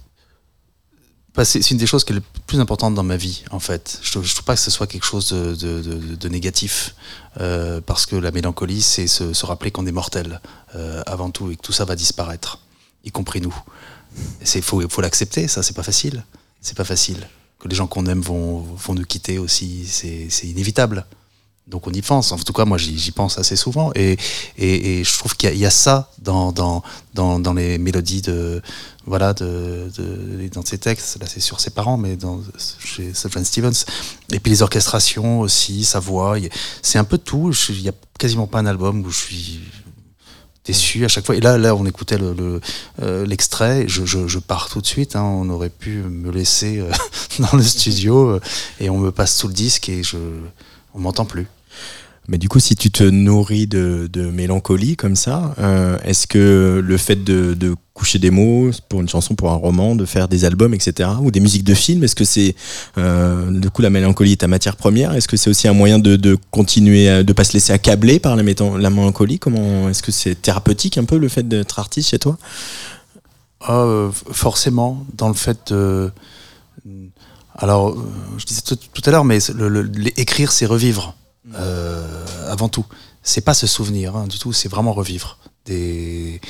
une 1.70 1.78
des 1.78 1.86
choses 1.86 2.04
qui 2.04 2.12
est 2.12 2.16
le 2.16 2.22
plus 2.46 2.60
importante 2.60 2.94
dans 2.94 3.02
ma 3.02 3.16
vie, 3.16 3.42
en 3.50 3.60
fait. 3.60 3.98
Je 4.02 4.18
ne 4.18 4.24
trouve 4.24 4.44
pas 4.44 4.54
que 4.54 4.60
ce 4.60 4.70
soit 4.70 4.86
quelque 4.86 5.06
chose 5.06 5.30
de, 5.30 5.54
de- 5.54 6.28
négatif, 6.28 6.94
parce 7.86 8.04
que 8.04 8.16
la 8.16 8.30
mélancolie, 8.30 8.82
c'est 8.82 9.06
se, 9.06 9.32
se 9.32 9.46
rappeler 9.46 9.70
qu'on 9.70 9.86
est 9.86 9.92
mortel 9.92 10.40
avant 11.06 11.30
tout 11.30 11.50
et 11.50 11.56
que 11.56 11.62
tout 11.62 11.72
ça 11.72 11.86
va 11.86 11.96
disparaître, 11.96 12.58
y 13.04 13.10
compris 13.10 13.40
nous. 13.40 13.54
Il 14.54 14.60
faut, 14.62 14.86
faut 14.90 15.00
l'accepter, 15.00 15.48
ça, 15.48 15.62
c'est 15.62 15.72
pas 15.74 15.82
facile. 15.82 16.22
C'est 16.60 16.76
pas 16.76 16.84
facile. 16.84 17.26
Que 17.58 17.68
les 17.68 17.74
gens 17.76 17.86
qu'on 17.86 18.04
aime 18.06 18.20
vont, 18.20 18.58
vont 18.58 18.94
nous 18.94 19.04
quitter 19.06 19.38
aussi, 19.38 19.86
c'est 19.86 20.46
inévitable. 20.46 21.06
Donc 21.68 21.86
on 21.86 21.92
y 21.92 22.02
pense. 22.02 22.32
En 22.32 22.38
tout 22.38 22.52
cas, 22.52 22.64
moi, 22.64 22.76
j'y 22.76 23.10
pense 23.12 23.38
assez 23.38 23.56
souvent. 23.56 23.92
Et, 23.94 24.18
et, 24.58 25.04
je 25.04 25.18
trouve 25.18 25.36
qu'il 25.36 25.56
y, 25.56 25.64
a- 25.64 25.70
ça 25.70 26.10
dans, 26.20 26.52
dans, 26.52 26.82
dans, 27.14 27.54
les 27.54 27.78
mélodies 27.78 28.20
de, 28.20 28.60
voilà, 29.06 29.32
de, 29.32 29.88
dans 30.52 30.64
ses 30.64 30.78
textes. 30.78 31.18
Là, 31.20 31.26
c'est 31.26 31.40
sur 31.40 31.60
ses 31.60 31.70
parents, 31.70 31.96
mais 31.96 32.16
dans, 32.16 32.40
chez 32.78 33.14
Sufjan 33.14 33.44
Stevens. 33.44 33.84
Et 34.32 34.40
puis 34.40 34.50
les 34.50 34.62
orchestrations 34.62 35.40
aussi, 35.40 35.84
sa 35.84 36.00
voix. 36.00 36.36
C'est 36.82 36.98
un 36.98 37.04
peu 37.04 37.16
tout. 37.18 37.52
Il 37.70 37.82
n'y 37.82 37.88
a 37.88 37.94
quasiment 38.18 38.46
pas 38.46 38.58
un 38.58 38.66
album 38.66 39.00
où 39.06 39.10
je 39.10 39.18
suis 39.18 39.60
déçu 40.64 41.04
à 41.04 41.08
chaque 41.08 41.24
fois. 41.26 41.36
Et 41.36 41.40
là, 41.40 41.58
là 41.58 41.74
on 41.74 41.86
écoutait 41.86 42.18
euh, 42.20 43.26
l'extrait. 43.26 43.84
je, 43.88 44.04
je, 44.04 44.26
je 44.28 44.38
pars 44.38 44.68
tout 44.68 44.80
de 44.80 44.86
suite. 44.86 45.16
hein. 45.16 45.22
On 45.22 45.48
aurait 45.48 45.70
pu 45.70 46.02
me 46.02 46.30
laisser 46.30 46.78
euh, 46.78 46.90
dans 47.38 47.56
le 47.56 47.62
studio 47.64 48.30
euh, 48.30 48.40
et 48.80 48.90
on 48.90 48.98
me 48.98 49.10
passe 49.10 49.38
tout 49.38 49.48
le 49.48 49.54
disque 49.54 49.88
et 49.88 50.02
je, 50.02 50.18
on 50.94 51.00
m'entend 51.00 51.24
plus. 51.24 51.46
Mais 52.28 52.38
du 52.38 52.48
coup, 52.48 52.60
si 52.60 52.76
tu 52.76 52.90
te 52.90 53.02
nourris 53.02 53.66
de, 53.66 54.08
de 54.12 54.30
mélancolie 54.30 54.96
comme 54.96 55.16
ça, 55.16 55.54
euh, 55.58 55.98
est-ce 56.04 56.28
que 56.28 56.80
le 56.84 56.96
fait 56.96 57.24
de, 57.24 57.54
de, 57.54 57.74
coucher 57.94 58.18
des 58.18 58.30
mots 58.30 58.70
pour 58.88 59.02
une 59.02 59.08
chanson, 59.08 59.34
pour 59.34 59.50
un 59.50 59.56
roman, 59.56 59.94
de 59.94 60.06
faire 60.06 60.26
des 60.28 60.44
albums, 60.46 60.72
etc., 60.72 61.10
ou 61.20 61.30
des 61.30 61.40
musiques 61.40 61.64
de 61.64 61.74
films, 61.74 62.04
est-ce 62.04 62.14
que 62.14 62.24
c'est 62.24 62.54
euh, 62.96 63.50
du 63.50 63.68
coup 63.68 63.82
la 63.82 63.90
mélancolie 63.90 64.32
est 64.32 64.36
ta 64.36 64.48
matière 64.48 64.76
première? 64.76 65.12
Est-ce 65.14 65.28
que 65.28 65.36
c'est 65.36 65.50
aussi 65.50 65.68
un 65.68 65.74
moyen 65.74 65.98
de, 65.98 66.16
de 66.16 66.38
continuer, 66.52 67.08
à, 67.10 67.22
de 67.22 67.32
pas 67.32 67.44
se 67.44 67.52
laisser 67.52 67.72
accabler 67.72 68.18
par 68.18 68.34
la, 68.36 68.42
la 68.42 68.90
mélancolie? 68.90 69.38
Comment 69.38 69.88
est-ce 69.90 70.02
que 70.02 70.10
c'est 70.12 70.40
thérapeutique 70.40 70.96
un 70.96 71.04
peu 71.04 71.18
le 71.18 71.28
fait 71.28 71.46
d'être 71.46 71.80
artiste 71.80 72.10
chez 72.10 72.18
toi? 72.18 72.38
Oh, 73.68 74.10
Forcément, 74.30 75.04
dans 75.14 75.28
le 75.28 75.34
fait 75.34 75.72
de 75.72 76.10
alors, 77.56 77.96
je 78.38 78.44
disais 78.46 78.62
tout, 78.62 78.76
tout 78.76 79.02
à 79.04 79.10
l'heure, 79.10 79.24
mais 79.24 79.38
le, 79.54 79.68
le, 79.68 80.20
écrire, 80.20 80.52
c'est 80.52 80.66
revivre 80.66 81.14
euh, 81.54 82.24
avant 82.48 82.68
tout. 82.68 82.86
C'est 83.22 83.40
pas 83.40 83.54
se 83.54 83.66
souvenir 83.66 84.16
hein, 84.16 84.26
du 84.26 84.38
tout, 84.38 84.52
c'est 84.52 84.68
vraiment 84.68 84.92
revivre 84.92 85.38
des, 85.64 86.40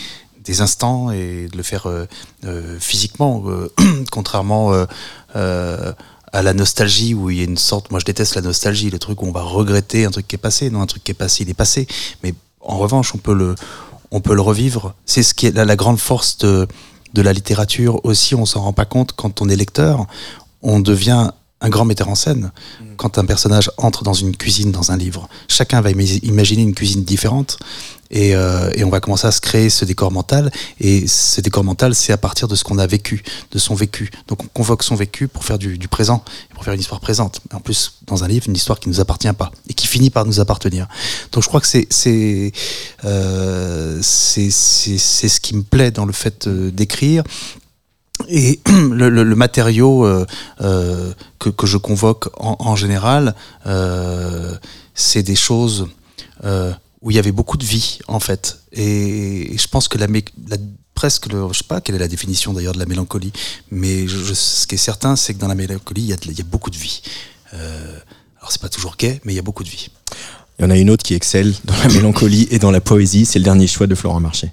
des 0.43 0.61
instants 0.61 1.11
et 1.11 1.49
de 1.51 1.57
le 1.57 1.63
faire 1.63 1.87
euh, 1.87 2.07
euh, 2.45 2.79
physiquement, 2.79 3.43
euh, 3.47 3.73
contrairement 4.11 4.73
euh, 5.37 5.93
à 6.33 6.43
la 6.43 6.55
nostalgie 6.55 7.15
où 7.15 7.31
il 7.31 7.39
y 7.39 7.41
a 7.41 7.45
une 7.45 7.59
sorte. 7.59 7.91
Moi, 7.91 8.01
je 8.01 8.05
déteste 8.05 8.35
la 8.35 8.43
nostalgie, 8.43 8.91
le 8.91 8.99
truc 8.99 9.23
où 9.23 9.27
on 9.27 9.33
va 9.33 9.43
regretter 9.43 10.05
un 10.05 10.11
truc 10.11 10.27
qui 10.27 10.37
est 10.37 10.39
passé. 10.39 10.71
Non, 10.71 10.81
un 10.81 10.87
truc 10.87 11.05
qui 11.05 11.11
est 11.11 11.15
passé, 11.15 11.43
il 11.43 11.51
est 11.51 11.55
passé. 11.55 11.87
Mais 12.23 12.35
en 12.61 12.79
revanche, 12.79 13.15
on 13.15 13.19
peut 13.19 13.35
le, 13.35 13.55
on 14.11 14.21
peut 14.21 14.35
le 14.35 14.41
revivre. 14.41 14.95
C'est 15.05 15.23
ce 15.23 15.35
qui 15.35 15.47
est 15.47 15.53
la, 15.53 15.65
la 15.65 15.77
grande 15.77 15.99
force 15.99 16.39
de, 16.39 16.67
de 17.13 17.23
la 17.23 17.33
littérature 17.33 18.03
aussi. 18.05 18.35
On 18.35 18.47
s'en 18.47 18.63
rend 18.63 18.73
pas 18.73 18.87
compte 18.87 19.13
quand 19.13 19.43
on 19.43 19.49
est 19.49 19.57
lecteur. 19.57 20.07
On 20.63 20.81
devient 20.81 21.31
un 21.63 21.69
grand 21.69 21.85
metteur 21.85 22.09
en 22.09 22.15
scène. 22.15 22.51
Mm. 22.81 22.85
Quand 22.97 23.19
un 23.19 23.25
personnage 23.25 23.71
entre 23.79 24.03
dans 24.03 24.15
une 24.15 24.37
cuisine, 24.37 24.73
dans 24.73 24.93
un 24.93 24.97
livre, 24.97 25.29
chacun 25.49 25.81
va 25.81 25.91
imaginer 25.91 26.63
une 26.63 26.75
cuisine 26.75 27.05
différente 27.05 27.59
et, 28.13 28.37
euh, 28.37 28.71
et, 28.75 28.85
on 28.85 28.91
va 28.91 29.01
commencer 29.01 29.27
à 29.27 29.33
se 29.33 29.41
créer 29.41 29.71
ce 29.71 29.87
décor 29.87 30.13
mental. 30.13 30.53
Et 30.81 31.07
ce 31.07 31.41
décor 31.41 31.65
mental, 31.65 31.95
c'est 31.95 32.13
à 32.13 32.19
partir 32.19 32.47
de 32.47 32.55
ce 32.55 32.63
qu'on 32.63 32.79
a 32.79 32.87
vécu, 32.87 33.23
de 33.51 33.59
son 33.59 33.75
vécu. 33.75 34.11
Donc 34.29 34.45
on 34.45 34.49
convoque 34.49 34.83
son 34.83 34.95
vécu 34.95 35.29
pour 35.29 35.45
faire 35.45 35.59
du, 35.59 35.79
du 35.79 35.89
présent, 35.89 36.23
pour 36.55 36.63
faire 36.63 36.75
une 36.75 36.81
histoire 36.81 37.01
présente. 37.01 37.41
En 37.55 37.61
plus, 37.61 38.01
dans 38.07 38.23
un 38.23 38.29
livre, 38.29 38.45
une 38.49 38.55
histoire 38.55 38.79
qui 38.79 38.91
ne 38.91 38.95
nous 38.95 39.01
appartient 39.01 39.33
pas 39.33 39.51
et 39.69 39.73
qui 39.73 39.87
finit 39.87 40.11
par 40.11 40.27
nous 40.27 40.41
appartenir. 40.41 40.89
Donc 41.33 41.43
je 41.43 41.49
crois 41.49 41.61
que 41.61 41.67
c'est 41.67 41.87
c'est 41.89 42.53
euh, 43.07 44.03
ce 44.03 45.41
qui 45.41 45.57
me 45.57 45.63
plaît 45.63 45.91
dans 45.91 46.05
le 46.05 46.13
fait 46.13 46.47
euh, 46.47 46.71
d'écrire 46.71 47.25
et 48.29 48.61
le, 48.69 49.35
matériau 49.35 50.05
euh, 50.05 50.27
euh, 50.61 51.13
que, 51.39 51.49
que, 51.49 51.67
je 51.67 51.77
convoque 51.77 52.29
en, 52.39 52.77
général, 52.77 53.35
euh, 53.67 54.57
c'est 54.95 55.23
des 55.23 55.37
choses 55.37 55.89
où 57.03 57.11
il 57.11 57.17
y 57.17 57.19
avait 57.19 57.33
beaucoup 57.33 57.57
de 57.57 57.65
vie 57.65 57.99
en 58.09 58.21
fait. 58.21 58.59
Et, 58.73 59.57
je 59.57 59.69
pense 59.69 59.89
que 59.89 59.99
la, 59.99 60.07
la 60.07 60.57
presque, 60.95 61.33
le, 61.33 61.49
je 61.53 61.59
sais 61.59 61.65
pas 61.65 61.81
quelle 61.81 61.95
est 61.95 62.01
la 62.01 62.09
définition 62.09 62.53
d'ailleurs 62.53 62.75
de 62.75 62.79
la 62.79 62.87
mélancolie, 62.87 63.33
mais 63.71 64.07
ce 64.09 64.67
qui 64.67 64.75
est 64.75 64.79
certain, 64.79 65.17
c'est 65.17 65.35
que 65.35 65.39
dans 65.39 65.49
la 65.49 65.55
mélancolie, 65.55 66.03
il 66.03 66.09
y 66.09 66.13
a, 66.13 66.17
y 66.31 66.41
a 66.41 66.45
beaucoup 66.45 66.71
de 66.71 66.77
vie. 66.77 67.03
Alors 67.53 68.51
c'est 68.51 68.61
pas 68.61 68.69
toujours 68.69 68.97
gai, 68.97 69.21
mais 69.25 69.33
il 69.33 69.37
y 69.37 69.39
a 69.39 69.43
beaucoup 69.43 69.65
de 69.65 69.69
vie. 69.69 69.89
Il 70.59 70.63
y 70.63 70.65
en 70.67 70.71
a 70.71 70.77
une 70.77 70.91
autre 70.91 71.03
qui 71.03 71.15
excelle 71.15 71.55
dans 71.65 71.77
la 71.77 71.89
mélancolie 71.89 72.47
et 72.51 72.59
dans 72.59 72.71
la 72.71 72.81
poésie, 72.81 73.25
c'est 73.25 73.39
le 73.39 73.45
dernier 73.45 73.67
choix 73.67 73.87
de 73.87 73.95
Florent 73.95 74.21
Marché. 74.21 74.53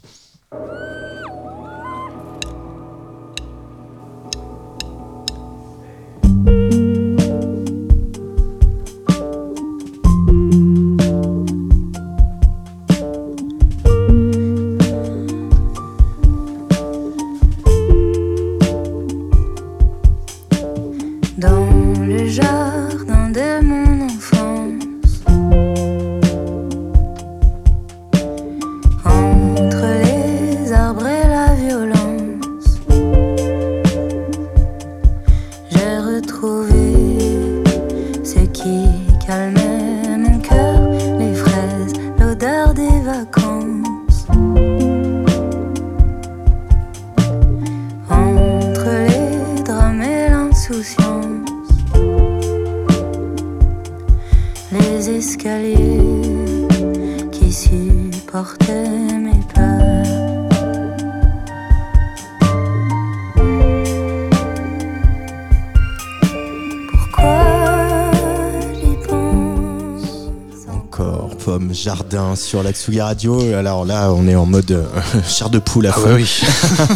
Jardin 72.19 72.35
sur 72.35 72.63
la 72.63 72.71
Tsugi 72.71 73.01
Radio. 73.01 73.53
Alors 73.53 73.85
là, 73.85 74.11
on 74.13 74.27
est 74.27 74.35
en 74.35 74.45
mode 74.45 74.71
euh, 74.71 74.85
chair 75.27 75.49
de 75.49 75.59
poule 75.59 75.87
à 75.87 75.91
fond 75.91 76.07
ah 76.07 76.15
oui. 76.15 76.41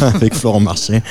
avec 0.14 0.34
Florent 0.34 0.60
Marché. 0.60 1.02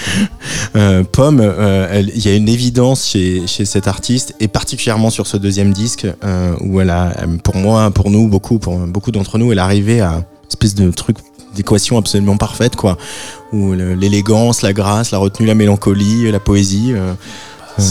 Euh, 0.75 1.03
Pomme, 1.03 1.39
il 1.39 1.45
euh, 1.45 2.03
y 2.15 2.27
a 2.27 2.35
une 2.35 2.49
évidence 2.49 3.07
chez, 3.07 3.47
chez 3.47 3.65
cet 3.65 3.87
artiste 3.87 4.35
et 4.39 4.47
particulièrement 4.47 5.09
sur 5.09 5.27
ce 5.27 5.37
deuxième 5.37 5.73
disque 5.73 6.07
euh, 6.23 6.55
où 6.61 6.79
elle 6.79 6.89
a, 6.89 7.13
pour 7.43 7.55
moi, 7.55 7.91
pour 7.91 8.09
nous, 8.09 8.27
beaucoup, 8.27 8.59
pour 8.59 8.77
beaucoup 8.79 9.11
d'entre 9.11 9.37
nous, 9.37 9.51
elle 9.51 9.57
est 9.57 9.61
arrivée 9.61 10.01
à 10.01 10.11
une 10.13 10.47
espèce 10.47 10.75
de 10.75 10.91
truc 10.91 11.17
d'équation 11.55 11.97
absolument 11.97 12.37
parfaite, 12.37 12.75
quoi. 12.75 12.97
Où 13.51 13.73
l'élégance, 13.73 14.63
la 14.63 14.73
grâce, 14.73 15.11
la 15.11 15.19
retenue, 15.19 15.47
la 15.47 15.55
mélancolie, 15.55 16.31
la 16.31 16.39
poésie. 16.39 16.93
Il 17.77 17.83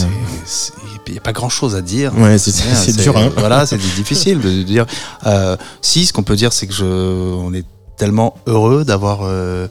n'y 1.10 1.18
a 1.18 1.20
pas 1.20 1.32
grand 1.32 1.48
chose 1.48 1.74
à 1.74 1.82
dire. 1.82 2.16
Ouais, 2.16 2.38
c'est 2.38 2.96
dur. 2.96 3.16
Hein. 3.16 3.30
Voilà, 3.36 3.66
c'est 3.66 3.78
difficile 3.78 4.40
de 4.40 4.62
dire. 4.62 4.86
Euh, 5.26 5.56
si, 5.80 6.06
ce 6.06 6.12
qu'on 6.12 6.22
peut 6.22 6.36
dire, 6.36 6.52
c'est 6.52 6.66
que 6.66 6.72
je, 6.72 6.84
on 6.84 7.52
est 7.52 7.66
tellement 7.96 8.36
heureux 8.46 8.84
d'avoir. 8.84 9.20
Euh, 9.22 9.66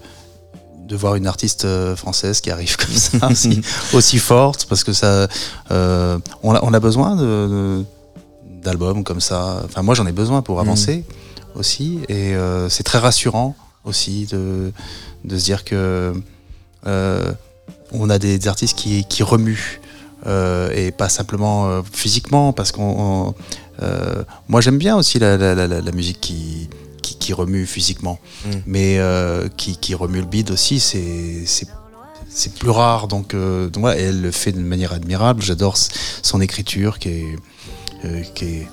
de 0.92 0.98
voir 0.98 1.16
une 1.16 1.26
artiste 1.26 1.64
euh, 1.64 1.96
française 1.96 2.42
qui 2.42 2.52
arrive 2.52 2.76
comme 2.76 2.94
ça, 2.94 3.28
aussi, 3.32 3.62
aussi, 3.94 4.20
forte, 4.20 4.66
parce 4.66 4.84
que 4.84 4.92
ça, 4.92 5.28
euh, 5.72 6.20
on, 6.44 6.54
a, 6.54 6.60
on, 6.64 6.74
a, 6.74 6.80
besoin 6.82 7.16
de, 7.16 7.86
d'albums 8.62 9.06
comme 9.06 9.22
ça. 9.22 9.62
Enfin, 9.64 9.84
moi, 9.84 9.96
j'en 9.96 10.06
ai 10.06 10.12
besoin 10.12 10.42
pour 10.42 10.60
avancer 10.60 10.98
mmh. 10.98 11.60
aussi, 11.60 12.00
et 12.10 12.36
euh, 12.36 12.68
c'est 12.68 12.84
très 12.84 12.98
rassurant 12.98 13.56
aussi 13.86 14.26
de, 14.26 14.74
de 15.24 15.38
se 15.38 15.46
dire 15.46 15.64
que 15.64 16.14
euh, 16.86 17.32
on 17.94 18.10
a 18.10 18.20
des, 18.20 18.38
des 18.38 18.48
artistes 18.50 18.78
qui, 18.78 19.06
qui 19.06 19.24
remuent 19.24 19.81
et 20.26 20.92
pas 20.92 21.10
simplement 21.10 21.68
euh, 21.68 21.82
physiquement, 21.92 22.54
parce 22.54 22.72
qu'on. 22.72 23.34
Euh, 23.82 24.24
moi, 24.48 24.62
j'aime 24.62 24.78
bien 24.78 24.96
aussi 24.96 25.18
la, 25.20 25.38
la, 25.38 25.56
la, 25.56 25.68
la 25.68 25.92
musique 25.92 26.22
qui, 26.22 26.70
qui, 27.02 27.18
qui, 27.18 27.34
remue 27.34 27.66
physiquement, 27.66 28.20
mm. 28.46 28.50
mais 28.68 29.00
qui, 29.58 29.78
qui, 29.78 29.96
remue 29.96 30.20
le 30.20 30.28
bide 30.28 30.52
aussi, 30.52 30.80
c'est 30.80 31.46
c'est 32.34 32.54
plus 32.54 32.70
rare. 32.70 33.08
Donc, 33.08 33.36
donc 33.36 33.78
voilà, 33.78 34.00
elle 34.00 34.22
le 34.22 34.32
fait 34.32 34.52
de 34.52 34.60
manière 34.60 34.94
admirable. 34.94 35.42
J'adore 35.42 35.76
son 35.78 36.42
écriture 36.42 37.00
qui 37.00 37.10
est, 37.10 38.34
qui 38.34 38.46
est 38.46 38.68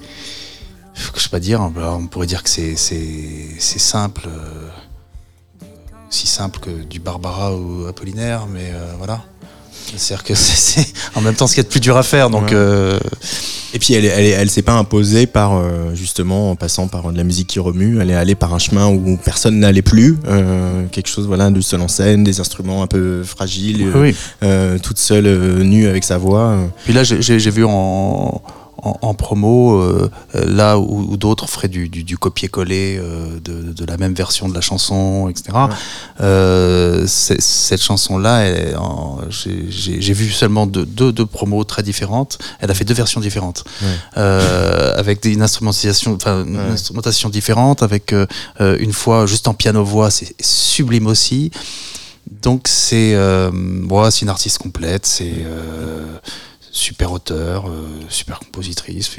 je 1.16 1.20
sais 1.20 1.28
pas 1.28 1.40
dire, 1.40 1.60
on 1.60 2.06
pourrait 2.06 2.26
dire 2.26 2.42
que 2.42 2.50
c'est 2.50 2.76
simple, 2.76 4.28
euh, 4.28 4.68
si 6.10 6.26
simple 6.26 6.58
que 6.60 6.70
du 6.70 7.00
Barbara 7.00 7.56
ou 7.56 7.86
Apollinaire, 7.86 8.46
mais 8.46 8.70
euh, 8.72 8.94
voilà. 8.98 9.24
C'est-à-dire 9.96 10.24
que 10.24 10.34
c'est 10.36 10.86
en 11.14 11.20
même 11.20 11.34
temps 11.34 11.46
ce 11.46 11.54
qu'il 11.54 11.62
y 11.62 11.66
a 11.66 11.68
de 11.68 11.72
plus 11.72 11.80
dur 11.80 11.96
à 11.96 12.02
faire. 12.02 12.30
Donc, 12.30 12.48
ouais. 12.48 12.54
euh... 12.54 12.98
Et 13.74 13.78
puis 13.78 13.94
elle, 13.94 14.06
elle, 14.06 14.24
elle 14.24 14.50
s'est 14.50 14.62
pas 14.62 14.72
imposée 14.72 15.26
par 15.26 15.56
euh, 15.56 15.94
justement 15.94 16.50
en 16.50 16.56
passant 16.56 16.88
par 16.88 17.12
de 17.12 17.16
la 17.16 17.24
musique 17.24 17.48
qui 17.48 17.58
remue. 17.58 18.00
Elle 18.00 18.10
est 18.10 18.14
allée 18.14 18.34
par 18.34 18.54
un 18.54 18.58
chemin 18.58 18.86
où 18.88 19.18
personne 19.22 19.58
n'allait 19.58 19.82
plus. 19.82 20.16
Euh, 20.26 20.86
quelque 20.90 21.08
chose 21.08 21.26
voilà 21.26 21.50
du 21.50 21.60
seul 21.60 21.82
en 21.82 21.88
scène, 21.88 22.24
des 22.24 22.40
instruments 22.40 22.82
un 22.82 22.86
peu 22.86 23.22
fragiles, 23.24 23.92
oui. 23.94 24.14
euh, 24.42 24.78
toute 24.78 24.98
seule 24.98 25.62
nue 25.62 25.86
avec 25.86 26.04
sa 26.04 26.16
voix. 26.16 26.56
Puis 26.84 26.94
là 26.94 27.02
j'ai 27.04 27.50
vu 27.50 27.64
en 27.64 28.40
en, 28.82 29.14
promo, 29.14 29.80
euh, 29.80 30.10
là 30.32 30.78
où, 30.78 31.16
d'autres 31.16 31.48
feraient 31.48 31.68
du, 31.68 31.88
du, 31.88 32.16
copier-coller 32.16 33.00
de, 33.44 33.72
de, 33.72 33.84
la 33.84 33.96
même 33.96 34.14
version 34.14 34.48
de 34.48 34.54
la 34.54 34.60
chanson, 34.60 35.28
etc. 35.28 35.56
cette 37.06 37.82
chanson-là, 37.82 38.44
j'ai 39.30 40.12
vu 40.12 40.30
seulement 40.30 40.66
deux, 40.66 41.12
deux, 41.12 41.26
promos 41.26 41.64
très 41.64 41.82
différentes. 41.82 42.38
Elle 42.60 42.70
a 42.70 42.74
fait 42.74 42.84
deux 42.84 42.94
versions 42.94 43.20
différentes, 43.20 43.64
avec 44.14 45.24
une 45.24 45.42
instrumentation, 45.42 46.14
enfin, 46.14 46.44
une 46.44 46.58
instrumentation 46.58 47.28
différente, 47.28 47.82
avec 47.82 48.14
une 48.60 48.92
fois 48.92 49.26
juste 49.26 49.48
en 49.48 49.54
piano-voix, 49.54 50.10
c'est 50.10 50.34
sublime 50.40 51.06
aussi. 51.06 51.50
Donc 52.42 52.68
c'est 52.68 53.14
euh, 53.14 53.50
c'est 54.10 54.22
une 54.22 54.28
artiste 54.28 54.58
complète, 54.58 55.06
c'est 55.06 55.32
euh, 55.44 56.18
super 56.78 57.12
auteur, 57.12 57.68
euh, 57.68 57.86
super 58.08 58.38
compositrice. 58.38 59.10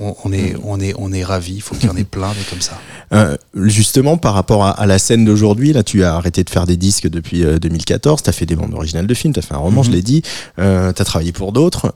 on, 0.00 0.32
est 0.32 0.54
on 0.64 0.80
est 0.80 0.94
on 0.98 1.12
est 1.12 1.24
ravi. 1.24 1.54
Il 1.54 1.62
faut 1.62 1.74
qu'il 1.74 1.86
y 1.86 1.92
en 1.92 1.96
ait 1.96 2.04
plein 2.04 2.32
des 2.32 2.42
comme 2.50 2.60
ça. 2.60 2.78
justement 3.54 4.16
par 4.16 4.34
rapport 4.34 4.64
à, 4.64 4.86
la 4.86 4.98
scène 4.98 5.24
d'aujourd'hui, 5.24 5.72
là 5.72 5.82
tu 5.82 6.04
as 6.04 6.14
arrêté 6.14 6.44
de 6.44 6.50
faire 6.50 6.66
des 6.66 6.76
disques 6.76 7.08
depuis 7.08 7.44
2014. 7.44 8.22
Tu 8.22 8.30
as 8.30 8.32
fait 8.32 8.46
des 8.46 8.56
bandes 8.56 8.74
originales 8.74 9.06
de 9.06 9.14
films, 9.14 9.32
tu 9.32 9.38
as 9.38 9.42
fait 9.42 9.54
un 9.54 9.58
roman, 9.58 9.82
je 9.82 9.90
mhm. 9.90 9.96
l'ai 9.96 10.02
dit. 10.02 10.22
tu 10.56 10.62
as 10.62 10.92
travaillé 11.04 11.32
pour 11.32 11.52
d'autres. 11.52 11.92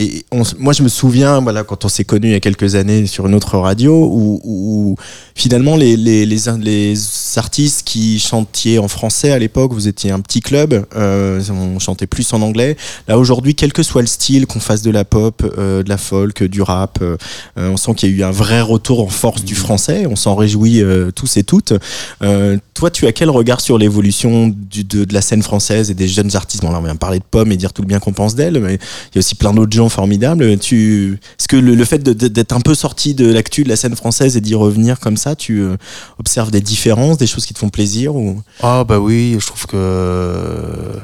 Et 0.00 0.24
moi, 0.60 0.72
je 0.72 0.84
me 0.84 0.88
souviens, 0.88 1.40
voilà, 1.40 1.64
quand 1.64 1.84
on 1.84 1.88
s'est 1.88 2.04
connus 2.04 2.28
il 2.28 2.32
y 2.32 2.36
a 2.36 2.40
quelques 2.40 2.76
années 2.76 3.06
sur 3.06 3.26
une 3.26 3.34
autre 3.34 3.58
radio, 3.58 3.92
où, 3.92 4.40
où 4.44 4.94
finalement 5.34 5.74
les, 5.74 5.96
les, 5.96 6.24
les, 6.24 6.38
les, 6.62 6.94
artistes 7.34 7.82
qui 7.84 8.20
chantiez 8.20 8.78
en 8.78 8.86
français 8.86 9.32
à 9.32 9.40
l'époque, 9.40 9.72
vous 9.72 9.88
étiez 9.88 10.12
un 10.12 10.20
petit 10.20 10.40
club, 10.40 10.86
euh, 10.94 11.40
on 11.50 11.80
chantait 11.80 12.06
plus 12.06 12.32
en 12.32 12.42
anglais. 12.42 12.76
Là 13.08 13.18
aujourd'hui, 13.18 13.56
quel 13.56 13.72
que 13.72 13.82
soit 13.82 14.00
le 14.00 14.06
style, 14.06 14.46
qu'on 14.46 14.60
fasse 14.60 14.82
de 14.82 14.92
la 14.92 15.04
pop, 15.04 15.42
euh, 15.58 15.82
de 15.82 15.88
la 15.88 15.98
folk, 15.98 16.44
du 16.44 16.62
rap, 16.62 17.00
euh, 17.02 17.16
on 17.56 17.76
sent 17.76 17.94
qu'il 17.96 18.10
y 18.10 18.12
a 18.12 18.16
eu 18.16 18.22
un 18.22 18.30
vrai 18.30 18.60
retour 18.60 19.02
en 19.02 19.08
force 19.08 19.42
du 19.44 19.56
français. 19.56 20.06
On 20.08 20.16
s'en 20.16 20.36
réjouit 20.36 20.80
euh, 20.80 21.10
tous 21.10 21.36
et 21.38 21.42
toutes. 21.42 21.72
Toi, 22.20 22.90
tu 22.92 23.08
as 23.08 23.12
quel 23.12 23.30
regard 23.30 23.60
sur 23.60 23.76
l'évolution 23.76 24.46
de, 24.48 24.82
de, 25.04 25.12
la 25.12 25.20
scène 25.20 25.42
française 25.42 25.90
et 25.90 25.94
des 25.94 26.06
jeunes 26.06 26.36
artistes? 26.36 26.62
Bon, 26.62 26.70
là, 26.70 26.78
on 26.78 26.82
vient 26.82 26.94
parler 26.94 27.18
de 27.18 27.24
Pomme 27.28 27.50
et 27.50 27.56
dire 27.56 27.72
tout 27.72 27.82
le 27.82 27.88
bien 27.88 27.98
qu'on 27.98 28.12
pense 28.12 28.36
d'elle, 28.36 28.60
mais 28.60 28.74
il 28.74 29.16
y 29.16 29.18
a 29.18 29.20
aussi 29.20 29.34
plein 29.34 29.52
d'autres 29.52 29.72
gens 29.72 29.87
formidables. 29.88 30.58
Tu, 30.58 31.18
est-ce 31.38 31.48
que 31.48 31.56
le, 31.56 31.74
le 31.74 31.84
fait 31.84 32.02
d'être 32.02 32.52
un 32.52 32.60
peu 32.60 32.74
sorti 32.74 33.14
de 33.14 33.30
l'actu 33.30 33.64
de 33.64 33.68
la 33.68 33.76
scène 33.76 33.96
française 33.96 34.36
et 34.36 34.40
d'y 34.40 34.54
revenir 34.54 35.00
comme 35.00 35.16
ça 35.16 35.36
tu 35.36 35.60
euh, 35.60 35.76
observes 36.18 36.50
des 36.50 36.60
différences, 36.60 37.18
des 37.18 37.26
choses 37.26 37.46
qui 37.46 37.54
te 37.54 37.58
font 37.58 37.68
plaisir 37.68 38.16
ou... 38.16 38.42
Ah 38.60 38.84
bah 38.84 38.98
oui, 38.98 39.36
je 39.38 39.46
trouve 39.46 39.66
que 39.66 40.98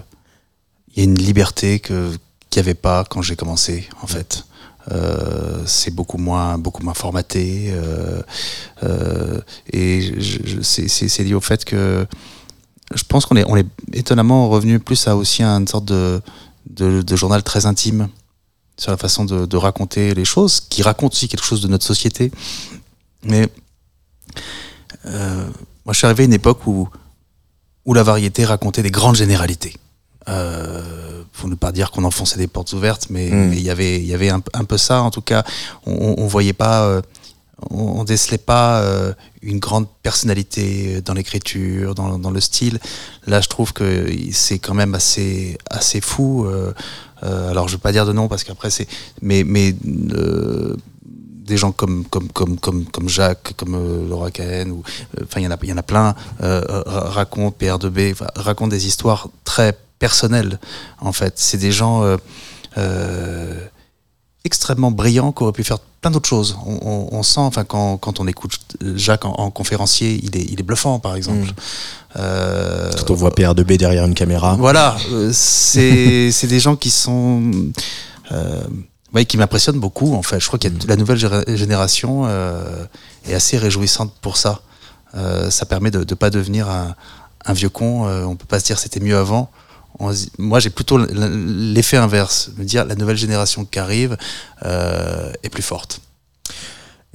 il 0.94 1.02
y 1.02 1.06
a 1.06 1.10
une 1.10 1.18
liberté 1.18 1.80
que 1.80 2.10
qu'il 2.50 2.62
n'y 2.62 2.68
avait 2.68 2.74
pas 2.74 3.04
quand 3.04 3.22
j'ai 3.22 3.36
commencé 3.36 3.88
en 4.02 4.06
fait. 4.06 4.44
Euh, 4.92 5.62
c'est 5.64 5.94
beaucoup 5.94 6.18
moins 6.18 6.58
beaucoup 6.58 6.82
moins 6.82 6.92
formaté 6.92 7.70
euh, 7.72 8.20
euh, 8.82 9.40
et 9.72 10.12
c'est 10.60 11.24
lié 11.24 11.32
au 11.32 11.40
fait 11.40 11.64
que 11.64 12.06
je 12.94 13.02
pense 13.04 13.24
qu'on 13.24 13.36
est 13.36 13.46
on 13.48 13.56
est 13.56 13.66
étonnamment 13.94 14.50
revenu 14.50 14.78
plus 14.78 15.08
à 15.08 15.16
aussi 15.16 15.42
une 15.42 15.66
sorte 15.66 15.86
de, 15.86 16.20
de, 16.68 17.00
de 17.00 17.16
journal 17.16 17.42
très 17.42 17.64
intime 17.64 18.08
sur 18.76 18.90
la 18.90 18.96
façon 18.96 19.24
de, 19.24 19.46
de, 19.46 19.56
raconter 19.56 20.14
les 20.14 20.24
choses 20.24 20.60
qui 20.60 20.82
raconte 20.82 21.12
aussi 21.12 21.28
quelque 21.28 21.44
chose 21.44 21.60
de 21.60 21.68
notre 21.68 21.84
société 21.84 22.32
mais 23.24 23.48
euh, 25.06 25.46
moi, 25.84 25.92
je 25.92 25.98
suis 25.98 26.06
arrivé 26.06 26.24
à 26.24 26.26
une 26.26 26.32
époque 26.32 26.66
où, 26.66 26.88
où 27.84 27.94
la 27.94 28.02
variété 28.02 28.44
racontait 28.44 28.82
des 28.82 28.90
grandes 28.90 29.16
généralités. 29.16 29.74
Euh, 30.28 31.22
pour 31.32 31.50
ne 31.50 31.54
pas 31.54 31.72
dire 31.72 31.90
qu'on 31.90 32.04
enfonçait 32.04 32.38
des 32.38 32.46
portes 32.46 32.72
ouvertes, 32.72 33.08
mais 33.10 33.30
hmm. 33.30 33.52
il 33.52 33.60
y 33.60 33.68
avait, 33.68 34.00
y 34.00 34.14
avait 34.14 34.30
un, 34.30 34.40
peu 34.40 34.78
ça. 34.78 35.02
En 35.02 35.10
tout 35.10 35.20
cas, 35.20 35.44
on, 35.84 36.14
on 36.16 36.26
voyait 36.26 36.54
pas, 36.54 36.84
euh, 36.84 37.02
on, 37.70 38.04
décelait 38.04 38.38
pas 38.38 38.80
euh, 38.80 39.12
une 39.42 39.58
grande 39.58 39.86
personnalité 40.02 41.00
dans 41.02 41.14
l'écriture, 41.14 41.94
dans, 41.94 42.30
le 42.30 42.40
style. 42.40 42.78
Là, 43.26 43.40
je 43.40 43.48
trouve 43.48 43.72
que 43.72 44.10
c'est 44.32 44.58
quand 44.58 44.74
même 44.74 44.94
assez, 44.94 45.56
fou. 46.00 46.46
alors, 47.22 47.68
je 47.68 47.74
veux 47.74 47.80
pas 47.80 47.92
dire 47.92 48.06
de 48.06 48.12
nom 48.12 48.28
parce 48.28 48.44
qu'après 48.44 48.70
c'est, 48.70 48.88
mais, 49.22 49.44
des 51.44 51.56
gens 51.56 51.72
comme 51.72 52.04
comme 52.04 52.28
comme 52.28 52.58
comme 52.58 52.84
comme 52.86 53.08
Jacques, 53.08 53.52
comme 53.56 53.74
euh, 53.74 54.08
Laura 54.08 54.30
Cahen 54.30 54.70
euh, 54.70 55.24
enfin 55.24 55.40
il 55.40 55.44
y 55.44 55.46
en 55.46 55.50
a 55.50 55.58
y 55.62 55.72
en 55.72 55.76
a 55.76 55.82
plein 55.82 56.14
euh, 56.42 56.62
racontent 56.86 57.54
PR2B 57.58 58.16
racontent 58.36 58.68
des 58.68 58.86
histoires 58.86 59.28
très 59.44 59.76
personnelles 59.98 60.58
en 61.00 61.12
fait. 61.12 61.34
C'est 61.36 61.58
des 61.58 61.72
gens 61.72 62.02
extrêmement 64.44 64.90
brillants 64.90 65.32
qui 65.32 65.42
auraient 65.42 65.52
pu 65.52 65.64
faire 65.64 65.78
plein 65.78 66.10
d'autres 66.10 66.28
choses. 66.28 66.56
On, 66.66 67.08
on, 67.10 67.22
sent, 67.22 67.40
enfin, 67.40 67.64
quand, 67.64 67.96
quand, 67.96 68.20
on 68.20 68.26
écoute 68.26 68.58
Jacques 68.94 69.24
en, 69.24 69.50
conférencier, 69.50 70.20
il 70.22 70.36
est, 70.36 70.44
il 70.44 70.60
est 70.60 70.62
bluffant, 70.62 70.98
par 70.98 71.16
exemple. 71.16 71.48
Mmh. 71.48 71.54
Euh, 72.16 72.92
quand 72.98 73.10
on 73.10 73.14
voit 73.14 73.30
PR2B 73.30 73.78
derrière 73.78 74.04
une 74.04 74.14
caméra. 74.14 74.56
Voilà, 74.58 74.96
c'est 75.32 76.46
des 76.46 76.60
gens 76.60 76.76
qui 76.76 76.90
sont 76.90 77.40
oui, 79.14 79.26
qui 79.26 79.36
m'impressionne 79.36 79.78
beaucoup 79.78 80.14
en 80.14 80.22
fait. 80.22 80.40
Je 80.40 80.46
crois 80.46 80.58
que 80.58 80.68
mm. 80.68 80.78
la 80.88 80.96
nouvelle 80.96 81.46
génération 81.56 82.24
euh, 82.26 82.84
est 83.26 83.34
assez 83.34 83.56
réjouissante 83.56 84.12
pour 84.20 84.36
ça. 84.36 84.60
Euh, 85.14 85.50
ça 85.50 85.64
permet 85.64 85.92
de 85.92 86.00
ne 86.00 86.14
pas 86.14 86.30
devenir 86.30 86.68
un, 86.68 86.96
un 87.46 87.52
vieux 87.52 87.68
con. 87.68 88.06
Euh, 88.06 88.24
on 88.24 88.34
peut 88.34 88.46
pas 88.46 88.58
se 88.58 88.64
dire 88.64 88.78
c'était 88.78 89.00
mieux 89.00 89.16
avant. 89.16 89.50
Moi, 90.38 90.60
j'ai 90.60 90.70
plutôt 90.70 90.98
l'effet 90.98 91.96
inverse, 91.96 92.50
me 92.56 92.64
dire 92.64 92.84
la 92.84 92.94
nouvelle 92.94 93.16
génération 93.16 93.64
qui 93.64 93.78
arrive 93.78 94.16
euh, 94.64 95.32
est 95.42 95.48
plus 95.48 95.62
forte. 95.62 96.00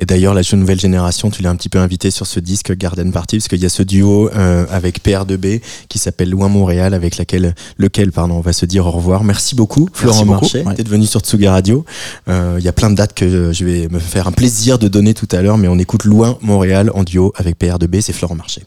Et 0.02 0.06
d'ailleurs, 0.06 0.34
la 0.34 0.44
nouvelle 0.54 0.80
génération, 0.80 1.30
tu 1.30 1.44
l'as 1.44 1.50
un 1.50 1.58
petit 1.58 1.68
peu 1.68 1.78
invité 1.78 2.10
sur 2.10 2.26
ce 2.26 2.40
disque 2.40 2.74
Garden 2.74 3.12
Party, 3.12 3.38
parce 3.38 3.50
qu'il 3.50 3.62
y 3.62 3.66
a 3.66 3.70
ce 3.70 3.84
duo 3.84 4.30
euh, 4.34 4.66
avec 4.72 5.04
PR2B 5.04 5.62
qui 5.90 6.00
s'appelle 6.00 6.30
Loin 6.30 6.48
Montréal, 6.48 6.94
avec 6.94 7.18
laquelle, 7.18 7.54
lequel 7.78 8.14
pardon, 8.14 8.36
on 8.36 8.42
va 8.42 8.54
se 8.54 8.66
dire 8.66 8.88
au 8.88 8.92
revoir. 8.92 9.26
Merci 9.26 9.56
beaucoup, 9.56 9.90
Florent 9.92 10.24
Marché, 10.24 10.64
d'être 10.64 10.88
venu 10.88 11.06
sur 11.06 11.20
Tsuga 11.20 11.52
Radio. 11.52 11.84
Euh, 12.30 12.56
il 12.60 12.64
y 12.64 12.70
a 12.70 12.74
plein 12.74 12.90
de 12.90 12.96
dates 12.96 13.14
que 13.14 13.52
je 13.52 13.66
vais 13.66 13.90
me 13.90 14.00
faire 14.00 14.28
un 14.28 14.32
plaisir 14.32 14.80
de 14.80 14.88
donner 14.88 15.14
tout 15.14 15.28
à 15.34 15.42
l'heure, 15.42 15.58
mais 15.58 15.68
on 15.68 15.78
écoute 15.78 16.06
Loin 16.06 16.38
Montréal 16.42 16.92
en 16.94 17.04
duo 17.04 17.34
avec 17.36 17.60
PR2B, 17.60 18.00
c'est 18.00 18.14
Florent 18.14 18.36
Marché. 18.36 18.64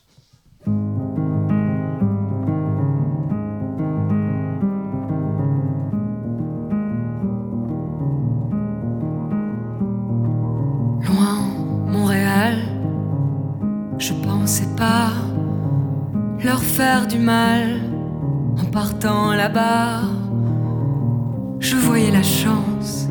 Je 21.61 21.77
voyais 21.77 22.11
la 22.11 22.23
chance, 22.23 23.07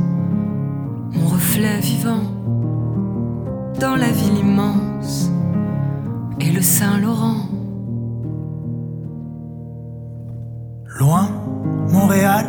mon 1.11 1.27
reflet 1.27 1.79
vivant 1.79 2.23
dans 3.79 3.95
la 3.95 4.07
ville 4.07 4.39
immense 4.39 5.29
et 6.39 6.51
le 6.51 6.61
Saint-Laurent. 6.61 7.45
Loin, 10.99 11.27
Montréal, 11.91 12.47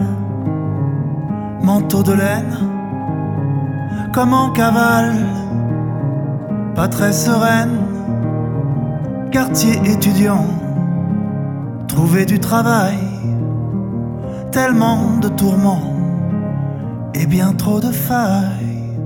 manteau 1.62 2.02
de 2.02 2.12
laine, 2.12 2.56
comme 4.14 4.32
en 4.32 4.52
cavale, 4.52 5.16
pas 6.74 6.88
très 6.88 7.12
sereine 7.12 7.78
quartier 9.30 9.74
étudiant, 9.84 10.46
trouver 11.88 12.24
du 12.24 12.38
travail, 12.38 13.11
tellement 14.52 15.16
de 15.20 15.28
tourments 15.28 15.96
et 17.14 17.26
bien 17.26 17.52
trop 17.54 17.80
de 17.80 17.90
failles. 17.90 18.98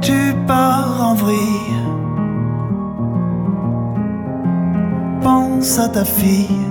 Tu 0.00 0.34
pars 0.46 0.96
en 1.08 1.14
vrille, 1.14 1.76
pense 5.22 5.78
à 5.78 5.88
ta 5.88 6.04
fille. 6.04 6.66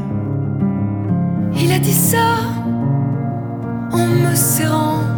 Il 1.61 1.71
a 1.71 1.79
dit 1.79 1.93
ça 1.93 2.27
en 3.91 4.07
me 4.07 4.33
serrant 4.33 5.08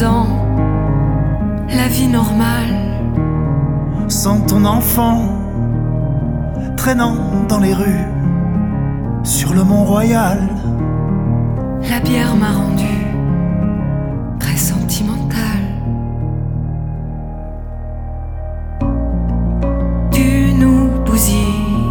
la 0.00 1.88
vie 1.88 2.06
normale. 2.06 2.74
Sans 4.08 4.40
ton 4.40 4.64
enfant 4.64 5.22
traînant 6.76 7.16
dans 7.48 7.58
les 7.58 7.74
rues, 7.74 8.06
sur 9.24 9.52
le 9.54 9.64
Mont 9.64 9.84
Royal. 9.84 10.38
La 11.90 11.98
bière 12.00 12.36
m'a 12.36 12.52
rendue 12.52 13.06
pressentimentale. 14.38 15.66
Tu 20.12 20.54
nous 20.54 20.90
bousilles. 21.04 21.90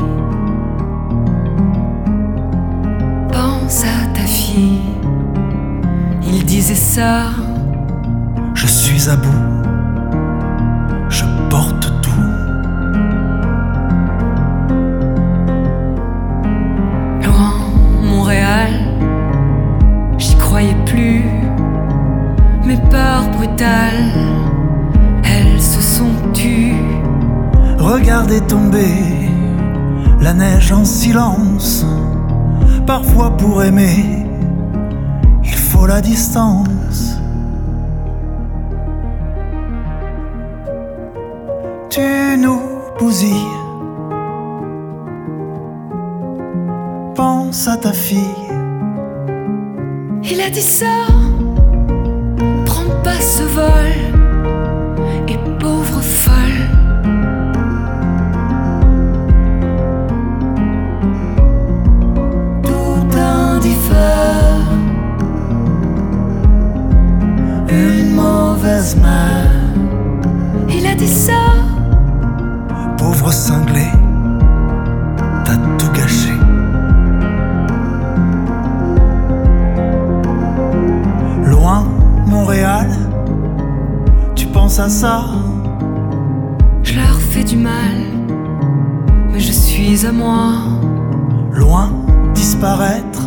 Pense 3.32 3.84
à 3.84 4.08
ta 4.14 4.26
fille. 4.26 4.82
Il 6.24 6.46
disait 6.46 6.74
ça 6.74 7.47
à 9.10 9.16
bout, 9.16 9.30
je 11.10 11.24
porte 11.50 11.92
tout. 12.02 12.12
Loin, 17.24 17.54
Montréal, 18.04 18.72
j'y 20.18 20.36
croyais 20.36 20.76
plus. 20.86 21.24
Mes 22.66 22.78
peurs 22.90 23.30
brutales, 23.32 24.12
elles 25.24 25.62
se 25.62 25.82
sont 25.82 26.32
tues. 26.34 26.76
Regardez 27.78 28.42
tomber 28.42 29.30
la 30.20 30.34
neige 30.34 30.72
en 30.74 30.84
silence. 30.84 31.86
Parfois 32.86 33.38
pour 33.38 33.64
aimer, 33.64 34.26
il 35.44 35.56
faut 35.56 35.88
la 35.88 36.02
distance. 36.02 36.77
Tu 41.98 42.38
nous 42.38 42.62
bousilles. 43.00 43.58
Pense 47.16 47.68
à 47.68 47.76
ta 47.76 47.92
fille. 47.92 48.46
Il 50.24 50.40
a 50.40 50.52
dit 50.52 50.62
ça. 50.62 51.08
Prends 52.68 52.92
pas 53.04 53.20
ce 53.20 53.42
vol. 53.42 53.90
Et 55.28 55.40
pauvre 55.60 56.00
folle. 56.02 56.60
Tout 62.62 63.18
indiffère. 63.18 64.68
Une 67.72 68.14
mauvaise 68.14 68.96
main. 68.98 69.47
Pauvre 73.20 73.34
cinglé, 73.34 73.88
t'as 75.44 75.58
tout 75.80 75.92
gâché. 75.92 76.32
Loin, 81.44 81.88
Montréal, 82.28 82.88
tu 84.36 84.46
penses 84.46 84.80
à 84.80 84.90
ça? 84.90 85.26
Je 86.84 86.96
leur 86.96 87.20
fais 87.20 87.44
du 87.44 87.58
mal. 87.58 87.98
Mais 89.32 89.40
je 89.40 89.52
suis 89.52 90.06
à 90.06 90.12
moi. 90.12 90.52
Loin, 91.52 91.90
disparaître, 92.36 93.24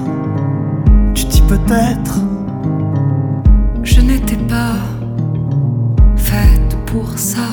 tu 1.14 1.24
dis 1.24 1.42
peut-être. 1.42 2.20
Je 3.82 4.00
n'étais 4.00 4.36
pas 4.36 4.76
faite 6.16 6.76
pour 6.86 7.18
ça. 7.18 7.48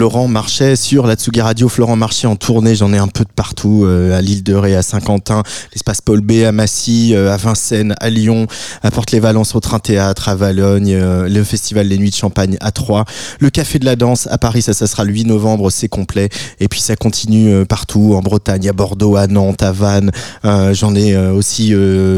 Florent 0.00 0.28
Marchais 0.28 0.76
sur 0.76 1.06
la 1.06 1.14
Tsugi 1.14 1.42
Radio. 1.42 1.68
Florent 1.68 1.94
Marchais 1.94 2.26
en 2.26 2.34
tournée, 2.34 2.74
j'en 2.74 2.90
ai 2.94 2.96
un 2.96 3.06
peu 3.06 3.22
de 3.22 3.30
euh, 3.68 4.16
à 4.16 4.20
l'île 4.20 4.42
de 4.42 4.54
Ré, 4.54 4.74
à 4.74 4.82
Saint-Quentin, 4.82 5.42
l'espace 5.72 6.00
Paul 6.00 6.20
B, 6.20 6.44
à 6.46 6.52
Massy, 6.52 7.14
euh, 7.14 7.32
à 7.32 7.36
Vincennes, 7.36 7.94
à 8.00 8.10
Lyon, 8.10 8.46
à 8.82 8.90
Porte-les-Valences, 8.90 9.54
au 9.54 9.60
Train 9.60 9.78
Théâtre, 9.78 10.28
à 10.28 10.34
Valogne, 10.34 10.92
euh, 10.94 11.28
le 11.28 11.44
festival 11.44 11.86
Les 11.88 11.98
Nuits 11.98 12.10
de 12.10 12.14
Champagne 12.14 12.56
à 12.60 12.72
Troyes, 12.72 13.04
le 13.38 13.50
Café 13.50 13.78
de 13.78 13.84
la 13.84 13.96
Danse 13.96 14.26
à 14.30 14.38
Paris, 14.38 14.62
ça, 14.62 14.72
ça 14.72 14.86
sera 14.86 15.04
le 15.04 15.12
8 15.12 15.24
novembre, 15.24 15.70
c'est 15.70 15.88
complet. 15.88 16.28
Et 16.60 16.68
puis 16.68 16.80
ça 16.80 16.96
continue 16.96 17.64
partout, 17.66 18.14
en 18.14 18.20
Bretagne, 18.20 18.68
à 18.68 18.72
Bordeaux, 18.72 19.16
à 19.16 19.26
Nantes, 19.26 19.62
à 19.62 19.72
Vannes. 19.72 20.10
J'en 20.44 20.94
ai 20.94 21.16
aussi 21.16 21.74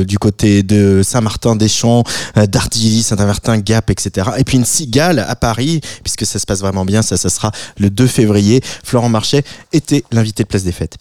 du 0.06 0.18
côté 0.18 0.62
de 0.62 1.02
Saint-Martin-des-Champs, 1.04 2.04
d'Ardilly, 2.48 3.02
Saint-Avertin, 3.02 3.58
Gap, 3.58 3.90
etc. 3.90 4.30
Et 4.38 4.44
puis 4.44 4.58
une 4.58 4.64
cigale 4.64 5.20
à 5.20 5.36
Paris, 5.36 5.80
puisque 6.02 6.26
ça 6.26 6.38
se 6.38 6.46
passe 6.46 6.60
vraiment 6.60 6.84
bien, 6.84 7.02
ça, 7.02 7.16
ça 7.16 7.28
sera 7.28 7.52
le 7.78 7.90
2 7.90 8.06
février. 8.06 8.60
Florent 8.84 9.08
Marchais 9.08 9.44
était 9.72 10.04
l'invité 10.12 10.42
de 10.42 10.48
Place 10.48 10.64
des 10.64 10.72
Fêtes. 10.72 10.96